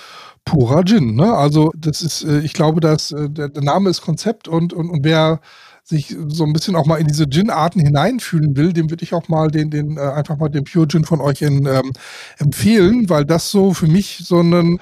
purer 0.45 0.83
Gin. 0.83 1.15
Ne? 1.15 1.33
Also 1.33 1.71
das 1.75 2.01
ist, 2.01 2.23
äh, 2.23 2.39
ich 2.39 2.53
glaube, 2.53 2.79
dass 2.79 3.13
der, 3.15 3.49
Name 3.61 3.89
ist 3.89 4.01
Konzept 4.01 4.47
und, 4.47 4.73
und, 4.73 4.89
und 4.89 5.05
wer 5.05 5.39
sich 5.83 6.15
so 6.27 6.43
ein 6.43 6.51
bisschen 6.51 6.75
auch 6.75 6.85
mal 6.85 6.97
in 6.97 7.07
diese 7.07 7.29
Gin-Arten 7.29 7.79
hineinfühlen 7.79 8.57
will, 8.57 8.73
dem 8.73 8.89
würde 8.89 9.03
ich 9.03 9.13
auch 9.13 9.29
mal 9.29 9.49
den, 9.49 9.69
den, 9.69 9.97
äh, 9.97 10.01
einfach 10.01 10.37
mal 10.37 10.49
den 10.49 10.65
Pure 10.65 10.87
Gin 10.87 11.05
von 11.05 11.21
euch 11.21 11.41
in, 11.41 11.65
ähm, 11.65 11.93
empfehlen, 12.39 13.09
weil 13.09 13.23
das 13.23 13.51
so 13.51 13.73
für 13.73 13.87
mich 13.87 14.21
so 14.23 14.41
ein, 14.41 14.79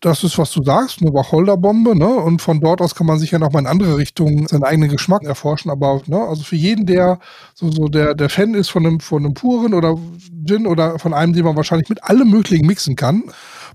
das 0.00 0.24
ist, 0.24 0.38
was 0.38 0.50
du 0.52 0.62
sagst, 0.62 1.00
eine 1.00 1.12
Wacholderbombe, 1.12 1.96
ne? 1.96 2.08
Und 2.08 2.42
von 2.42 2.60
dort 2.60 2.80
aus 2.80 2.94
kann 2.94 3.06
man 3.06 3.18
sich 3.18 3.30
ja 3.30 3.38
noch 3.38 3.52
mal 3.52 3.60
in 3.60 3.66
andere 3.66 3.96
Richtungen 3.96 4.46
seinen 4.46 4.64
eigenen 4.64 4.90
Geschmack 4.90 5.22
erforschen. 5.24 5.70
Aber, 5.70 6.00
ne, 6.06 6.18
also 6.18 6.42
für 6.42 6.56
jeden, 6.56 6.86
der 6.86 7.18
so, 7.54 7.70
so 7.70 7.88
der, 7.88 8.14
der 8.14 8.28
Fan 8.28 8.54
ist 8.54 8.70
von 8.70 8.86
einem, 8.86 9.00
von 9.00 9.24
einem 9.24 9.34
puren 9.34 9.74
oder 9.74 9.96
Gin 10.44 10.66
oder 10.66 10.98
von 10.98 11.14
einem, 11.14 11.32
den 11.32 11.44
man 11.44 11.56
wahrscheinlich 11.56 11.88
mit 11.88 12.04
allem 12.04 12.30
möglichen 12.30 12.66
mixen 12.66 12.96
kann, 12.96 13.24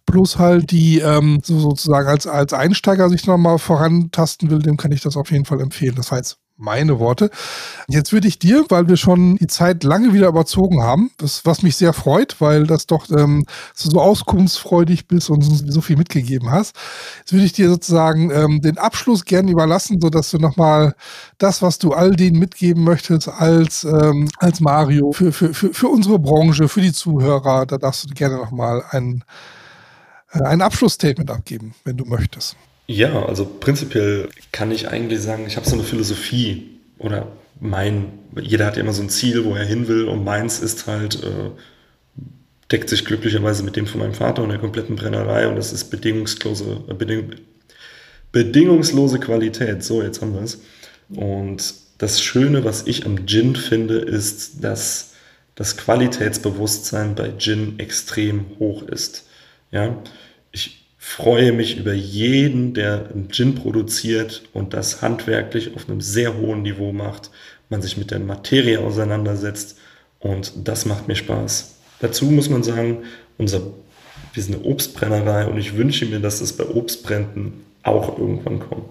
plus 0.05 0.38
halt 0.39 0.72
die 0.72 0.99
ähm, 0.99 1.39
so 1.43 1.59
sozusagen 1.59 2.07
als, 2.07 2.28
als 2.28 2.53
Einsteiger 2.53 3.09
sich 3.09 3.26
nochmal 3.28 3.59
vorantasten 3.59 4.49
will, 4.49 4.59
dem 4.59 4.78
kann 4.78 4.91
ich 4.91 5.01
das 5.01 5.18
auf 5.18 5.32
jeden 5.32 5.45
Fall 5.45 5.61
empfehlen. 5.61 5.95
Das 5.95 6.11
heißt, 6.11 6.38
meine 6.57 6.99
Worte. 6.99 7.29
Jetzt 7.87 8.13
würde 8.13 8.27
ich 8.27 8.39
dir, 8.39 8.65
weil 8.69 8.87
wir 8.87 8.97
schon 8.97 9.35
die 9.35 9.47
Zeit 9.47 9.83
lange 9.83 10.13
wieder 10.13 10.27
überzogen 10.27 10.81
haben, 10.81 11.11
das, 11.17 11.45
was 11.45 11.63
mich 11.63 11.75
sehr 11.75 11.93
freut, 11.93 12.39
weil 12.39 12.65
das 12.65 12.87
doch 12.87 13.09
ähm, 13.09 13.45
so 13.73 13.99
auskunftsfreudig 13.99 15.07
bist 15.07 15.29
und 15.29 15.41
so 15.41 15.81
viel 15.81 15.97
mitgegeben 15.97 16.51
hast, 16.51 16.75
jetzt 17.19 17.33
würde 17.33 17.45
ich 17.45 17.53
dir 17.53 17.69
sozusagen 17.69 18.31
ähm, 18.31 18.61
den 18.61 18.77
Abschluss 18.77 19.25
gerne 19.25 19.51
überlassen, 19.51 19.99
sodass 19.99 20.31
du 20.31 20.37
nochmal 20.37 20.95
das, 21.37 21.61
was 21.61 21.77
du 21.77 21.93
all 21.93 22.15
denen 22.15 22.39
mitgeben 22.39 22.83
möchtest 22.83 23.27
als, 23.27 23.83
ähm, 23.83 24.29
als 24.37 24.61
Mario 24.61 25.11
für, 25.11 25.31
für, 25.31 25.53
für, 25.53 25.73
für 25.73 25.89
unsere 25.89 26.19
Branche, 26.19 26.69
für 26.69 26.81
die 26.81 26.93
Zuhörer, 26.93 27.65
da 27.65 27.77
darfst 27.77 28.05
du 28.05 28.13
gerne 28.13 28.37
nochmal 28.37 28.83
ein, 28.91 29.23
äh, 30.31 30.41
ein 30.43 30.61
Abschlussstatement 30.61 31.31
abgeben, 31.31 31.75
wenn 31.83 31.97
du 31.97 32.05
möchtest. 32.05 32.55
Ja, 32.88 33.25
also 33.25 33.45
prinzipiell 33.45 34.29
kann 34.51 34.71
ich 34.71 34.88
eigentlich 34.89 35.21
sagen, 35.21 35.45
ich 35.47 35.57
habe 35.57 35.67
so 35.67 35.75
eine 35.75 35.83
Philosophie 35.83 36.79
oder 36.99 37.31
mein, 37.59 38.13
jeder 38.39 38.65
hat 38.65 38.75
ja 38.75 38.83
immer 38.83 38.93
so 38.93 39.01
ein 39.01 39.09
Ziel, 39.09 39.43
wo 39.43 39.55
er 39.55 39.65
hin 39.65 39.88
will 39.88 40.05
und 40.05 40.23
meins 40.23 40.59
ist 40.59 40.86
halt, 40.88 41.23
äh, 41.23 41.51
deckt 42.71 42.89
sich 42.89 43.05
glücklicherweise 43.05 43.63
mit 43.63 43.75
dem 43.75 43.88
von 43.88 44.01
meinem 44.01 44.13
Vater 44.13 44.43
und 44.43 44.49
der 44.49 44.59
kompletten 44.59 44.95
Brennerei 44.95 45.47
und 45.47 45.55
das 45.55 45.73
ist 45.73 45.86
bedingungslose, 45.86 46.83
äh, 46.88 46.93
beding, 46.93 47.36
bedingungslose 48.31 49.19
Qualität. 49.19 49.83
So, 49.83 50.03
jetzt 50.03 50.21
haben 50.21 50.33
wir 50.33 50.41
es. 50.41 50.61
Und 51.09 51.73
das 51.97 52.21
Schöne, 52.21 52.65
was 52.65 52.86
ich 52.88 53.05
am 53.05 53.25
Gin 53.25 53.55
finde, 53.55 53.99
ist, 53.99 54.63
dass 54.63 55.13
das 55.55 55.77
Qualitätsbewusstsein 55.77 57.15
bei 57.15 57.31
Gin 57.38 57.79
extrem 57.79 58.45
hoch 58.59 58.83
ist. 58.83 59.27
Ja, 59.71 60.03
ich 60.51 60.84
freue 61.07 61.51
mich 61.51 61.77
über 61.77 61.93
jeden, 61.93 62.73
der 62.73 63.11
einen 63.13 63.29
Gin 63.29 63.53
produziert 63.53 64.41
und 64.53 64.73
das 64.73 65.03
handwerklich 65.03 65.75
auf 65.75 65.87
einem 65.87 66.01
sehr 66.01 66.35
hohen 66.35 66.63
Niveau 66.63 66.91
macht, 66.91 67.29
man 67.69 67.83
sich 67.83 67.95
mit 67.95 68.09
der 68.09 68.19
Materie 68.19 68.79
auseinandersetzt 68.79 69.77
und 70.19 70.51
das 70.67 70.87
macht 70.87 71.07
mir 71.07 71.15
Spaß. 71.15 71.75
Dazu 71.99 72.25
muss 72.25 72.49
man 72.49 72.63
sagen, 72.63 73.03
unser, 73.37 73.61
wir 74.33 74.43
sind 74.43 74.55
eine 74.55 74.65
Obstbrennerei 74.65 75.45
und 75.45 75.59
ich 75.59 75.77
wünsche 75.77 76.07
mir, 76.07 76.19
dass 76.19 76.39
das 76.39 76.53
bei 76.53 76.65
Obstbränden 76.65 77.53
auch 77.83 78.17
irgendwann 78.17 78.59
kommt. 78.59 78.85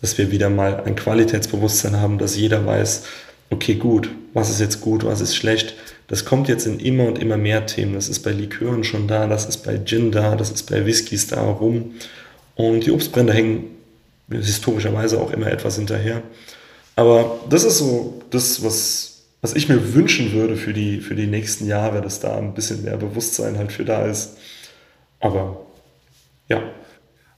Dass 0.00 0.16
wir 0.18 0.30
wieder 0.30 0.50
mal 0.50 0.84
ein 0.84 0.94
Qualitätsbewusstsein 0.94 1.96
haben, 1.96 2.18
dass 2.18 2.36
jeder 2.36 2.64
weiß, 2.64 3.06
okay, 3.50 3.74
gut, 3.74 4.10
was 4.32 4.50
ist 4.50 4.60
jetzt 4.60 4.80
gut, 4.80 5.04
was 5.04 5.20
ist 5.20 5.34
schlecht, 5.34 5.74
das 6.10 6.24
kommt 6.24 6.48
jetzt 6.48 6.66
in 6.66 6.80
immer 6.80 7.04
und 7.04 7.18
immer 7.20 7.36
mehr 7.36 7.66
Themen. 7.66 7.94
Das 7.94 8.08
ist 8.08 8.20
bei 8.20 8.32
Likören 8.32 8.82
schon 8.82 9.06
da, 9.06 9.28
das 9.28 9.46
ist 9.46 9.58
bei 9.58 9.78
Gin 9.84 10.10
da, 10.10 10.34
das 10.34 10.50
ist 10.50 10.64
bei 10.68 10.84
Whiskys 10.84 11.28
da, 11.28 11.40
rum. 11.40 11.92
Und 12.56 12.84
die 12.84 12.90
Obstbrände 12.90 13.32
hängen 13.32 13.76
historischerweise 14.28 15.20
auch 15.20 15.30
immer 15.30 15.46
etwas 15.46 15.76
hinterher. 15.76 16.22
Aber 16.96 17.40
das 17.48 17.64
ist 17.64 17.78
so 17.78 18.20
das, 18.30 18.62
was, 18.64 19.22
was 19.40 19.54
ich 19.54 19.68
mir 19.68 19.94
wünschen 19.94 20.32
würde 20.32 20.56
für 20.56 20.72
die, 20.72 21.00
für 21.00 21.14
die 21.14 21.26
nächsten 21.26 21.66
Jahre, 21.66 22.02
dass 22.02 22.20
da 22.20 22.36
ein 22.36 22.54
bisschen 22.54 22.82
mehr 22.82 22.96
Bewusstsein 22.96 23.56
halt 23.56 23.72
für 23.72 23.84
da 23.84 24.04
ist. 24.04 24.36
Aber 25.20 25.64
ja. 26.48 26.60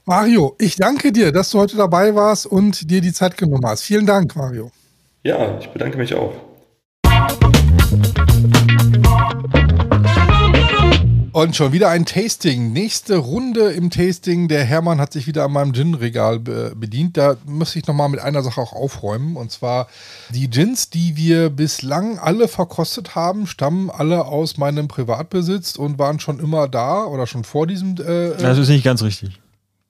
Mario, 0.05 0.55
ich 0.59 0.75
danke 0.75 1.11
dir, 1.11 1.31
dass 1.31 1.51
du 1.51 1.59
heute 1.59 1.77
dabei 1.77 2.13
warst 2.15 2.45
und 2.45 2.89
dir 2.89 3.01
die 3.01 3.13
Zeit 3.13 3.37
genommen 3.37 3.65
hast. 3.65 3.83
Vielen 3.83 4.05
Dank, 4.05 4.35
Mario. 4.35 4.71
Ja, 5.25 5.57
ich 5.57 5.69
bedanke 5.69 5.97
mich 5.97 6.13
auch. 6.15 6.33
Und 11.31 11.55
schon 11.55 11.71
wieder 11.71 11.89
ein 11.89 12.05
Tasting. 12.05 12.73
Nächste 12.73 13.15
Runde 13.15 13.71
im 13.71 13.89
Tasting. 13.89 14.49
Der 14.49 14.65
Hermann 14.65 14.99
hat 14.99 15.13
sich 15.13 15.25
wieder 15.25 15.45
an 15.45 15.53
meinem 15.53 15.71
Gin-Regal 15.71 16.39
be 16.39 16.73
bedient. 16.75 17.15
Da 17.15 17.37
muss 17.45 17.73
ich 17.77 17.87
nochmal 17.87 18.09
mit 18.09 18.19
einer 18.19 18.43
Sache 18.43 18.59
auch 18.59 18.73
aufräumen. 18.73 19.37
Und 19.37 19.49
zwar 19.49 19.87
die 20.29 20.49
Gins, 20.49 20.89
die 20.89 21.15
wir 21.15 21.49
bislang 21.49 22.19
alle 22.19 22.49
verkostet 22.49 23.15
haben, 23.15 23.47
stammen 23.47 23.89
alle 23.89 24.25
aus 24.25 24.57
meinem 24.57 24.89
Privatbesitz 24.89 25.77
und 25.77 25.97
waren 25.97 26.19
schon 26.19 26.39
immer 26.39 26.67
da 26.67 27.05
oder 27.05 27.27
schon 27.27 27.45
vor 27.45 27.65
diesem. 27.65 27.93
Äh, 27.93 28.35
das 28.37 28.57
ist 28.57 28.67
nicht 28.67 28.83
ganz 28.83 29.01
richtig. 29.01 29.39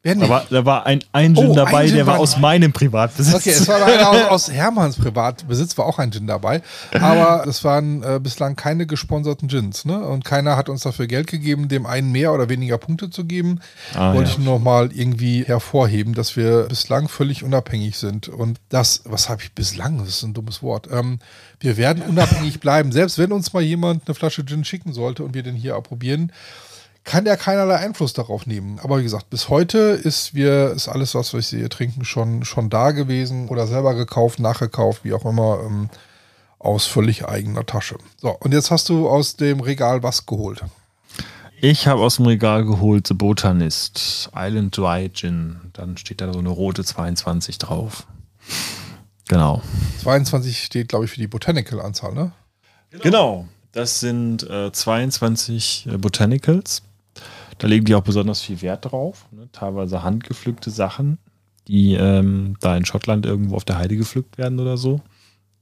Da 0.04 0.28
war, 0.28 0.46
da 0.50 0.66
war 0.66 0.86
ein, 0.86 1.02
ein 1.14 1.34
Gin 1.34 1.48
oh, 1.48 1.56
dabei, 1.56 1.84
ein 1.84 1.88
Gin 1.88 1.96
der 1.96 2.08
war 2.08 2.20
aus 2.20 2.38
meinem 2.38 2.74
Privatbesitz. 2.74 3.36
Okay, 3.36 3.52
es 3.52 3.68
war 3.70 3.86
einer 3.86 4.10
aus, 4.32 4.48
aus 4.48 4.52
Hermanns 4.52 4.98
Privatbesitz, 4.98 5.78
war 5.78 5.86
auch 5.86 5.98
ein 5.98 6.12
Gin 6.12 6.28
dabei. 6.28 6.62
Aber 6.92 7.48
es 7.48 7.64
waren 7.64 8.04
äh, 8.04 8.20
bislang 8.22 8.58
keine 8.58 8.86
gesponserten 8.86 9.48
Gins. 9.48 9.86
Ne? 9.86 9.98
Und 9.98 10.26
keiner 10.26 10.58
hat 10.58 10.68
uns 10.68 10.82
dafür 10.82 11.08
Geld 11.08 11.28
gegeben, 11.28 11.70
dem 11.70 11.86
einen 11.86 12.12
mehr 12.12 12.34
oder 12.34 12.50
weniger 12.50 12.78
Punkte 12.78 13.12
zu 13.12 13.24
geben. 13.24 13.62
Ah, 13.94 14.14
Wollte 14.14 14.32
ja. 14.32 14.38
ich 14.38 14.44
nochmal 14.44 14.92
irgendwie 14.92 15.46
hervorheben, 15.46 16.14
dass 16.14 16.36
wir 16.36 16.64
bislang 16.64 17.08
völlig 17.08 17.46
unabhängig 17.46 17.98
sind. 17.98 18.28
Und 18.28 18.60
das, 18.68 19.04
was 19.06 19.30
habe 19.30 19.42
ich 19.42 19.54
bislang? 19.54 20.00
Das 20.00 20.10
ist 20.10 20.24
ein 20.24 20.34
dummes 20.34 20.62
Wort. 20.62 20.90
Ähm, 20.92 21.20
wir 21.62 21.78
werden 21.78 22.04
unabhängig 22.04 22.60
bleiben. 22.60 22.92
Selbst 22.92 23.18
wenn 23.20 23.32
uns 23.32 23.54
mal 23.54 23.64
jemand 23.64 24.06
eine 24.06 24.16
Flasche 24.16 24.46
Gin 24.46 24.66
schicken 24.66 24.92
sollte 24.92 25.24
und 25.24 25.34
wir 25.34 25.44
den 25.44 25.56
hier 25.56 25.76
approbieren, 25.76 26.34
kann 27.04 27.26
er 27.26 27.38
keinerlei 27.38 27.76
Einfluss 27.76 28.14
darauf 28.14 28.46
nehmen. 28.46 28.80
Aber 28.82 29.00
wie 29.00 29.04
gesagt, 29.04 29.30
bis 29.30 29.50
heute 29.50 29.78
ist 29.78 30.34
wir, 30.34 30.72
ist 30.72 30.88
alles, 30.88 31.16
was 31.16 31.34
wir 31.34 31.42
hier 31.42 31.70
trinken, 31.70 32.06
schon, 32.06 32.46
schon 32.46 32.70
da 32.70 32.92
gewesen 32.92 33.50
oder 33.50 33.68
selber 33.68 33.94
gekauft, 33.94 34.40
nachgekauft, 34.40 35.04
wie 35.04 35.14
auch 35.14 35.26
immer, 35.26 35.60
ähm, 35.66 35.90
aus 36.60 36.86
völlig 36.86 37.26
eigener 37.26 37.66
Tasche. 37.66 37.98
So, 38.22 38.30
und 38.40 38.54
jetzt 38.54 38.72
hast 38.72 38.88
du 38.88 39.10
aus 39.10 39.36
dem 39.36 39.60
Regal 39.60 40.02
was 40.02 40.26
geholt? 40.26 40.64
Ich 41.60 41.88
habe 41.88 42.02
aus 42.02 42.18
dem 42.18 42.26
Regal 42.26 42.66
geholt 42.66 43.08
The 43.08 43.14
Botanist 43.14 44.30
Island 44.36 44.76
Dry 44.76 45.10
Gin. 45.14 45.58
Dann 45.74 45.98
steht 45.98 46.22
da 46.22 46.32
so 46.32 46.40
eine 46.40 46.50
rote 46.50 46.84
22 46.84 47.58
drauf. 47.58 48.06
Genau. 49.28 49.62
22 50.02 50.64
steht, 50.64 50.90
glaube 50.90 51.06
ich, 51.06 51.12
für 51.12 51.20
die 51.20 51.28
Botanical-Anzahl, 51.28 52.14
ne? 52.14 52.32
Genau. 53.02 53.48
Das 53.72 54.00
sind 54.00 54.44
äh, 54.44 54.72
22 54.72 55.88
äh, 55.88 55.98
Botanicals. 55.98 56.84
Da 57.58 57.68
legen 57.68 57.86
die 57.86 57.96
auch 57.96 58.04
besonders 58.04 58.42
viel 58.42 58.62
Wert 58.62 58.92
drauf. 58.92 59.26
Ne? 59.32 59.50
Teilweise 59.52 60.04
handgepflückte 60.04 60.70
Sachen, 60.70 61.18
die 61.68 61.94
ähm, 61.94 62.56
da 62.60 62.76
in 62.76 62.86
Schottland 62.86 63.26
irgendwo 63.26 63.56
auf 63.56 63.66
der 63.66 63.78
Heide 63.78 63.96
gepflückt 63.96 64.38
werden 64.38 64.60
oder 64.60 64.78
so. 64.78 65.02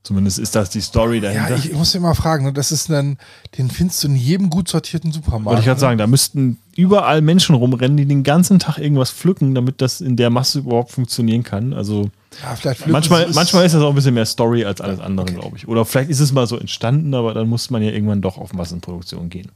Zumindest 0.03 0.39
ist 0.39 0.55
das 0.55 0.71
die 0.71 0.81
Story 0.81 1.21
dahinter. 1.21 1.57
Ja, 1.57 1.63
ich 1.63 1.73
muss 1.73 1.91
dir 1.91 1.99
mal 1.99 2.15
fragen, 2.15 2.45
ne, 2.45 2.53
das 2.53 2.71
ist 2.71 2.89
ein, 2.89 3.19
den 3.59 3.69
findest 3.69 4.03
du 4.03 4.07
in 4.07 4.15
jedem 4.15 4.49
gut 4.49 4.67
sortierten 4.67 5.11
Supermarkt. 5.11 5.45
Wollte 5.45 5.59
ich 5.59 5.65
gerade 5.65 5.77
ne? 5.77 5.81
sagen, 5.81 5.97
da 5.99 6.07
müssten 6.07 6.57
überall 6.75 7.21
Menschen 7.21 7.53
rumrennen, 7.53 7.97
die 7.97 8.07
den 8.07 8.23
ganzen 8.23 8.57
Tag 8.57 8.79
irgendwas 8.79 9.11
pflücken, 9.11 9.53
damit 9.53 9.79
das 9.79 10.01
in 10.01 10.15
der 10.15 10.31
Masse 10.31 10.59
überhaupt 10.59 10.89
funktionieren 10.89 11.43
kann. 11.43 11.73
Also 11.73 12.09
ja, 12.41 12.73
manchmal, 12.87 13.25
ist 13.25 13.35
manchmal 13.35 13.63
ist 13.63 13.75
das 13.75 13.83
auch 13.83 13.89
ein 13.89 13.95
bisschen 13.95 14.15
mehr 14.15 14.25
Story 14.25 14.65
als 14.65 14.81
alles 14.81 14.99
andere, 14.99 15.27
okay. 15.27 15.35
glaube 15.39 15.57
ich. 15.57 15.67
Oder 15.67 15.85
vielleicht 15.85 16.09
ist 16.09 16.19
es 16.19 16.31
mal 16.31 16.47
so 16.47 16.57
entstanden, 16.57 17.13
aber 17.13 17.35
dann 17.35 17.47
muss 17.47 17.69
man 17.69 17.83
ja 17.83 17.91
irgendwann 17.91 18.23
doch 18.23 18.39
auf 18.39 18.53
Massenproduktion 18.53 19.29
gehen. 19.29 19.51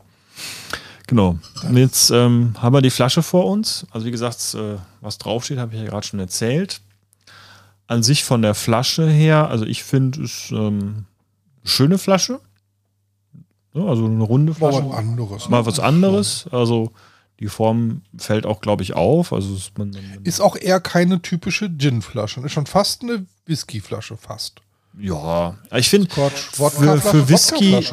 Genau. 1.08 1.38
Und 1.68 1.78
jetzt 1.78 2.10
ähm, 2.10 2.56
haben 2.60 2.74
wir 2.74 2.82
die 2.82 2.90
Flasche 2.90 3.22
vor 3.22 3.46
uns. 3.46 3.86
Also 3.92 4.06
wie 4.06 4.12
gesagt, 4.12 4.56
äh, 4.56 4.78
was 5.02 5.18
draufsteht, 5.18 5.60
habe 5.60 5.76
ich 5.76 5.82
ja 5.82 5.88
gerade 5.88 6.06
schon 6.06 6.20
erzählt. 6.20 6.82
An 7.88 8.02
sich 8.02 8.24
von 8.24 8.42
der 8.42 8.56
Flasche 8.56 9.08
her, 9.08 9.48
also 9.50 9.66
ich 9.66 9.84
finde 9.84 10.24
es 10.24 10.50
ähm, 10.52 11.06
eine 11.62 11.70
schöne 11.70 11.98
Flasche. 11.98 12.40
Ja, 13.74 13.84
also 13.86 14.06
eine 14.06 14.24
runde 14.24 14.56
Flasche. 14.56 14.82
Mal 14.82 14.90
was 14.90 14.98
anderes. 14.98 15.50
Mal 15.50 15.66
was 15.66 15.80
anderes. 15.80 16.46
Also 16.52 16.92
die 17.40 17.48
Form 17.48 18.02
fällt 18.18 18.46
auch, 18.46 18.62
glaube 18.62 18.84
ich, 18.84 18.96
auf. 18.96 19.34
Also 19.34 19.54
ist, 19.56 19.78
man, 19.78 19.96
ist 20.24 20.40
auch 20.40 20.56
eher 20.56 20.80
keine 20.80 21.22
typische 21.22 21.70
Gin-Flasche. 21.70 22.40
Ist 22.42 22.54
schon 22.54 22.66
fast 22.66 23.04
eine 23.04 23.26
Whisky-Flasche, 23.46 24.18
fast. 24.18 24.62
Ja, 24.98 25.58
ich 25.74 25.90
finde 25.90 26.10
für, 26.10 26.30
für 26.32 27.30
Whisky, 27.30 27.84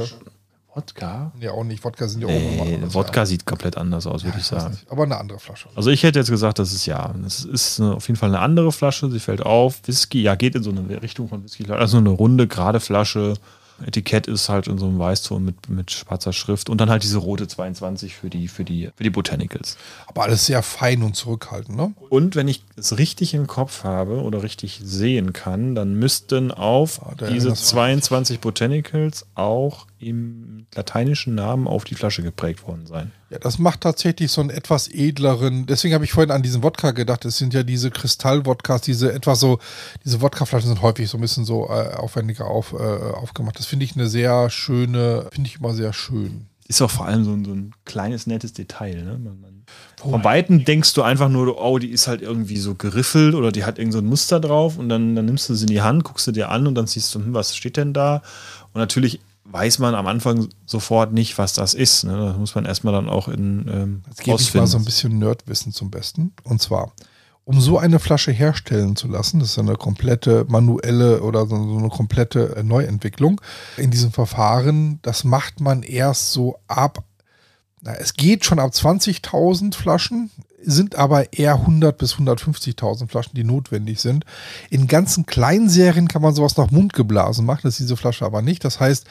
Wodka? 0.75 1.33
Ja, 1.39 1.53
auch 1.53 1.64
nicht. 1.64 1.85
Wodka 1.85 2.09
sind 2.09 2.23
ja 2.23 2.29
auch 2.29 2.31
nee, 2.31 2.77
anders. 2.77 2.95
Wodka 2.95 3.20
ja. 3.20 3.27
sieht 3.27 3.45
komplett 3.45 3.77
anders 3.77 4.07
aus, 4.07 4.25
würde 4.25 4.39
ja, 4.39 4.41
ich 4.41 4.47
sagen. 4.47 4.79
Aber 4.89 5.03
eine 5.03 5.18
andere 5.18 5.39
Flasche. 5.39 5.68
Also 5.75 5.91
ich 5.91 6.03
hätte 6.03 6.18
jetzt 6.18 6.31
gesagt, 6.31 6.59
das 6.59 6.73
ist 6.73 6.87
ja, 6.87 7.14
das 7.23 7.45
ist 7.45 7.81
auf 7.81 8.09
jeden 8.09 8.18
Fall 8.18 8.31
eine 8.31 8.39
andere 8.39 8.73
Flasche. 8.73 9.11
Sie 9.11 9.20
fällt 9.20 9.43
auf. 9.43 9.81
Whisky, 9.87 10.23
ja, 10.23 10.35
geht 10.35 10.55
in 10.55 10.62
so 10.62 10.70
eine 10.70 11.03
Richtung 11.03 11.29
von 11.29 11.45
Whisky. 11.45 11.70
Also 11.70 11.99
eine 11.99 12.09
runde, 12.09 12.47
gerade 12.47 12.81
Flasche. 12.81 13.35
Etikett 13.87 14.27
ist 14.29 14.49
halt 14.49 14.68
in 14.68 14.79
so 14.79 14.87
einem 14.87 14.99
Weißton 14.99 15.45
mit, 15.45 15.68
mit 15.68 15.91
schwarzer 15.91 16.33
Schrift 16.33 16.70
und 16.70 16.81
dann 16.81 16.89
halt 16.89 17.03
diese 17.03 17.18
rote 17.18 17.49
22 17.49 18.14
für 18.14 18.31
die, 18.31 18.49
für 18.49 18.64
die, 18.64 18.91
für 18.95 19.03
die 19.03 19.11
Botanicals. 19.11 19.77
Aber 20.07 20.23
alles 20.23 20.47
sehr 20.47 20.62
fein 20.62 21.03
und 21.03 21.16
zurückhaltend, 21.16 21.77
ne? 21.77 21.93
Und 22.09 22.37
wenn 22.37 22.49
ich 22.49 22.64
es 22.77 22.99
richtig 22.99 23.35
im 23.35 23.47
Kopf 23.47 23.85
habe 23.85 24.23
oder 24.23 24.43
richtig 24.43 24.81
sehen 24.85 25.33
kann, 25.33 25.75
dann 25.75 25.95
müssten 25.95 26.51
auf 26.51 27.01
ja, 27.20 27.29
diese 27.29 27.55
22 27.55 28.41
Botanicals 28.41 29.27
auch 29.35 29.87
im 30.03 30.66
lateinischen 30.74 31.34
Namen 31.34 31.66
auf 31.66 31.84
die 31.84 31.94
Flasche 31.94 32.22
geprägt 32.22 32.66
worden 32.66 32.86
sein. 32.86 33.12
Ja, 33.30 33.38
das 33.38 33.59
macht 33.59 33.80
tatsächlich 33.80 34.30
so 34.30 34.40
einen 34.40 34.50
etwas 34.50 34.88
edleren, 34.88 35.66
deswegen 35.66 35.94
habe 35.94 36.05
ich 36.05 36.12
vorhin 36.12 36.30
an 36.30 36.42
diesen 36.42 36.62
Wodka 36.62 36.90
gedacht, 36.90 37.24
es 37.24 37.38
sind 37.38 37.55
ja 37.55 37.62
diese 37.62 37.90
Kristall-Wodkas, 37.90 38.82
diese 38.82 39.12
etwas 39.12 39.40
so, 39.40 39.59
diese 40.05 40.20
Wodkaflaschen 40.20 40.68
sind 40.68 40.82
häufig 40.82 41.09
so 41.09 41.18
ein 41.18 41.22
bisschen 41.22 41.44
so 41.44 41.68
äh, 41.68 41.94
aufwendiger 41.94 42.46
auf, 42.46 42.72
äh, 42.72 42.76
aufgemacht. 42.76 43.59
Das 43.59 43.66
finde 43.66 43.84
ich 43.84 43.94
eine 43.94 44.09
sehr 44.09 44.50
schöne, 44.50 45.28
finde 45.32 45.48
ich 45.48 45.59
immer 45.59 45.74
sehr 45.74 45.92
schön. 45.92 46.46
Ist 46.68 46.80
auch 46.80 46.90
vor 46.90 47.07
allem 47.07 47.24
so 47.24 47.32
ein, 47.32 47.44
so 47.44 47.53
ein 47.53 47.74
kleines, 47.84 48.26
nettes 48.26 48.53
Detail. 48.53 49.03
Ne? 49.03 49.18
Man, 49.18 49.40
man, 49.40 49.64
von 49.96 50.24
Weitem 50.24 50.64
denkst 50.64 50.94
du 50.94 51.03
einfach 51.03 51.28
nur, 51.28 51.61
oh, 51.62 51.78
die 51.78 51.90
ist 51.90 52.09
halt 52.09 52.22
irgendwie 52.22 52.57
so 52.57 52.74
geriffelt 52.74 53.34
oder 53.34 53.53
die 53.53 53.64
hat 53.64 53.78
irgend 53.78 53.92
so 53.92 53.98
ein 53.98 54.07
Muster 54.07 54.40
drauf 54.40 54.78
und 54.78 54.88
dann, 54.88 55.14
dann 55.14 55.24
nimmst 55.24 55.48
du 55.48 55.55
sie 55.55 55.64
in 55.64 55.72
die 55.72 55.82
Hand, 55.82 56.05
guckst 56.05 56.26
du 56.26 56.32
dir 56.32 56.50
an 56.50 56.66
und 56.66 56.74
dann 56.74 56.86
siehst 56.86 57.14
du, 57.14 57.20
hm, 57.20 57.34
was 57.34 57.57
steht 57.57 57.76
denn 57.76 57.92
da? 57.92 58.22
Und 58.72 58.80
natürlich 58.80 59.20
weiß 59.53 59.78
man 59.78 59.94
am 59.94 60.07
Anfang 60.07 60.48
sofort 60.66 61.12
nicht, 61.12 61.38
was 61.38 61.53
das 61.53 61.74
ist. 61.74 62.05
Ne? 62.05 62.16
Das 62.16 62.36
muss 62.36 62.55
man 62.55 62.64
erstmal 62.64 62.94
dann 62.94 63.09
auch 63.09 63.28
in. 63.28 63.68
Ähm, 63.68 64.03
Jetzt 64.09 64.24
gebe 64.24 64.40
ich 64.40 64.55
mal 64.55 64.66
so 64.66 64.78
ein 64.78 64.84
bisschen 64.84 65.18
Nerdwissen 65.18 65.72
zum 65.72 65.90
Besten. 65.90 66.32
Und 66.42 66.62
zwar, 66.62 66.92
um 67.44 67.61
so 67.61 67.78
eine 67.78 67.98
Flasche 67.98 68.32
herstellen 68.32 68.96
zu 68.96 69.09
lassen, 69.09 69.40
das 69.40 69.50
ist 69.50 69.59
eine 69.59 69.76
komplette 69.76 70.46
manuelle 70.48 71.22
oder 71.22 71.46
so 71.46 71.57
eine 71.57 71.88
komplette 71.88 72.57
äh, 72.57 72.62
Neuentwicklung 72.62 73.40
in 73.76 73.90
diesem 73.90 74.12
Verfahren, 74.12 75.00
das 75.03 75.24
macht 75.24 75.61
man 75.61 75.82
erst 75.82 76.32
so 76.32 76.59
ab. 76.66 77.05
Na, 77.80 77.94
es 77.94 78.14
geht 78.14 78.44
schon 78.44 78.59
ab 78.59 78.70
20.000 78.70 79.74
Flaschen 79.74 80.30
sind 80.64 80.96
aber 80.96 81.32
eher 81.32 81.54
100 81.54 81.96
bis 81.96 82.14
150.000 82.14 83.08
Flaschen, 83.08 83.34
die 83.34 83.44
notwendig 83.44 84.00
sind. 84.00 84.24
In 84.70 84.86
ganzen 84.86 85.26
Kleinserien 85.26 86.08
kann 86.08 86.22
man 86.22 86.34
sowas 86.34 86.56
nach 86.56 86.70
Mund 86.70 86.92
geblasen 86.92 87.44
machen, 87.46 87.60
das 87.64 87.74
ist 87.74 87.80
diese 87.80 87.96
Flasche 87.96 88.24
aber 88.24 88.42
nicht. 88.42 88.64
Das 88.64 88.80
heißt, 88.80 89.06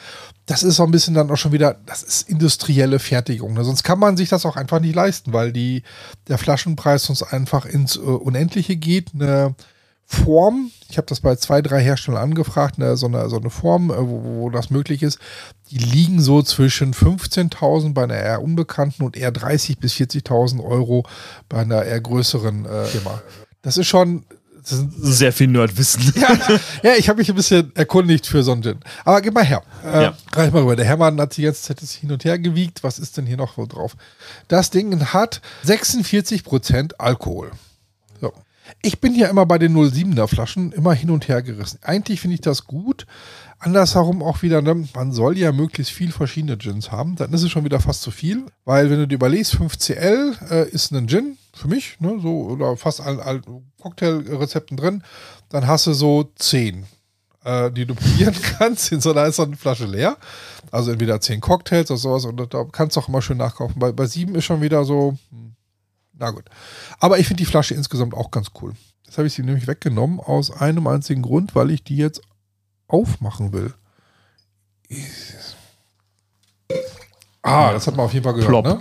das 0.46 0.62
ist 0.62 0.76
so 0.76 0.84
ein 0.84 0.90
bisschen 0.90 1.14
dann 1.14 1.30
auch 1.30 1.36
schon 1.36 1.52
wieder, 1.52 1.76
das 1.86 2.02
ist 2.02 2.28
industrielle 2.28 2.98
Fertigung. 2.98 3.54
Ne? 3.54 3.64
Sonst 3.64 3.82
kann 3.82 3.98
man 3.98 4.16
sich 4.16 4.28
das 4.28 4.46
auch 4.46 4.56
einfach 4.56 4.80
nicht 4.80 4.94
leisten, 4.94 5.32
weil 5.32 5.52
die, 5.52 5.82
der 6.28 6.38
Flaschenpreis 6.38 7.04
sonst 7.04 7.22
einfach 7.22 7.64
ins 7.64 7.96
äh, 7.96 8.00
Unendliche 8.00 8.76
geht. 8.76 9.12
Eine 9.14 9.54
Form, 10.12 10.70
ich 10.88 10.98
habe 10.98 11.06
das 11.06 11.20
bei 11.20 11.36
zwei, 11.36 11.62
drei 11.62 11.82
Herstellern 11.82 12.22
angefragt, 12.22 12.78
ne, 12.78 12.96
so, 12.96 13.06
eine, 13.06 13.28
so 13.28 13.38
eine 13.38 13.50
Form, 13.50 13.90
äh, 13.90 13.96
wo, 13.98 14.24
wo 14.24 14.50
das 14.50 14.70
möglich 14.70 15.02
ist, 15.02 15.18
die 15.70 15.78
liegen 15.78 16.20
so 16.20 16.42
zwischen 16.42 16.92
15.000 16.92 17.94
bei 17.94 18.04
einer 18.04 18.16
eher 18.16 18.42
unbekannten 18.42 19.02
und 19.02 19.16
eher 19.16 19.32
30.000 19.32 19.80
bis 19.80 19.94
40.000 19.94 20.62
Euro 20.62 21.04
bei 21.48 21.58
einer 21.58 21.82
eher 21.82 22.00
größeren 22.00 22.66
äh, 22.66 22.84
Firma. 22.84 23.22
Das 23.62 23.76
ist 23.76 23.86
schon 23.86 24.24
sehr 24.64 25.32
viel 25.32 25.48
Nerdwissen. 25.48 26.12
Ja, 26.14 26.38
ja 26.82 26.94
ich 26.96 27.08
habe 27.08 27.18
mich 27.18 27.28
ein 27.28 27.34
bisschen 27.34 27.74
erkundigt 27.74 28.26
für 28.26 28.42
so 28.42 28.52
einen 28.52 28.62
Gin. 28.62 28.78
Aber 29.04 29.20
gib 29.20 29.34
mal 29.34 29.44
her. 29.44 29.62
Äh, 29.84 30.02
ja. 30.02 30.16
Reich 30.32 30.52
mal 30.52 30.62
rüber. 30.62 30.76
Der 30.76 30.84
Hermann 30.84 31.20
hat 31.20 31.34
sich 31.34 31.44
jetzt 31.44 31.68
es 31.70 31.92
hin 31.92 32.12
und 32.12 32.24
her 32.24 32.38
gewiegt. 32.38 32.84
Was 32.84 32.98
ist 32.98 33.16
denn 33.16 33.26
hier 33.26 33.36
noch 33.36 33.56
so 33.56 33.66
drauf? 33.66 33.96
Das 34.48 34.70
Ding 34.70 35.12
hat 35.12 35.40
46% 35.66 36.94
Alkohol. 36.98 37.50
So. 38.20 38.32
Ich 38.80 39.00
bin 39.00 39.14
ja 39.14 39.28
immer 39.28 39.46
bei 39.46 39.58
den 39.58 39.76
07er 39.76 40.26
Flaschen 40.26 40.72
immer 40.72 40.94
hin 40.94 41.10
und 41.10 41.28
her 41.28 41.42
gerissen. 41.42 41.78
Eigentlich 41.82 42.20
finde 42.20 42.34
ich 42.34 42.40
das 42.40 42.64
gut. 42.64 43.06
Andersherum 43.58 44.22
auch 44.22 44.42
wieder, 44.42 44.62
ne? 44.62 44.88
man 44.94 45.12
soll 45.12 45.38
ja 45.38 45.52
möglichst 45.52 45.92
viel 45.92 46.10
verschiedene 46.10 46.56
Gins 46.56 46.90
haben. 46.90 47.14
Dann 47.16 47.32
ist 47.32 47.42
es 47.42 47.50
schon 47.50 47.64
wieder 47.64 47.80
fast 47.80 48.02
zu 48.02 48.10
viel. 48.10 48.46
Weil 48.64 48.90
wenn 48.90 48.98
du 48.98 49.06
dir 49.06 49.14
überlegst, 49.14 49.54
5CL 49.54 50.50
äh, 50.50 50.68
ist 50.70 50.92
ein 50.92 51.06
Gin 51.06 51.38
für 51.54 51.68
mich, 51.68 52.00
ne? 52.00 52.18
so, 52.20 52.44
oder 52.46 52.76
fast 52.76 53.00
allen, 53.00 53.20
allen 53.20 53.42
Cocktailrezepten 53.80 54.76
drin. 54.76 55.02
Dann 55.50 55.66
hast 55.66 55.86
du 55.86 55.92
so 55.92 56.30
10 56.36 56.86
äh, 57.44 57.70
die 57.70 57.86
du 57.86 57.94
probieren 57.96 58.34
kannst. 58.58 58.92
In 58.92 59.00
so 59.00 59.12
einer 59.12 59.22
eine 59.22 59.56
Flasche 59.56 59.86
leer. 59.86 60.16
Also 60.70 60.90
entweder 60.92 61.20
10 61.20 61.40
Cocktails 61.40 61.90
oder 61.90 61.98
sowas. 61.98 62.24
Und 62.24 62.54
da 62.54 62.64
kannst 62.70 62.96
du 62.96 63.00
auch 63.00 63.08
immer 63.08 63.22
schön 63.22 63.38
nachkaufen. 63.38 63.78
Bei, 63.78 63.92
bei 63.92 64.06
7 64.06 64.34
ist 64.34 64.44
schon 64.44 64.60
wieder 64.60 64.84
so, 64.84 65.16
hm, 65.30 65.54
na 66.22 66.30
gut. 66.30 66.44
Aber 67.00 67.18
ich 67.18 67.26
finde 67.26 67.42
die 67.42 67.50
Flasche 67.50 67.74
insgesamt 67.74 68.14
auch 68.14 68.30
ganz 68.30 68.52
cool. 68.62 68.74
Jetzt 69.04 69.18
habe 69.18 69.26
ich 69.26 69.34
sie 69.34 69.42
nämlich 69.42 69.66
weggenommen 69.66 70.20
aus 70.20 70.50
einem 70.50 70.86
einzigen 70.86 71.20
Grund, 71.20 71.54
weil 71.54 71.70
ich 71.70 71.84
die 71.84 71.96
jetzt 71.96 72.22
aufmachen 72.86 73.52
will. 73.52 73.74
Ah, 77.42 77.72
das 77.72 77.86
hat 77.86 77.96
man 77.96 78.06
auf 78.06 78.14
jeden 78.14 78.24
Fall 78.24 78.34
gehört. 78.34 78.64
Ne? 78.64 78.80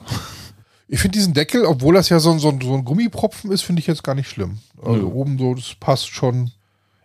Ich 0.87 0.99
finde 0.99 1.17
diesen 1.17 1.33
Deckel, 1.33 1.65
obwohl 1.65 1.95
das 1.95 2.09
ja 2.09 2.19
so, 2.19 2.37
so, 2.37 2.57
so 2.61 2.75
ein 2.75 2.85
Gummipropfen 2.85 3.51
ist, 3.51 3.63
finde 3.63 3.79
ich 3.79 3.87
jetzt 3.87 4.03
gar 4.03 4.13
nicht 4.13 4.29
schlimm. 4.29 4.59
Also 4.81 5.07
ja. 5.07 5.13
oben 5.13 5.39
so, 5.39 5.55
das 5.55 5.73
passt 5.79 6.09
schon. 6.09 6.51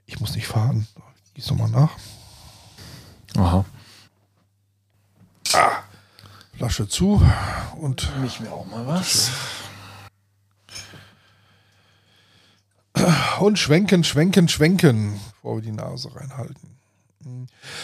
Ich 0.05 0.20
muss 0.20 0.34
nicht 0.34 0.47
fahren. 0.47 0.87
Gieß 1.34 1.51
nochmal 1.51 1.70
nach. 1.70 1.91
Aha. 3.37 3.64
Ah. 5.55 5.70
Flasche 6.57 6.89
zu 6.89 7.22
und. 7.80 8.11
Mich 8.20 8.41
mir 8.41 8.53
auch 8.53 8.66
mal 8.66 8.87
was. 8.87 9.30
Und 13.40 13.59
schwenken, 13.59 14.04
schwenken, 14.04 14.48
schwenken, 14.48 15.20
bevor 15.36 15.57
wir 15.57 15.62
die 15.62 15.72
Nase 15.72 16.14
reinhalten. 16.14 16.76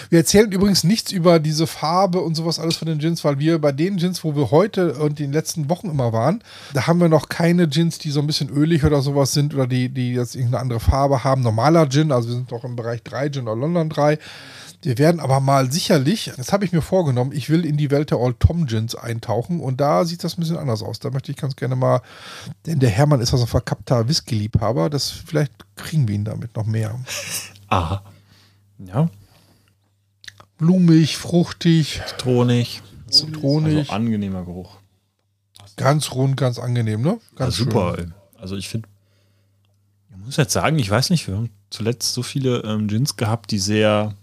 Wir 0.09 0.21
erzählen 0.21 0.53
übrigens 0.53 0.85
nichts 0.85 1.11
über 1.11 1.41
diese 1.41 1.67
Farbe 1.67 2.21
und 2.21 2.37
sowas 2.37 2.61
alles 2.61 2.77
von 2.77 2.87
den 2.87 2.99
Gins, 2.99 3.25
weil 3.25 3.41
wir 3.41 3.59
bei 3.59 3.73
den 3.73 3.97
Gins, 3.97 4.23
wo 4.23 4.37
wir 4.37 4.53
heute 4.53 4.95
und 4.95 5.19
in 5.19 5.27
den 5.27 5.33
letzten 5.33 5.69
Wochen 5.69 5.91
immer 5.91 6.13
waren, 6.13 6.45
da 6.75 6.87
haben 6.87 7.01
wir 7.01 7.09
noch 7.09 7.29
keine 7.29 7.67
Gins, 7.67 7.99
die 7.99 8.11
so 8.11 8.21
ein 8.21 8.27
bisschen 8.29 8.51
ölig 8.51 8.85
oder 8.85 9.03
sowas 9.03 9.33
sind 9.33 9.53
oder 9.55 9.67
die, 9.67 9.89
die 9.89 10.13
jetzt 10.13 10.37
irgendeine 10.37 10.63
andere 10.63 10.81
Farbe 10.81 11.25
haben. 11.25 11.43
Normaler 11.43 11.89
Gin, 11.89 12.13
also 12.13 12.29
wir 12.29 12.37
sind 12.37 12.53
doch 12.53 12.63
im 12.63 12.77
Bereich 12.77 13.03
3 13.03 13.31
Gin 13.31 13.49
oder 13.49 13.57
London 13.57 13.89
3. 13.89 14.19
Wir 14.83 14.99
werden 14.99 15.21
aber 15.21 15.39
mal 15.39 15.71
sicherlich, 15.71 16.33
das 16.37 16.53
habe 16.53 16.65
ich 16.65 16.73
mir 16.73 16.83
vorgenommen, 16.83 17.31
ich 17.33 17.49
will 17.49 17.65
in 17.65 17.77
die 17.77 17.93
Welt 17.93 18.11
der 18.11 18.19
Old 18.19 18.41
Tom 18.41 18.67
Gins 18.67 18.97
eintauchen 18.97 19.61
und 19.61 19.81
da 19.81 20.05
sieht 20.05 20.25
das 20.25 20.37
ein 20.37 20.41
bisschen 20.41 20.57
anders 20.57 20.83
aus. 20.83 20.99
Da 20.99 21.11
möchte 21.11 21.31
ich 21.31 21.39
ganz 21.39 21.55
gerne 21.55 21.77
mal, 21.77 22.03
denn 22.67 22.81
der 22.81 22.91
Hermann 22.91 23.21
ist 23.21 23.33
also 23.33 23.45
ein 23.45 23.49
verkappter 23.49 24.09
Whisky-Liebhaber, 24.09 24.91
das 24.91 25.11
vielleicht 25.11 25.53
kriegen 25.77 26.09
wir 26.09 26.17
ihn 26.17 26.25
damit 26.25 26.57
noch 26.57 26.67
mehr. 26.67 26.99
Aha. 27.69 28.03
Ja. 28.79 29.09
Blumig, 30.59 31.17
fruchtig. 31.17 32.03
Zitronig. 32.09 32.83
Zitronig. 33.09 33.79
Also 33.79 33.93
angenehmer 33.93 34.45
Geruch. 34.45 34.79
Ganz 35.77 36.11
rund, 36.13 36.37
ganz 36.37 36.59
angenehm, 36.59 37.03
ne? 37.03 37.21
Ganz 37.37 37.59
ja, 37.59 37.65
super. 37.65 37.95
Schön. 37.97 38.15
Also 38.37 38.57
ich 38.57 38.69
finde, 38.69 38.89
ich 40.11 40.25
muss 40.25 40.37
jetzt 40.37 40.53
sagen, 40.53 40.79
ich 40.81 40.91
weiß 40.91 41.11
nicht, 41.11 41.29
wir 41.29 41.37
haben 41.37 41.51
zuletzt 41.71 42.15
so 42.15 42.23
viele 42.23 42.63
ähm, 42.65 42.89
Gins 42.89 43.17
gehabt, 43.17 43.53
die 43.53 43.59
sehr 43.59 44.15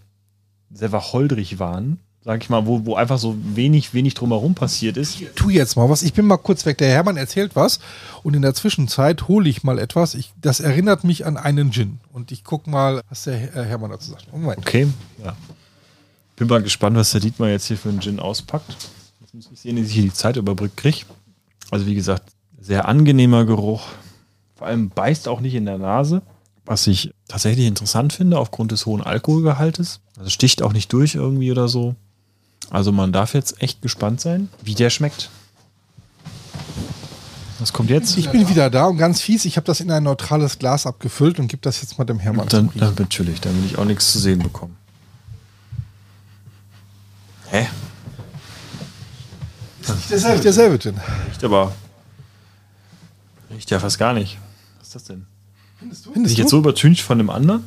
sehr 0.71 0.91
wacholderig 0.91 1.59
waren, 1.59 1.99
sag 2.23 2.43
ich 2.43 2.49
mal, 2.49 2.65
wo, 2.65 2.85
wo 2.85 2.95
einfach 2.95 3.17
so 3.17 3.35
wenig, 3.55 3.93
wenig 3.93 4.13
drumherum 4.13 4.55
passiert 4.55 4.97
ist. 4.97 5.19
Tu 5.35 5.49
jetzt 5.49 5.75
mal 5.75 5.89
was. 5.89 6.03
Ich 6.03 6.13
bin 6.13 6.25
mal 6.25 6.37
kurz 6.37 6.65
weg. 6.65 6.77
Der 6.77 6.89
Hermann 6.89 7.17
erzählt 7.17 7.55
was 7.55 7.79
und 8.23 8.35
in 8.35 8.41
der 8.41 8.53
Zwischenzeit 8.53 9.27
hole 9.27 9.49
ich 9.49 9.63
mal 9.63 9.79
etwas. 9.79 10.15
Ich, 10.15 10.33
das 10.41 10.59
erinnert 10.59 11.03
mich 11.03 11.25
an 11.25 11.37
einen 11.37 11.71
Gin. 11.71 11.99
Und 12.11 12.31
ich 12.31 12.43
gucke 12.43 12.69
mal, 12.69 13.01
was 13.09 13.23
der 13.23 13.37
Hermann 13.37 13.91
dazu 13.91 14.11
sagt. 14.11 14.31
Moment. 14.31 14.59
Okay, 14.59 14.87
ja. 15.23 15.35
Bin 16.35 16.47
mal 16.47 16.61
gespannt, 16.61 16.95
was 16.95 17.11
der 17.11 17.21
Dietmar 17.21 17.49
jetzt 17.49 17.65
hier 17.65 17.77
für 17.77 17.89
einen 17.89 18.01
Gin 18.01 18.19
auspackt. 18.19 18.75
Jetzt 19.21 19.33
muss 19.33 19.49
ich 19.51 19.59
sehen, 19.59 19.75
dass 19.75 19.87
ich 19.87 19.93
hier 19.93 20.03
die 20.03 20.13
Zeit 20.13 20.37
überbrückt 20.37 20.77
kriege. 20.77 20.99
Also 21.71 21.85
wie 21.85 21.95
gesagt, 21.95 22.23
sehr 22.59 22.87
angenehmer 22.87 23.45
Geruch. 23.45 23.87
Vor 24.55 24.67
allem 24.67 24.89
beißt 24.89 25.27
auch 25.27 25.39
nicht 25.39 25.55
in 25.55 25.65
der 25.65 25.77
Nase 25.77 26.21
was 26.69 26.85
ich 26.85 27.15
tatsächlich 27.27 27.65
interessant 27.65 28.13
finde 28.13 28.37
aufgrund 28.37 28.71
des 28.71 28.85
hohen 28.85 29.01
Alkoholgehaltes. 29.01 30.01
Also 30.17 30.29
sticht 30.29 30.61
auch 30.61 30.71
nicht 30.71 30.93
durch 30.93 31.15
irgendwie 31.15 31.51
oder 31.51 31.67
so. 31.67 31.95
Also 32.69 32.91
man 32.91 33.11
darf 33.11 33.33
jetzt 33.33 33.59
echt 33.63 33.81
gespannt 33.81 34.21
sein, 34.21 34.49
wie 34.61 34.75
der 34.75 34.91
schmeckt. 34.91 35.31
Was 37.57 37.73
kommt 37.73 37.89
jetzt? 37.89 38.15
Ich 38.19 38.29
bin 38.29 38.47
wieder 38.49 38.69
da 38.69 38.85
und 38.85 38.97
ganz 38.97 39.19
fies, 39.19 39.45
ich 39.45 39.57
habe 39.57 39.65
das 39.65 39.79
in 39.79 39.89
ein 39.89 40.03
neutrales 40.03 40.59
Glas 40.59 40.85
abgefüllt 40.85 41.39
und 41.39 41.47
gebe 41.47 41.61
das 41.63 41.81
jetzt 41.81 41.97
mal 41.97 42.05
dem 42.05 42.19
Hermann. 42.19 42.47
Dann, 42.49 42.69
dann 42.75 42.93
natürlich, 42.99 43.41
dann 43.41 43.57
will 43.57 43.65
ich 43.65 43.79
auch 43.79 43.85
nichts 43.85 44.11
zu 44.11 44.19
sehen 44.19 44.37
bekommen. 44.37 44.77
Hä? 47.49 47.67
Das 49.81 49.89
ist 49.89 49.95
nicht 49.95 50.11
derselbe, 50.11 50.43
derselbe 50.43 50.79
Gin. 50.79 51.01
Riecht 51.29 51.43
aber. 51.43 51.73
Riecht 53.49 53.71
ja 53.71 53.79
fast 53.79 53.97
gar 53.97 54.13
nicht. 54.13 54.37
Was 54.77 54.89
ist 54.89 54.95
das 54.95 55.03
denn? 55.05 55.25
Findest 55.79 56.05
du? 56.05 56.11
Bin 56.11 56.25
ich 56.25 56.37
jetzt 56.37 56.49
so 56.49 56.59
übertüncht 56.59 57.01
von 57.01 57.17
dem 57.17 57.29
anderen? 57.29 57.63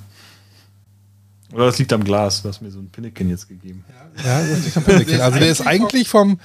Oder 1.53 1.67
das 1.67 1.79
liegt 1.79 1.93
am 1.93 2.05
Glas? 2.05 2.43
Du 2.43 2.49
hast 2.49 2.63
mir 2.63 2.71
so 2.71 2.79
ein 2.79 2.89
Pinneken 2.91 3.29
jetzt 3.29 3.49
gegeben. 3.49 3.85
Ja, 4.25 4.41
das 4.41 4.65
liegt 4.65 4.77
am 4.77 4.85
Pinneken. 4.85 5.21
Also 5.21 5.39
der 5.39 5.49
ist 5.49 5.67
eigentlich 5.67 6.09
vom, 6.09 6.39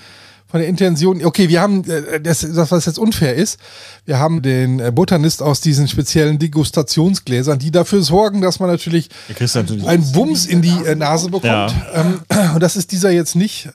von 0.48 0.60
der 0.60 0.70
Intention, 0.70 1.24
okay, 1.24 1.50
wir 1.50 1.62
haben, 1.62 1.84
äh, 1.90 2.20
das, 2.22 2.40
das, 2.40 2.72
was 2.72 2.86
jetzt 2.86 3.00
unfair 3.00 3.36
ist, 3.36 3.60
wir 4.06 4.20
haben 4.20 4.42
den 4.42 4.80
äh, 4.80 4.92
Botanist 4.92 5.42
aus 5.42 5.62
diesen 5.62 5.88
speziellen 5.88 6.40
Degustationsgläsern, 6.40 7.60
die 7.60 7.72
dafür 7.72 8.02
sorgen, 8.02 8.42
dass 8.42 8.60
man 8.60 8.70
natürlich, 8.70 9.10
natürlich 9.28 9.88
einen 9.88 10.12
Bums 10.12 10.46
in 10.46 10.62
die 10.62 10.78
äh, 10.86 10.96
Nase 10.96 11.26
bekommt. 11.28 11.46
Ja. 11.46 11.68
Ähm, 11.94 12.22
und 12.56 12.64
das 12.64 12.76
ist 12.76 12.92
dieser 12.92 13.12
jetzt 13.12 13.36
nicht. 13.36 13.70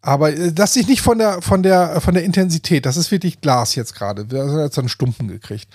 Aber 0.00 0.30
das 0.30 0.74
sich 0.74 0.86
nicht 0.86 1.02
von 1.02 1.18
der, 1.18 1.42
von 1.42 1.62
der, 1.62 2.00
von 2.00 2.14
der 2.14 2.24
Intensität, 2.24 2.86
das 2.86 2.96
ist 2.96 3.10
wirklich 3.10 3.40
Glas 3.40 3.74
jetzt 3.74 3.94
gerade. 3.94 4.30
Wir 4.30 4.40
haben 4.40 4.60
jetzt 4.60 4.78
einen 4.78 4.88
Stumpen 4.88 5.28
gekriegt. 5.28 5.68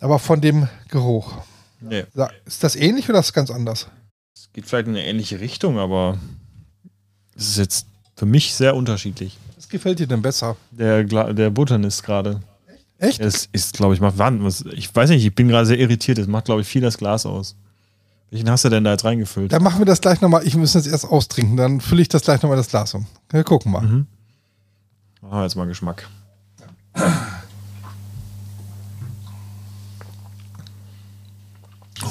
Aber 0.00 0.18
von 0.18 0.40
dem 0.40 0.68
Geruch. 0.88 1.32
Nee. 1.80 2.04
Ist 2.44 2.64
das 2.64 2.76
ähnlich 2.76 3.08
oder 3.08 3.20
ist 3.20 3.28
das 3.28 3.32
ganz 3.32 3.50
anders? 3.50 3.88
Es 4.34 4.52
geht 4.52 4.66
vielleicht 4.66 4.88
in 4.88 4.94
eine 4.94 5.04
ähnliche 5.04 5.40
Richtung, 5.40 5.78
aber 5.78 6.18
es 7.36 7.50
ist 7.50 7.58
jetzt 7.58 7.86
für 8.16 8.26
mich 8.26 8.54
sehr 8.54 8.74
unterschiedlich. 8.74 9.36
Was 9.56 9.68
gefällt 9.68 9.98
dir 9.98 10.06
denn 10.06 10.22
besser? 10.22 10.56
Der, 10.70 11.04
der 11.04 11.50
Botanist 11.50 12.02
gerade. 12.02 12.40
Echt? 12.98 13.20
Es 13.20 13.48
ist, 13.52 13.74
glaube 13.74 13.94
ich, 13.94 14.00
macht 14.00 14.18
Wand. 14.18 14.42
Ich 14.72 14.94
weiß 14.94 15.10
nicht, 15.10 15.24
ich 15.24 15.34
bin 15.34 15.48
gerade 15.48 15.66
sehr 15.66 15.78
irritiert. 15.78 16.18
Es 16.18 16.26
macht, 16.26 16.46
glaube 16.46 16.62
ich, 16.62 16.66
viel 16.66 16.82
das 16.82 16.98
Glas 16.98 17.26
aus. 17.26 17.56
Welchen 18.30 18.50
hast 18.50 18.64
du 18.64 18.68
denn 18.68 18.84
da 18.84 18.90
jetzt 18.90 19.04
reingefüllt? 19.04 19.52
Dann 19.52 19.62
machen 19.62 19.78
wir 19.78 19.86
das 19.86 20.00
gleich 20.00 20.20
nochmal. 20.20 20.46
Ich 20.46 20.56
muss 20.56 20.74
jetzt 20.74 20.86
erst 20.86 21.06
austrinken, 21.06 21.56
dann 21.56 21.80
fülle 21.80 22.02
ich 22.02 22.08
das 22.08 22.22
gleich 22.22 22.42
nochmal 22.42 22.58
das 22.58 22.68
Glas 22.68 22.92
um. 22.94 23.06
Wir 23.30 23.44
gucken 23.44 23.72
mal. 23.72 23.82
Mhm. 23.82 24.06
Machen 25.22 25.38
wir 25.38 25.42
jetzt 25.44 25.56
mal 25.56 25.66
Geschmack. 25.66 26.08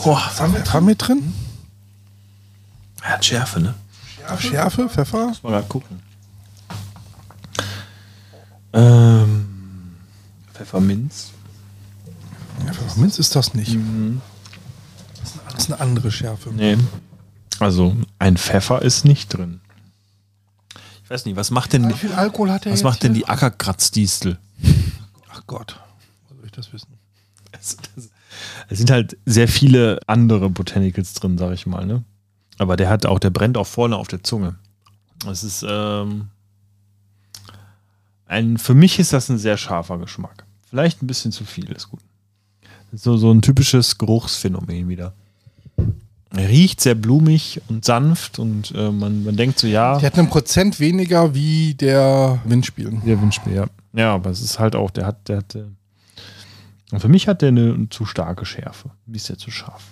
Boah, 0.04 0.22
was 0.26 0.40
haben 0.40 0.54
wir 0.54 0.62
dran 0.62 0.86
mit 0.86 1.08
drin? 1.08 1.34
Er 3.02 3.14
hat 3.14 3.26
Schärfe, 3.26 3.60
ne? 3.60 3.76
Schärfe, 4.18 4.48
Schärfe 4.48 4.90
Pfeffer? 4.90 5.28
Muss 5.28 5.44
mal 5.44 5.52
gerade 5.52 5.68
gucken. 5.68 6.02
Ähm, 8.74 9.96
Pfefferminz. 10.54 11.32
Ja, 12.66 12.74
Pfefferminz 12.74 13.20
ist 13.20 13.36
das 13.36 13.54
nicht. 13.54 13.76
Mhm. 13.76 14.22
Das 15.52 15.64
ist 15.64 15.72
eine 15.72 15.80
andere 15.82 16.12
Schärfe. 16.12 16.50
Nee. 16.52 16.78
Also 17.60 17.96
ein 18.20 18.38
Pfeffer 18.38 18.82
ist 18.82 19.06
nicht 19.06 19.30
drin. 19.30 19.62
Ich 21.04 21.10
weiß 21.10 21.26
nicht, 21.26 21.38
was 21.38 21.52
macht 21.52 21.74
denn, 21.74 21.88
Wie 21.88 21.94
viel 21.94 22.12
Alkohol 22.12 22.52
hat 22.52 22.66
der 22.66 22.74
was 22.74 22.84
macht 22.84 23.02
denn 23.02 23.14
die 23.14 23.28
Ackerkratzdistel? 23.28 24.38
Ach 25.32 25.42
Gott, 25.48 25.80
wo 26.28 26.36
soll 26.36 26.46
ich 26.46 26.52
das 26.52 26.74
wissen? 26.74 26.90
Es, 27.54 27.78
es, 28.70 28.78
sind 28.78 28.92
halt 28.92 29.18
sehr 29.26 29.48
viele 29.48 30.00
andere 30.08 30.50
Botanicals 30.50 31.14
drin, 31.14 31.38
sag 31.38 31.54
ich 31.54 31.66
mal, 31.66 31.86
ne? 31.86 32.04
Aber 32.58 32.76
der 32.76 32.90
hat 32.90 33.06
auch, 33.06 33.20
der 33.20 33.30
brennt 33.30 33.58
auch 33.58 33.68
vorne 33.68 33.96
auf 33.98 34.08
der 34.08 34.24
Zunge. 34.24 34.56
Das 35.24 35.44
ist, 35.44 35.66
ähm, 35.68 36.28
ein, 38.26 38.58
für 38.58 38.74
mich 38.74 39.00
ist 39.00 39.14
das 39.14 39.30
ein 39.30 39.38
sehr 39.38 39.58
scharfer 39.58 39.98
Geschmack. 39.98 40.46
Vielleicht 40.70 41.02
ein 41.02 41.08
bisschen 41.08 41.32
zu 41.32 41.46
viel, 41.46 41.72
ist 41.72 41.90
gut. 41.90 42.02
So, 42.94 43.18
so 43.18 43.32
ein 43.32 43.42
typisches 43.42 43.98
Geruchsphänomen 43.98 44.90
wieder. 44.90 45.14
Er 46.36 46.50
riecht 46.50 46.82
sehr 46.82 46.96
blumig 46.96 47.62
und 47.70 47.86
sanft 47.86 48.38
und 48.38 48.74
äh, 48.76 48.92
man, 48.92 49.24
man 49.24 49.38
denkt 49.38 49.60
so, 49.60 49.68
ja. 49.68 49.98
Der 49.98 50.08
hat 50.08 50.20
einen 50.20 50.30
Prozent 50.30 50.80
weniger 50.80 51.34
wie 51.34 51.74
der 51.74 52.40
Windspiel. 52.44 53.02
Der 53.06 53.22
Windspiel, 53.22 53.54
ja. 53.54 53.66
Ja, 53.94 54.14
aber 54.14 54.30
es 54.30 54.42
ist 54.42 54.60
halt 54.60 54.76
auch, 54.76 54.92
der 54.92 55.06
hat, 55.06 55.30
der 55.30 55.38
hat, 55.38 55.56
äh, 55.56 55.64
und 56.92 57.00
für 57.00 57.10
mich 57.10 57.28
hat 57.28 57.42
der 57.42 57.50
eine, 57.50 57.74
eine 57.74 57.90
zu 57.90 58.06
starke 58.06 58.46
Schärfe. 58.46 58.92
Wie 59.06 59.18
ist 59.18 59.30
der 59.30 59.38
zu 59.38 59.52
scharf? 59.52 59.84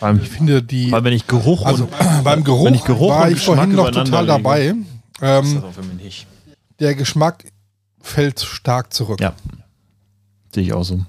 Beim, 0.00 0.20
ich 0.20 0.28
finde 0.28 0.62
die. 0.62 0.90
Weil 0.90 1.04
wenn 1.04 1.12
ich 1.12 1.26
Geruch 1.26 1.64
also, 1.64 1.84
und, 1.84 1.92
beim 2.24 2.44
Geruch, 2.44 2.66
wenn 2.66 2.74
ich 2.74 2.84
Geruch 2.84 3.10
war 3.10 3.30
ich 3.30 3.40
vorhin 3.40 3.72
noch 3.72 3.90
total 3.90 4.26
dabei. 4.26 4.74
Ähm, 5.20 5.44
ist 5.44 5.56
das 5.56 5.64
auch 5.64 5.72
für 5.72 5.82
mich 5.82 6.02
nicht. 6.02 6.26
Der 6.80 6.94
Geschmack 6.94 7.44
fällt 8.00 8.40
stark 8.40 8.92
zurück. 8.92 9.20
Ja. 9.20 9.34
Sehe 10.54 10.64
ich 10.64 10.72
auch 10.72 10.82
so. 10.82 11.04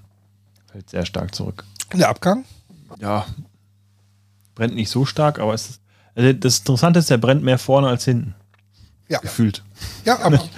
Fällt 0.71 0.89
sehr 0.89 1.05
stark 1.05 1.33
zurück. 1.33 1.63
Der 1.93 2.09
Abgang? 2.09 2.45
Ja. 2.99 3.25
Brennt 4.55 4.75
nicht 4.75 4.89
so 4.89 5.05
stark, 5.05 5.39
aber 5.39 5.53
es 5.53 5.71
ist, 5.71 5.81
also 6.15 6.31
das 6.33 6.59
Interessante 6.59 6.99
ist, 6.99 7.09
der 7.09 7.17
brennt 7.17 7.43
mehr 7.43 7.57
vorne 7.57 7.87
als 7.87 8.05
hinten. 8.05 8.35
Ja. 9.09 9.19
Gefühlt. 9.19 9.63
Ja, 10.05 10.19
aber. 10.21 10.39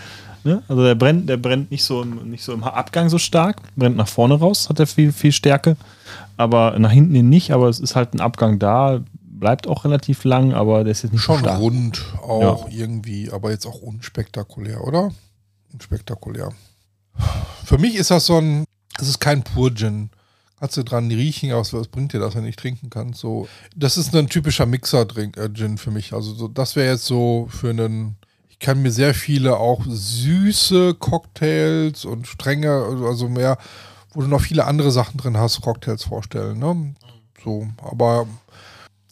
ne? 0.45 0.63
Also 0.67 0.83
der 0.83 0.95
brennt, 0.95 1.27
der 1.27 1.37
brennt 1.37 1.71
nicht 1.71 1.83
so, 1.83 2.01
im, 2.01 2.29
nicht 2.29 2.43
so 2.43 2.53
im 2.53 2.63
Abgang 2.63 3.09
so 3.09 3.17
stark, 3.17 3.57
brennt 3.75 3.97
nach 3.97 4.07
vorne 4.07 4.35
raus, 4.35 4.69
hat 4.69 4.79
er 4.79 4.87
viel, 4.87 5.11
viel 5.11 5.31
Stärke, 5.31 5.75
aber 6.37 6.77
nach 6.79 6.91
hinten 6.91 7.15
hin 7.15 7.29
nicht, 7.29 7.51
aber 7.51 7.69
es 7.69 7.79
ist 7.79 7.95
halt 7.95 8.13
ein 8.13 8.21
Abgang 8.21 8.59
da, 8.59 9.01
bleibt 9.39 9.67
auch 9.67 9.85
relativ 9.85 10.23
lang, 10.23 10.53
aber 10.53 10.83
der 10.83 10.91
ist 10.91 11.03
jetzt 11.03 11.11
nicht 11.11 11.21
Schon 11.21 11.39
stark. 11.39 11.59
rund 11.59 12.03
auch 12.21 12.69
ja. 12.69 12.77
irgendwie, 12.77 13.31
aber 13.31 13.51
jetzt 13.51 13.65
auch 13.65 13.81
unspektakulär, 13.81 14.83
oder? 14.83 15.11
Unspektakulär. 15.73 16.51
Für 17.63 17.77
mich 17.77 17.95
ist 17.95 18.11
das 18.11 18.25
so 18.25 18.37
ein, 18.37 18.65
es 18.99 19.09
ist 19.09 19.19
kein 19.19 19.43
Pur-Gin. 19.43 20.09
Kannst 20.59 20.77
du 20.77 20.83
dran 20.83 21.07
riechen, 21.09 21.51
aber 21.51 21.61
was 21.61 21.87
bringt 21.87 22.13
dir 22.13 22.19
das, 22.19 22.33
wenn 22.33 22.41
du 22.41 22.47
nicht 22.47 22.59
trinken 22.59 22.89
kannst? 22.89 23.19
So, 23.19 23.47
das 23.75 23.97
ist 23.97 24.15
ein 24.15 24.29
typischer 24.29 24.65
Mixer-Gin 24.65 25.75
äh, 25.75 25.77
für 25.77 25.91
mich. 25.91 26.13
Also 26.13 26.33
so, 26.33 26.47
das 26.47 26.75
wäre 26.75 26.91
jetzt 26.91 27.05
so 27.05 27.47
für 27.51 27.69
einen, 27.69 28.15
ich 28.57 28.65
kann 28.65 28.81
mir 28.81 28.91
sehr 28.91 29.13
viele 29.13 29.57
auch 29.57 29.81
süße 29.85 30.95
Cocktails 30.95 32.05
und 32.05 32.25
strenge, 32.25 32.71
also 33.05 33.27
mehr, 33.27 33.57
wo 34.13 34.21
du 34.21 34.27
noch 34.27 34.41
viele 34.41 34.63
andere 34.65 34.91
Sachen 34.91 35.17
drin 35.17 35.35
hast, 35.35 35.61
Cocktails 35.61 36.05
vorstellen. 36.05 36.59
Ne? 36.59 36.95
So, 37.43 37.67
aber 37.83 38.27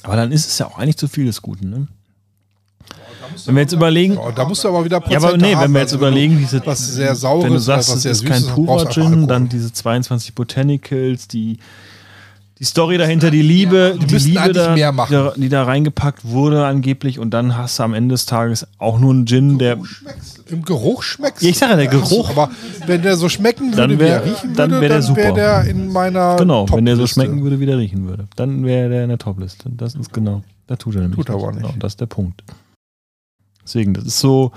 aber 0.04 0.16
dann 0.16 0.32
ist 0.32 0.48
es 0.48 0.58
ja 0.60 0.68
auch 0.68 0.78
eigentlich 0.78 0.98
zu 0.98 1.08
viel 1.08 1.26
des 1.26 1.42
Guten, 1.42 1.70
ne? 1.70 1.88
Wenn 3.46 3.56
wir 3.56 3.62
jetzt 3.62 3.74
überlegen. 3.74 4.16
Ja, 4.16 4.32
da 4.32 4.46
musst 4.46 4.64
du 4.64 4.68
aber 4.68 4.84
wieder 4.84 5.00
Prozente 5.00 5.24
Ja, 5.24 5.30
aber 5.30 5.38
nee, 5.38 5.58
wenn 5.58 5.72
wir 5.72 5.80
jetzt 5.80 5.94
also 5.94 6.06
überlegen, 6.06 6.38
diese. 6.38 6.66
Was 6.66 6.80
sehr 6.88 7.16
saures, 7.16 7.46
wenn 7.46 7.54
du 7.54 7.60
sagst, 7.60 7.96
es 7.96 8.06
ist 8.06 8.26
kein 8.26 8.44
purer 8.46 8.90
Gin, 8.90 9.28
dann 9.28 9.48
diese 9.50 9.72
22 9.72 10.36
Botanicals, 10.36 11.28
die 11.28 11.58
die 12.60 12.66
Story 12.66 12.98
dahinter, 12.98 13.32
die 13.32 13.42
Liebe, 13.42 13.98
die, 14.00 14.06
die 14.06 14.18
Liebe, 14.18 14.54
da, 14.54 14.76
die, 14.76 15.42
die, 15.42 15.50
da 15.50 15.64
reingepackt 15.64 16.24
wurde 16.26 16.66
angeblich 16.66 17.18
und 17.18 17.32
dann 17.32 17.58
hast 17.58 17.80
du 17.80 17.84
am 17.84 17.94
Ende 17.94 18.14
des 18.14 18.26
Tages 18.26 18.68
auch 18.78 19.00
nur 19.00 19.12
einen 19.12 19.26
Gin, 19.26 19.58
der 19.58 19.80
im 20.48 20.62
Geruch 20.64 21.02
schmeckt. 21.02 21.42
Ja, 21.42 21.50
ich 21.50 21.58
sage 21.58 21.72
ja, 21.72 21.78
der 21.78 21.88
Geruch. 21.88 22.30
aber 22.30 22.52
wenn 22.86 23.02
der 23.02 23.18
so 23.18 23.28
schmecken 23.28 23.76
würde, 23.76 23.98
wär, 23.98 24.08
wie 24.08 24.12
er 24.12 24.26
riechen 24.26 24.54
dann 24.54 24.72
wäre 24.72 24.88
der 24.88 25.02
super. 25.02 25.22
Wär 25.22 25.34
der 25.34 25.64
in 25.66 25.92
meiner 25.92 26.36
genau, 26.36 26.70
wenn 26.72 26.86
der 26.86 26.96
so 26.96 27.08
schmecken 27.08 27.44
würde, 27.44 27.60
wie 27.60 27.66
der 27.66 27.80
riechen 27.80 28.08
würde, 28.08 28.28
dann 28.36 28.64
wäre 28.64 28.90
der 28.90 29.04
in 29.04 29.10
der 29.10 29.18
Topliste. 29.18 29.70
Das 29.72 29.96
ist 29.96 30.14
genau. 30.14 30.44
Da 30.68 30.76
tut 30.76 30.96
er 30.96 31.02
nämlich. 31.02 31.18
Tut 31.18 31.30
er 31.30 31.36
aber 31.36 31.52
nicht. 31.52 31.62
Genau, 31.62 31.74
das 31.80 31.94
ist 31.94 32.02
der 32.02 32.06
Punkt. 32.06 32.44
Deswegen, 33.64 33.94
das 33.94 34.06
ist 34.06 34.20
so, 34.20 34.52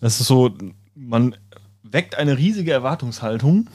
das 0.00 0.20
ist 0.20 0.26
so, 0.26 0.52
man 0.94 1.36
weckt 1.82 2.16
eine 2.16 2.38
riesige 2.38 2.72
Erwartungshaltung 2.72 3.68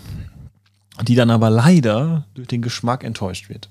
die 1.03 1.15
dann 1.15 1.29
aber 1.29 1.49
leider 1.49 2.25
durch 2.33 2.47
den 2.47 2.61
Geschmack 2.61 3.03
enttäuscht 3.03 3.49
wird. 3.49 3.69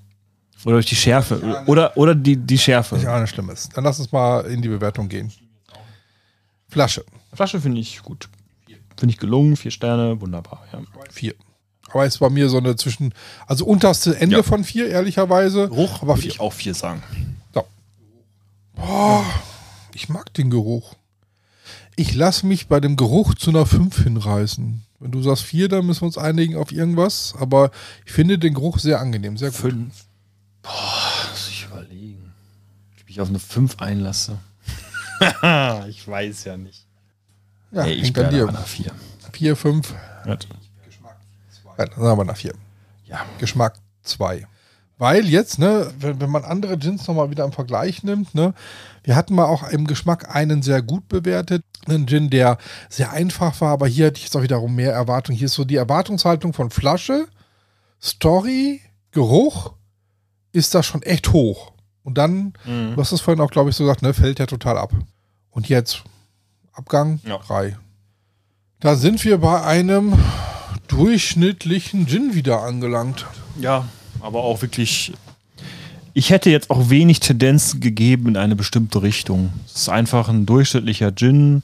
Oder 0.64 0.74
durch 0.74 0.86
die 0.86 0.96
Schärfe. 0.96 1.64
Oder, 1.66 1.96
oder 1.96 2.14
die, 2.14 2.36
die 2.36 2.58
Schärfe. 2.58 2.96
Nicht 2.96 3.08
auch 3.08 3.20
nicht 3.20 3.30
Schlimmes. 3.30 3.68
Dann 3.74 3.84
lass 3.84 3.98
uns 3.98 4.12
mal 4.12 4.44
in 4.46 4.60
die 4.60 4.68
Bewertung 4.68 5.08
gehen. 5.08 5.32
Flasche. 6.68 7.04
Flasche 7.32 7.60
finde 7.60 7.80
ich 7.80 8.02
gut. 8.02 8.28
Finde 8.96 9.14
ich 9.14 9.18
gelungen. 9.18 9.56
Vier 9.56 9.70
Sterne, 9.70 10.20
wunderbar. 10.20 10.64
Ja. 10.72 10.80
Vier. 11.10 11.34
Aber 11.92 12.06
ist 12.06 12.18
bei 12.18 12.30
mir 12.30 12.48
so 12.48 12.58
eine 12.58 12.76
zwischen, 12.76 13.14
also 13.46 13.64
unterste 13.64 14.16
Ende 14.20 14.36
ja. 14.36 14.42
von 14.42 14.62
vier, 14.62 14.88
ehrlicherweise. 14.88 15.68
Geruch 15.68 16.02
aber 16.02 16.16
würde 16.16 16.28
ich 16.28 16.40
auch 16.40 16.52
vier 16.52 16.74
sagen. 16.74 17.02
So. 17.52 17.64
Boah, 18.74 19.24
ich 19.94 20.08
mag 20.08 20.32
den 20.34 20.50
Geruch. 20.50 20.94
Ich 21.96 22.14
lasse 22.14 22.46
mich 22.46 22.68
bei 22.68 22.80
dem 22.80 22.96
Geruch 22.96 23.34
zu 23.34 23.50
einer 23.50 23.66
5 23.66 24.04
hinreißen. 24.04 24.84
Wenn 25.00 25.10
du 25.10 25.22
sagst 25.22 25.44
4, 25.44 25.68
dann 25.68 25.86
müssen 25.86 26.02
wir 26.02 26.06
uns 26.06 26.18
einigen 26.18 26.56
auf 26.56 26.72
irgendwas. 26.72 27.34
Aber 27.38 27.70
ich 28.04 28.12
finde 28.12 28.38
den 28.38 28.54
Geruch 28.54 28.78
sehr 28.78 29.00
angenehm, 29.00 29.38
sehr 29.38 29.50
gut. 29.50 29.60
5. 29.60 30.04
Boah, 30.62 30.70
muss 31.30 31.48
ich 31.48 31.64
überlegen. 31.64 32.32
Ich 32.96 33.06
mich 33.06 33.20
auf 33.20 33.30
eine 33.30 33.38
5 33.38 33.78
einlasse. 33.80 34.38
ich 35.88 36.06
weiß 36.06 36.44
ja 36.44 36.56
nicht. 36.56 36.86
Ja, 37.72 37.82
hey, 37.84 37.94
ich 37.94 38.12
bin 38.12 38.28
dir. 38.30 38.46
nach 38.46 38.66
4. 38.66 38.92
4, 39.32 39.56
5. 39.56 39.94
Geschmack 40.86 41.16
2. 41.62 41.70
Ja, 41.78 41.86
dann 41.86 42.04
sagen 42.04 42.18
wir 42.18 42.24
nach 42.24 42.36
4. 42.36 42.54
Ja. 43.06 43.24
Geschmack 43.38 43.78
2. 44.02 44.46
Weil 45.00 45.26
jetzt, 45.30 45.58
ne, 45.58 45.90
wenn, 45.98 46.20
wenn 46.20 46.28
man 46.28 46.44
andere 46.44 46.76
Gins 46.76 47.08
nochmal 47.08 47.30
wieder 47.30 47.46
im 47.46 47.52
Vergleich 47.52 48.02
nimmt, 48.02 48.34
ne, 48.34 48.52
wir 49.02 49.16
hatten 49.16 49.34
mal 49.34 49.46
auch 49.46 49.66
im 49.70 49.86
Geschmack 49.86 50.36
einen 50.36 50.60
sehr 50.60 50.82
gut 50.82 51.08
bewertet, 51.08 51.64
einen 51.88 52.06
Gin, 52.06 52.28
der 52.28 52.58
sehr 52.90 53.10
einfach 53.10 53.58
war, 53.62 53.70
aber 53.70 53.86
hier 53.86 54.08
hatte 54.08 54.18
ich 54.18 54.24
jetzt 54.24 54.36
auch 54.36 54.42
wiederum 54.42 54.74
mehr 54.74 54.92
Erwartung. 54.92 55.34
Hier 55.34 55.46
ist 55.46 55.54
so 55.54 55.64
die 55.64 55.76
Erwartungshaltung 55.76 56.52
von 56.52 56.68
Flasche, 56.68 57.28
Story, 58.02 58.82
Geruch, 59.10 59.72
ist 60.52 60.74
da 60.74 60.82
schon 60.82 61.00
echt 61.00 61.32
hoch. 61.32 61.72
Und 62.02 62.18
dann, 62.18 62.52
mhm. 62.66 62.92
du 62.94 62.96
hast 62.98 63.12
es 63.12 63.22
vorhin 63.22 63.42
auch, 63.42 63.50
glaube 63.50 63.70
ich, 63.70 63.76
so 63.76 63.84
gesagt, 63.84 64.02
ne, 64.02 64.12
fällt 64.12 64.38
der 64.38 64.48
total 64.48 64.76
ab. 64.76 64.92
Und 65.50 65.70
jetzt 65.70 66.04
Abgang 66.74 67.20
3. 67.24 67.68
Ja. 67.68 67.76
Da 68.80 68.96
sind 68.96 69.24
wir 69.24 69.38
bei 69.38 69.62
einem 69.62 70.12
durchschnittlichen 70.88 72.06
Gin 72.06 72.34
wieder 72.34 72.60
angelangt. 72.60 73.24
Ja, 73.58 73.86
aber 74.22 74.42
auch 74.42 74.62
wirklich 74.62 75.12
Ich 76.12 76.30
hätte 76.30 76.50
jetzt 76.50 76.70
auch 76.70 76.90
wenig 76.90 77.20
Tendenz 77.20 77.78
gegeben 77.80 78.28
in 78.28 78.36
eine 78.36 78.56
bestimmte 78.56 79.02
Richtung. 79.02 79.52
Es 79.66 79.82
ist 79.82 79.88
einfach 79.88 80.28
ein 80.28 80.44
durchschnittlicher 80.46 81.12
Gin. 81.12 81.62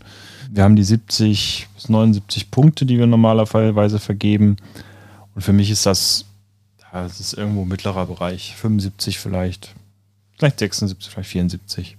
Wir 0.50 0.62
haben 0.62 0.76
die 0.76 0.84
70 0.84 1.68
bis 1.74 1.88
79 1.88 2.50
Punkte, 2.50 2.86
die 2.86 2.98
wir 2.98 3.07
normalerweise 3.07 3.98
vergeben. 3.98 4.57
Und 5.34 5.42
für 5.42 5.52
mich 5.52 5.70
ist 5.70 5.84
das, 5.84 6.24
das 6.92 7.18
ist 7.20 7.34
irgendwo 7.34 7.64
mittlerer 7.64 8.07
Bereich. 8.07 8.54
75 8.57 9.18
vielleicht. 9.18 9.74
Vielleicht 10.38 10.59
76, 10.61 11.12
vielleicht 11.12 11.30
74. 11.30 11.96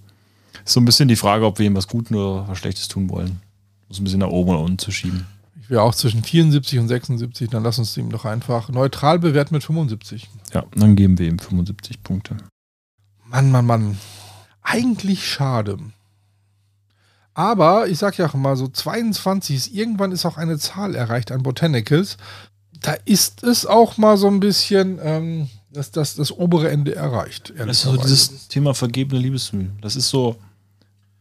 Ist 0.64 0.74
so 0.74 0.80
ein 0.80 0.86
bisschen 0.86 1.08
die 1.08 1.16
Frage, 1.16 1.46
ob 1.46 1.60
wir 1.60 1.66
ihm 1.66 1.76
was 1.76 1.88
Gutes 1.88 2.12
oder 2.12 2.48
was 2.48 2.58
Schlechtes 2.58 2.88
tun 2.88 3.10
wollen. 3.10 3.42
Muss 3.90 4.00
ein 4.00 4.04
bisschen 4.04 4.20
nach 4.20 4.28
oben 4.28 4.52
oder 4.52 4.62
unten 4.62 4.80
zu 4.80 4.92
schieben. 4.92 5.26
Ich 5.68 5.72
wäre 5.72 5.82
auch 5.82 5.94
zwischen 5.94 6.24
74 6.24 6.80
und 6.80 6.88
76, 6.88 7.50
dann 7.50 7.62
lass 7.62 7.78
uns 7.78 7.98
ihm 7.98 8.10
doch 8.10 8.24
einfach 8.24 8.70
neutral 8.70 9.20
bewerten 9.20 9.54
mit 9.54 9.66
75. 9.66 10.30
Ja, 10.54 10.64
dann 10.74 10.96
geben 10.96 11.18
wir 11.18 11.28
ihm 11.28 11.40
75 11.40 12.04
Punkte. 12.04 12.38
Mann, 13.26 13.52
Mann, 13.52 13.66
Mann. 13.66 13.98
Eigentlich 14.62 15.28
schade. 15.28 15.78
Aber 17.34 17.90
ich 17.90 17.98
sag 17.98 18.18
ja 18.18 18.30
auch 18.30 18.34
mal 18.34 18.56
so 18.56 18.70
22 18.70 19.56
ist 19.58 19.68
irgendwann 19.74 20.14
ist 20.14 20.26
auch 20.26 20.38
eine 20.38 20.58
Zahl 20.58 20.96
erreicht 20.96 21.34
an 21.34 21.44
Botanicals. 21.44 22.16
Da 22.80 22.94
ist 23.04 23.44
es 23.44 23.66
auch 23.66 23.98
mal 23.98 24.16
so 24.16 24.28
ein 24.28 24.40
bisschen, 24.40 25.00
ähm, 25.04 25.50
dass 25.70 25.92
das, 25.92 26.16
das 26.16 26.32
obere 26.32 26.72
Ende 26.72 26.96
erreicht. 26.96 27.54
Das 27.58 27.68
ist 27.68 27.82
so 27.82 27.98
dieses 27.98 28.48
Thema 28.48 28.74
vergebene 28.74 29.20
Liebesmühe. 29.20 29.72
Das 29.82 29.98
ist 29.98 30.08
so, 30.08 30.38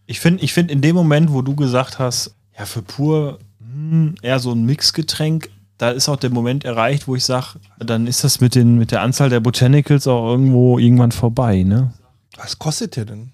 ich 0.07 0.21
finde, 0.21 0.45
ich 0.45 0.53
finde 0.53 0.73
in 0.73 0.83
dem 0.83 0.95
Moment, 0.95 1.33
wo 1.33 1.43
du 1.43 1.57
gesagt 1.57 1.99
hast, 1.99 2.33
ja, 2.57 2.65
für 2.65 2.83
pur 2.83 3.41
mh, 3.77 3.91
hm, 3.91 4.14
eher 4.22 4.39
so 4.39 4.53
ein 4.53 4.64
Mixgetränk, 4.64 5.51
da 5.79 5.91
ist 5.91 6.09
auch 6.09 6.16
der 6.16 6.31
Moment 6.31 6.64
erreicht, 6.64 7.07
wo 7.07 7.16
ich 7.16 7.24
sage, 7.24 7.61
dann 7.79 8.07
ist 8.07 8.24
das 8.24 8.41
mit, 8.41 8.55
den, 8.55 8.79
mit 8.79 8.91
der 8.91 9.03
Anzahl 9.03 9.29
der 9.29 9.41
Botanicals 9.41 10.07
auch 10.07 10.31
irgendwo 10.31 10.79
irgendwann 10.79 11.12
vorbei, 11.12 11.62
ne? 11.62 11.93
Was 12.37 12.59
kostet 12.59 12.97
der 12.97 13.05
denn? 13.05 13.33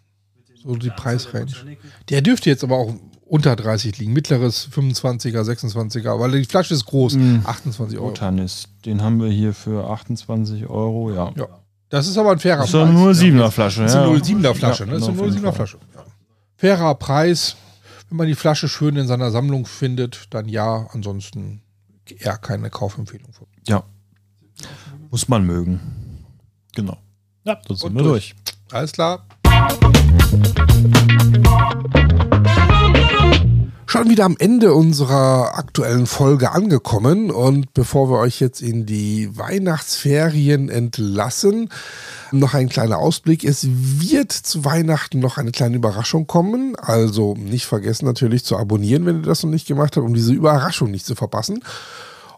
So 0.62 0.76
die 0.76 0.90
Preisrange. 0.90 1.52
Der 2.08 2.20
dürfte 2.20 2.50
jetzt 2.50 2.62
aber 2.62 2.76
auch 2.76 2.94
unter 3.24 3.56
30 3.56 3.98
liegen. 3.98 4.12
Mittleres 4.12 4.68
25er, 4.70 5.42
26er, 5.42 6.20
weil 6.20 6.32
die 6.32 6.44
Flasche 6.44 6.74
ist 6.74 6.84
groß. 6.84 7.14
Mm. 7.14 7.38
28 7.44 7.98
Euro. 7.98 8.08
Botanist, 8.08 8.68
den 8.84 9.02
haben 9.02 9.20
wir 9.20 9.30
hier 9.30 9.54
für 9.54 9.88
28 9.90 10.68
Euro, 10.68 11.12
ja. 11.12 11.32
ja. 11.36 11.48
Das 11.88 12.06
ist 12.06 12.16
aber 12.18 12.32
ein 12.32 12.38
fairer 12.38 12.58
Preis. 12.58 12.70
Das 12.70 12.88
ist 12.88 13.22
eine 13.22 13.44
07er 13.44 13.50
Flasche. 13.50 13.82
Das 13.82 13.92
ist 13.92 13.96
eine 13.96 14.18
07er 14.18 14.54
Flasche, 14.54 14.86
ne? 14.86 14.92
Das 14.92 15.02
ist 15.02 15.08
eine 15.08 15.20
07er 15.20 15.52
Flasche. 15.52 15.78
Ja. 15.94 16.04
Fairer 16.56 16.94
Preis. 16.94 17.56
Wenn 18.12 18.18
man 18.18 18.26
die 18.26 18.34
Flasche 18.34 18.68
schön 18.68 18.96
in 18.96 19.06
seiner 19.06 19.30
Sammlung 19.30 19.64
findet, 19.64 20.26
dann 20.34 20.46
ja. 20.46 20.86
Ansonsten 20.92 21.62
eher 22.04 22.36
keine 22.36 22.68
Kaufempfehlung. 22.68 23.30
Ja. 23.66 23.84
Muss 25.10 25.28
man 25.28 25.46
mögen. 25.46 25.80
Genau. 26.74 26.98
Ja, 27.44 27.58
das 27.66 27.80
sind 27.80 27.94
wir 27.94 28.02
durch. 28.02 28.34
durch. 28.34 28.78
Alles 28.78 28.92
klar. 28.92 29.26
Schon 33.92 34.08
wieder 34.08 34.24
am 34.24 34.36
Ende 34.38 34.72
unserer 34.72 35.58
aktuellen 35.58 36.06
Folge 36.06 36.52
angekommen 36.52 37.30
und 37.30 37.74
bevor 37.74 38.08
wir 38.08 38.20
euch 38.20 38.40
jetzt 38.40 38.62
in 38.62 38.86
die 38.86 39.36
Weihnachtsferien 39.36 40.70
entlassen, 40.70 41.68
noch 42.30 42.54
ein 42.54 42.70
kleiner 42.70 42.96
Ausblick. 42.96 43.44
Es 43.44 43.68
wird 43.68 44.32
zu 44.32 44.64
Weihnachten 44.64 45.18
noch 45.18 45.36
eine 45.36 45.50
kleine 45.50 45.76
Überraschung 45.76 46.26
kommen. 46.26 46.74
Also 46.76 47.34
nicht 47.34 47.66
vergessen 47.66 48.06
natürlich 48.06 48.46
zu 48.46 48.56
abonnieren, 48.56 49.04
wenn 49.04 49.16
ihr 49.16 49.26
das 49.26 49.42
noch 49.42 49.50
nicht 49.50 49.68
gemacht 49.68 49.94
habt, 49.94 50.06
um 50.06 50.14
diese 50.14 50.32
Überraschung 50.32 50.90
nicht 50.90 51.04
zu 51.04 51.14
verpassen. 51.14 51.62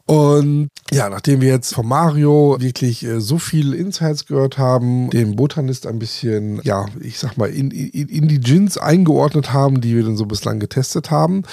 Und 0.07 0.69
ja, 0.91 1.09
nachdem 1.09 1.41
wir 1.41 1.49
jetzt 1.49 1.75
von 1.75 1.89
Mario 1.89 2.57
wirklich 2.61 3.05
äh, 3.05 3.21
so 3.21 3.39
viel 3.39 3.73
Insights 3.73 4.27
gehört 4.27 4.59
haben, 4.59 5.09
den 5.09 5.35
Botanist 5.35 5.87
ein 5.87 5.99
bisschen, 5.99 6.61
ja, 6.63 6.87
ich 7.01 7.19
sag 7.19 7.39
mal, 7.39 7.49
in, 7.49 7.71
in, 7.71 8.09
in 8.09 8.29
die 8.29 8.41
Gins 8.41 8.77
eingeordnet 8.77 9.55
haben, 9.55 9.81
die 9.81 9.97
wir 9.97 10.03
dann 10.03 10.19
so 10.19 10.27
bislang 10.27 10.61
getestet 10.61 11.11
haben, 11.11 11.45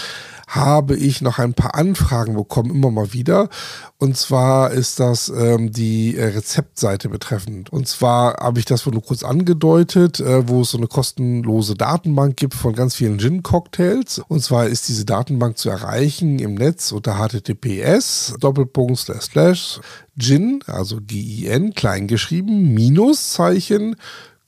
habe 0.52 0.97
ich 0.97 1.22
noch 1.22 1.39
ein 1.39 1.54
paar 1.54 1.76
Anfragen 1.76 2.36
bekommen, 2.36 2.72
immer 2.72 2.91
mal 2.91 3.14
wieder. 3.14 3.47
Und 3.97 4.18
zwar 4.18 4.72
ist 4.72 4.99
das 4.99 5.30
ähm, 5.30 5.72
die 5.72 6.18
äh, 6.18 6.26
Rezeptseite 6.26 7.08
betreffend. 7.08 7.72
Und 7.72 7.88
zwar 7.88 8.36
habe 8.36 8.60
ich 8.60 8.66
das 8.66 8.86
wohl 8.86 8.93
nur 8.93 9.04
kurz 9.04 9.24
angedeutet, 9.24 10.20
äh, 10.20 10.49
wo 10.49 10.62
es 10.62 10.72
so 10.72 10.78
eine 10.78 10.88
kostenlose 10.88 11.76
Datenbank 11.76 12.36
gibt 12.36 12.54
von 12.54 12.74
ganz 12.74 12.95
vielen 12.95 13.18
Gin-Cocktails. 13.18 14.20
Und 14.28 14.43
zwar 14.43 14.68
ist 14.68 14.89
diese 14.89 15.06
Datenbank 15.06 15.58
zu 15.58 15.70
erreichen 15.70 16.39
im 16.39 16.56
Netz 16.56 16.91
unter 16.91 17.18
https 17.18 18.36
Doppelpunkt 18.39 18.97
slash 18.97 19.22
slash 19.22 19.80
Gin, 20.18 20.62
also 20.68 20.99
G-I-N, 21.02 21.74
klein 21.74 22.08
geschrieben, 22.08 22.74
Minuszeichen, 22.74 23.95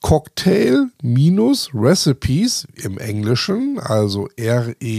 Cocktail-Recipes 0.04 2.68
im 2.76 2.99
Englischen, 2.99 3.80
also 3.80 4.30
R-E-C-I-P-E-S 4.36 4.91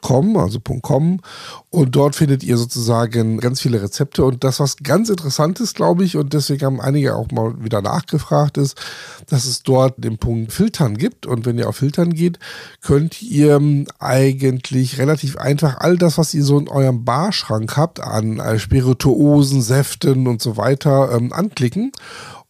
Com, 0.00 0.36
also 0.38 0.60
.com 0.60 1.20
und 1.70 1.94
dort 1.94 2.16
findet 2.16 2.42
ihr 2.42 2.56
sozusagen 2.56 3.38
ganz 3.38 3.60
viele 3.60 3.82
Rezepte. 3.82 4.24
Und 4.24 4.42
das, 4.42 4.60
was 4.60 4.78
ganz 4.78 5.10
interessant 5.10 5.60
ist, 5.60 5.76
glaube 5.76 6.04
ich, 6.04 6.16
und 6.16 6.32
deswegen 6.32 6.64
haben 6.64 6.80
einige 6.80 7.14
auch 7.14 7.30
mal 7.30 7.62
wieder 7.62 7.82
nachgefragt, 7.82 8.56
ist, 8.56 8.80
dass 9.28 9.44
es 9.44 9.62
dort 9.62 10.02
den 10.02 10.16
Punkt 10.16 10.52
Filtern 10.52 10.96
gibt. 10.96 11.26
Und 11.26 11.44
wenn 11.44 11.58
ihr 11.58 11.68
auf 11.68 11.76
Filtern 11.76 12.14
geht, 12.14 12.38
könnt 12.80 13.20
ihr 13.20 13.60
eigentlich 13.98 14.96
relativ 14.96 15.36
einfach 15.36 15.78
all 15.80 15.98
das, 15.98 16.16
was 16.16 16.32
ihr 16.32 16.44
so 16.44 16.58
in 16.58 16.68
eurem 16.68 17.04
Barschrank 17.04 17.76
habt, 17.76 18.00
an 18.00 18.40
Spirituosen, 18.58 19.60
Säften 19.60 20.26
und 20.26 20.40
so 20.40 20.56
weiter, 20.56 21.12
ähm, 21.12 21.32
anklicken 21.34 21.92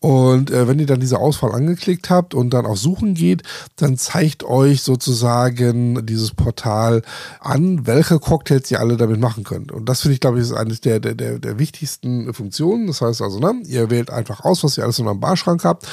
und 0.01 0.53
äh, 0.53 0.69
wenn 0.69 0.79
ihr 0.79 0.87
dann 0.87 1.01
diese 1.01 1.19
Auswahl 1.19 1.53
angeklickt 1.53 2.09
habt 2.09 2.35
und 2.35 2.51
dann 2.51 2.67
auf 2.67 2.79
Suchen 2.79 3.15
geht, 3.15 3.43
dann 3.77 3.97
zeigt 3.97 4.45
euch 4.45 4.83
sozusagen 4.83 6.07
dieses 6.07 6.31
Portal 6.33 7.03
an, 7.41 7.87
welche 7.87 8.21
Cocktails 8.21 8.71
ihr 8.71 8.79
alle 8.79 8.97
damit 8.97 9.19
machen 9.19 9.43
könnt. 9.43 9.73
Und 9.73 9.89
das 9.89 10.03
finde 10.03 10.15
ich, 10.15 10.21
glaube 10.21 10.39
ich, 10.39 10.45
ist 10.45 10.53
eines 10.53 10.81
der, 10.81 11.01
der, 11.01 11.15
der, 11.15 11.41
der 11.41 11.59
wichtigsten 11.59 12.33
Funktionen. 12.33 12.87
Das 12.87 13.01
heißt 13.01 13.23
also, 13.23 13.41
ne, 13.41 13.61
ihr 13.67 13.91
wählt 13.91 14.11
einfach 14.11 14.45
aus, 14.45 14.63
was 14.63 14.79
ihr 14.79 14.85
alles 14.85 15.01
in 15.01 15.07
eurem 15.07 15.21
Barschrank 15.21 15.65
habt 15.65 15.89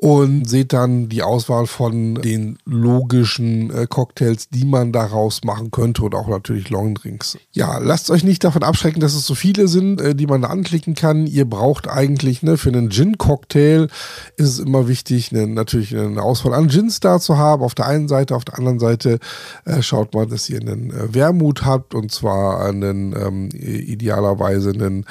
und 0.00 0.48
seht 0.48 0.72
dann 0.72 1.08
die 1.08 1.24
Auswahl 1.24 1.66
von 1.66 2.14
den 2.14 2.56
logischen 2.64 3.70
äh, 3.74 3.86
Cocktails, 3.88 4.48
die 4.48 4.64
man 4.64 4.92
daraus 4.92 5.42
machen 5.42 5.72
könnte 5.72 6.04
und 6.04 6.14
auch 6.14 6.28
natürlich 6.28 6.70
Longdrinks. 6.70 7.36
Ja, 7.50 7.78
lasst 7.78 8.08
euch 8.12 8.22
nicht 8.22 8.44
davon 8.44 8.62
abschrecken, 8.62 9.00
dass 9.00 9.14
es 9.14 9.26
so 9.26 9.34
viele 9.34 9.66
sind, 9.66 10.00
äh, 10.00 10.14
die 10.14 10.28
man 10.28 10.42
da 10.42 10.48
anklicken 10.48 10.94
kann. 10.94 11.26
Ihr 11.26 11.46
braucht 11.46 11.88
eigentlich 11.88 12.44
ne, 12.44 12.56
für 12.56 12.68
einen 12.68 12.90
Gin-Cocktail 12.90 13.88
ist 14.36 14.48
es 14.48 14.58
immer 14.60 14.86
wichtig, 14.86 15.32
ne, 15.32 15.48
natürlich 15.48 15.96
eine 15.96 16.22
Auswahl 16.22 16.54
an 16.54 16.68
Gins 16.68 17.00
da 17.00 17.18
zu 17.18 17.36
haben. 17.36 17.64
Auf 17.64 17.74
der 17.74 17.86
einen 17.86 18.06
Seite, 18.06 18.36
auf 18.36 18.44
der 18.44 18.56
anderen 18.56 18.78
Seite 18.78 19.18
äh, 19.64 19.82
schaut 19.82 20.14
mal, 20.14 20.26
dass 20.26 20.48
ihr 20.48 20.60
einen 20.60 20.90
äh, 20.90 21.12
Wermut 21.12 21.64
habt 21.64 21.96
und 21.96 22.12
zwar 22.12 22.64
einen 22.64 23.14
ähm, 23.14 23.48
idealerweise 23.52 24.70
einen 24.70 25.06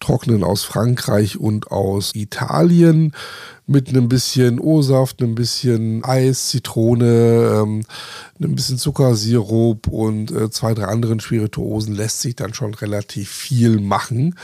trockenen 0.00 0.44
aus 0.44 0.64
Frankreich 0.64 1.38
und 1.38 1.70
aus 1.70 2.14
Italien 2.14 3.12
mit 3.66 3.88
einem 3.88 4.08
bisschen 4.08 4.58
O-Saft, 4.58 5.22
einem 5.22 5.34
bisschen 5.34 6.04
Eis, 6.04 6.48
Zitrone, 6.48 7.62
ähm, 7.62 7.82
einem 8.38 8.54
bisschen 8.54 8.78
Zuckersirup 8.78 9.88
und 9.88 10.30
äh, 10.32 10.50
zwei, 10.50 10.74
drei 10.74 10.86
anderen 10.86 11.20
Spirituosen 11.20 11.94
lässt 11.94 12.20
sich 12.20 12.36
dann 12.36 12.54
schon 12.54 12.74
relativ 12.74 13.30
viel 13.30 13.80
machen. 13.80 14.34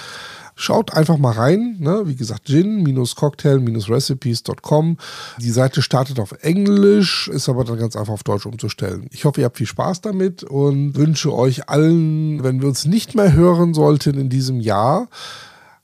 Schaut 0.59 0.95
einfach 0.95 1.19
mal 1.19 1.33
rein. 1.33 1.77
Ne? 1.81 2.05
Wie 2.07 2.17
gesagt, 2.17 2.47
gin-cocktail-recipes.com. 2.47 4.97
Die 5.39 5.51
Seite 5.51 5.83
startet 5.83 6.19
auf 6.19 6.33
Englisch, 6.41 7.29
ist 7.29 7.51
aber 7.51 7.65
dann 7.65 7.79
ganz 7.79 7.95
einfach 7.95 8.15
auf 8.15 8.25
Deutsch 8.25 8.47
umzustellen. 8.47 9.07
Ich 9.11 9.27
hoffe, 9.27 9.43
ihr 9.43 9.45
habt 9.45 9.59
viel 9.59 9.67
Spaß 9.67 10.01
damit 10.01 10.45
und 10.45 10.97
wünsche 10.97 11.35
euch 11.35 11.69
allen, 11.69 12.43
wenn 12.43 12.63
wir 12.63 12.69
uns 12.69 12.87
nicht 12.87 13.15
mehr 13.15 13.35
hören 13.35 13.75
sollten 13.75 14.19
in 14.19 14.31
diesem 14.31 14.61
Jahr, 14.61 15.09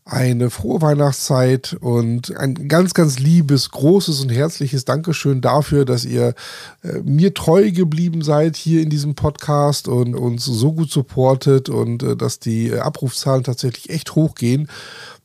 eine 0.04 0.50
frohe 0.50 0.82
Weihnachtszeit 0.82 1.76
und 1.80 2.36
ein 2.36 2.68
ganz, 2.68 2.92
ganz 2.92 3.18
liebes, 3.18 3.70
großes 3.70 4.20
und 4.20 4.30
herzliches 4.30 4.84
Dankeschön 4.84 5.40
dafür, 5.40 5.84
dass 5.84 6.04
ihr 6.04 6.34
äh, 6.82 6.98
mir 7.04 7.34
treu 7.34 7.70
geblieben 7.70 8.22
seid 8.22 8.56
hier 8.56 8.82
in 8.82 8.90
diesem 8.90 9.14
Podcast 9.14 9.86
und 9.86 10.16
uns 10.16 10.44
so 10.44 10.72
gut 10.72 10.90
supportet 10.90 11.68
und 11.68 12.02
äh, 12.02 12.16
dass 12.16 12.40
die 12.40 12.68
äh, 12.68 12.80
Abrufzahlen 12.80 13.44
tatsächlich 13.44 13.90
echt 13.90 14.16
hochgehen. 14.16 14.68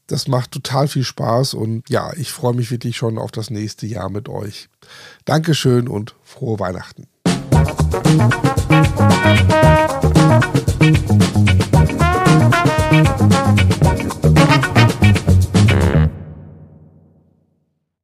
Das 0.06 0.28
macht 0.28 0.52
total 0.52 0.88
viel 0.88 1.04
Spaß 1.04 1.56
und 1.56 1.90
ja, 1.90 2.14
ich 2.14 2.32
freue 2.32 2.54
mich 2.54 2.72
wirklich 2.72 2.96
schon 2.96 3.18
auf 3.18 3.32
das 3.32 3.50
nächste 3.50 3.88
Jahr 3.88 4.10
mit 4.10 4.30
euch. 4.30 4.70
Dankeschön 5.26 5.88
und 5.88 6.16
frohe 6.24 6.60
Weihnachten. 6.60 7.08
Musik 12.00 12.77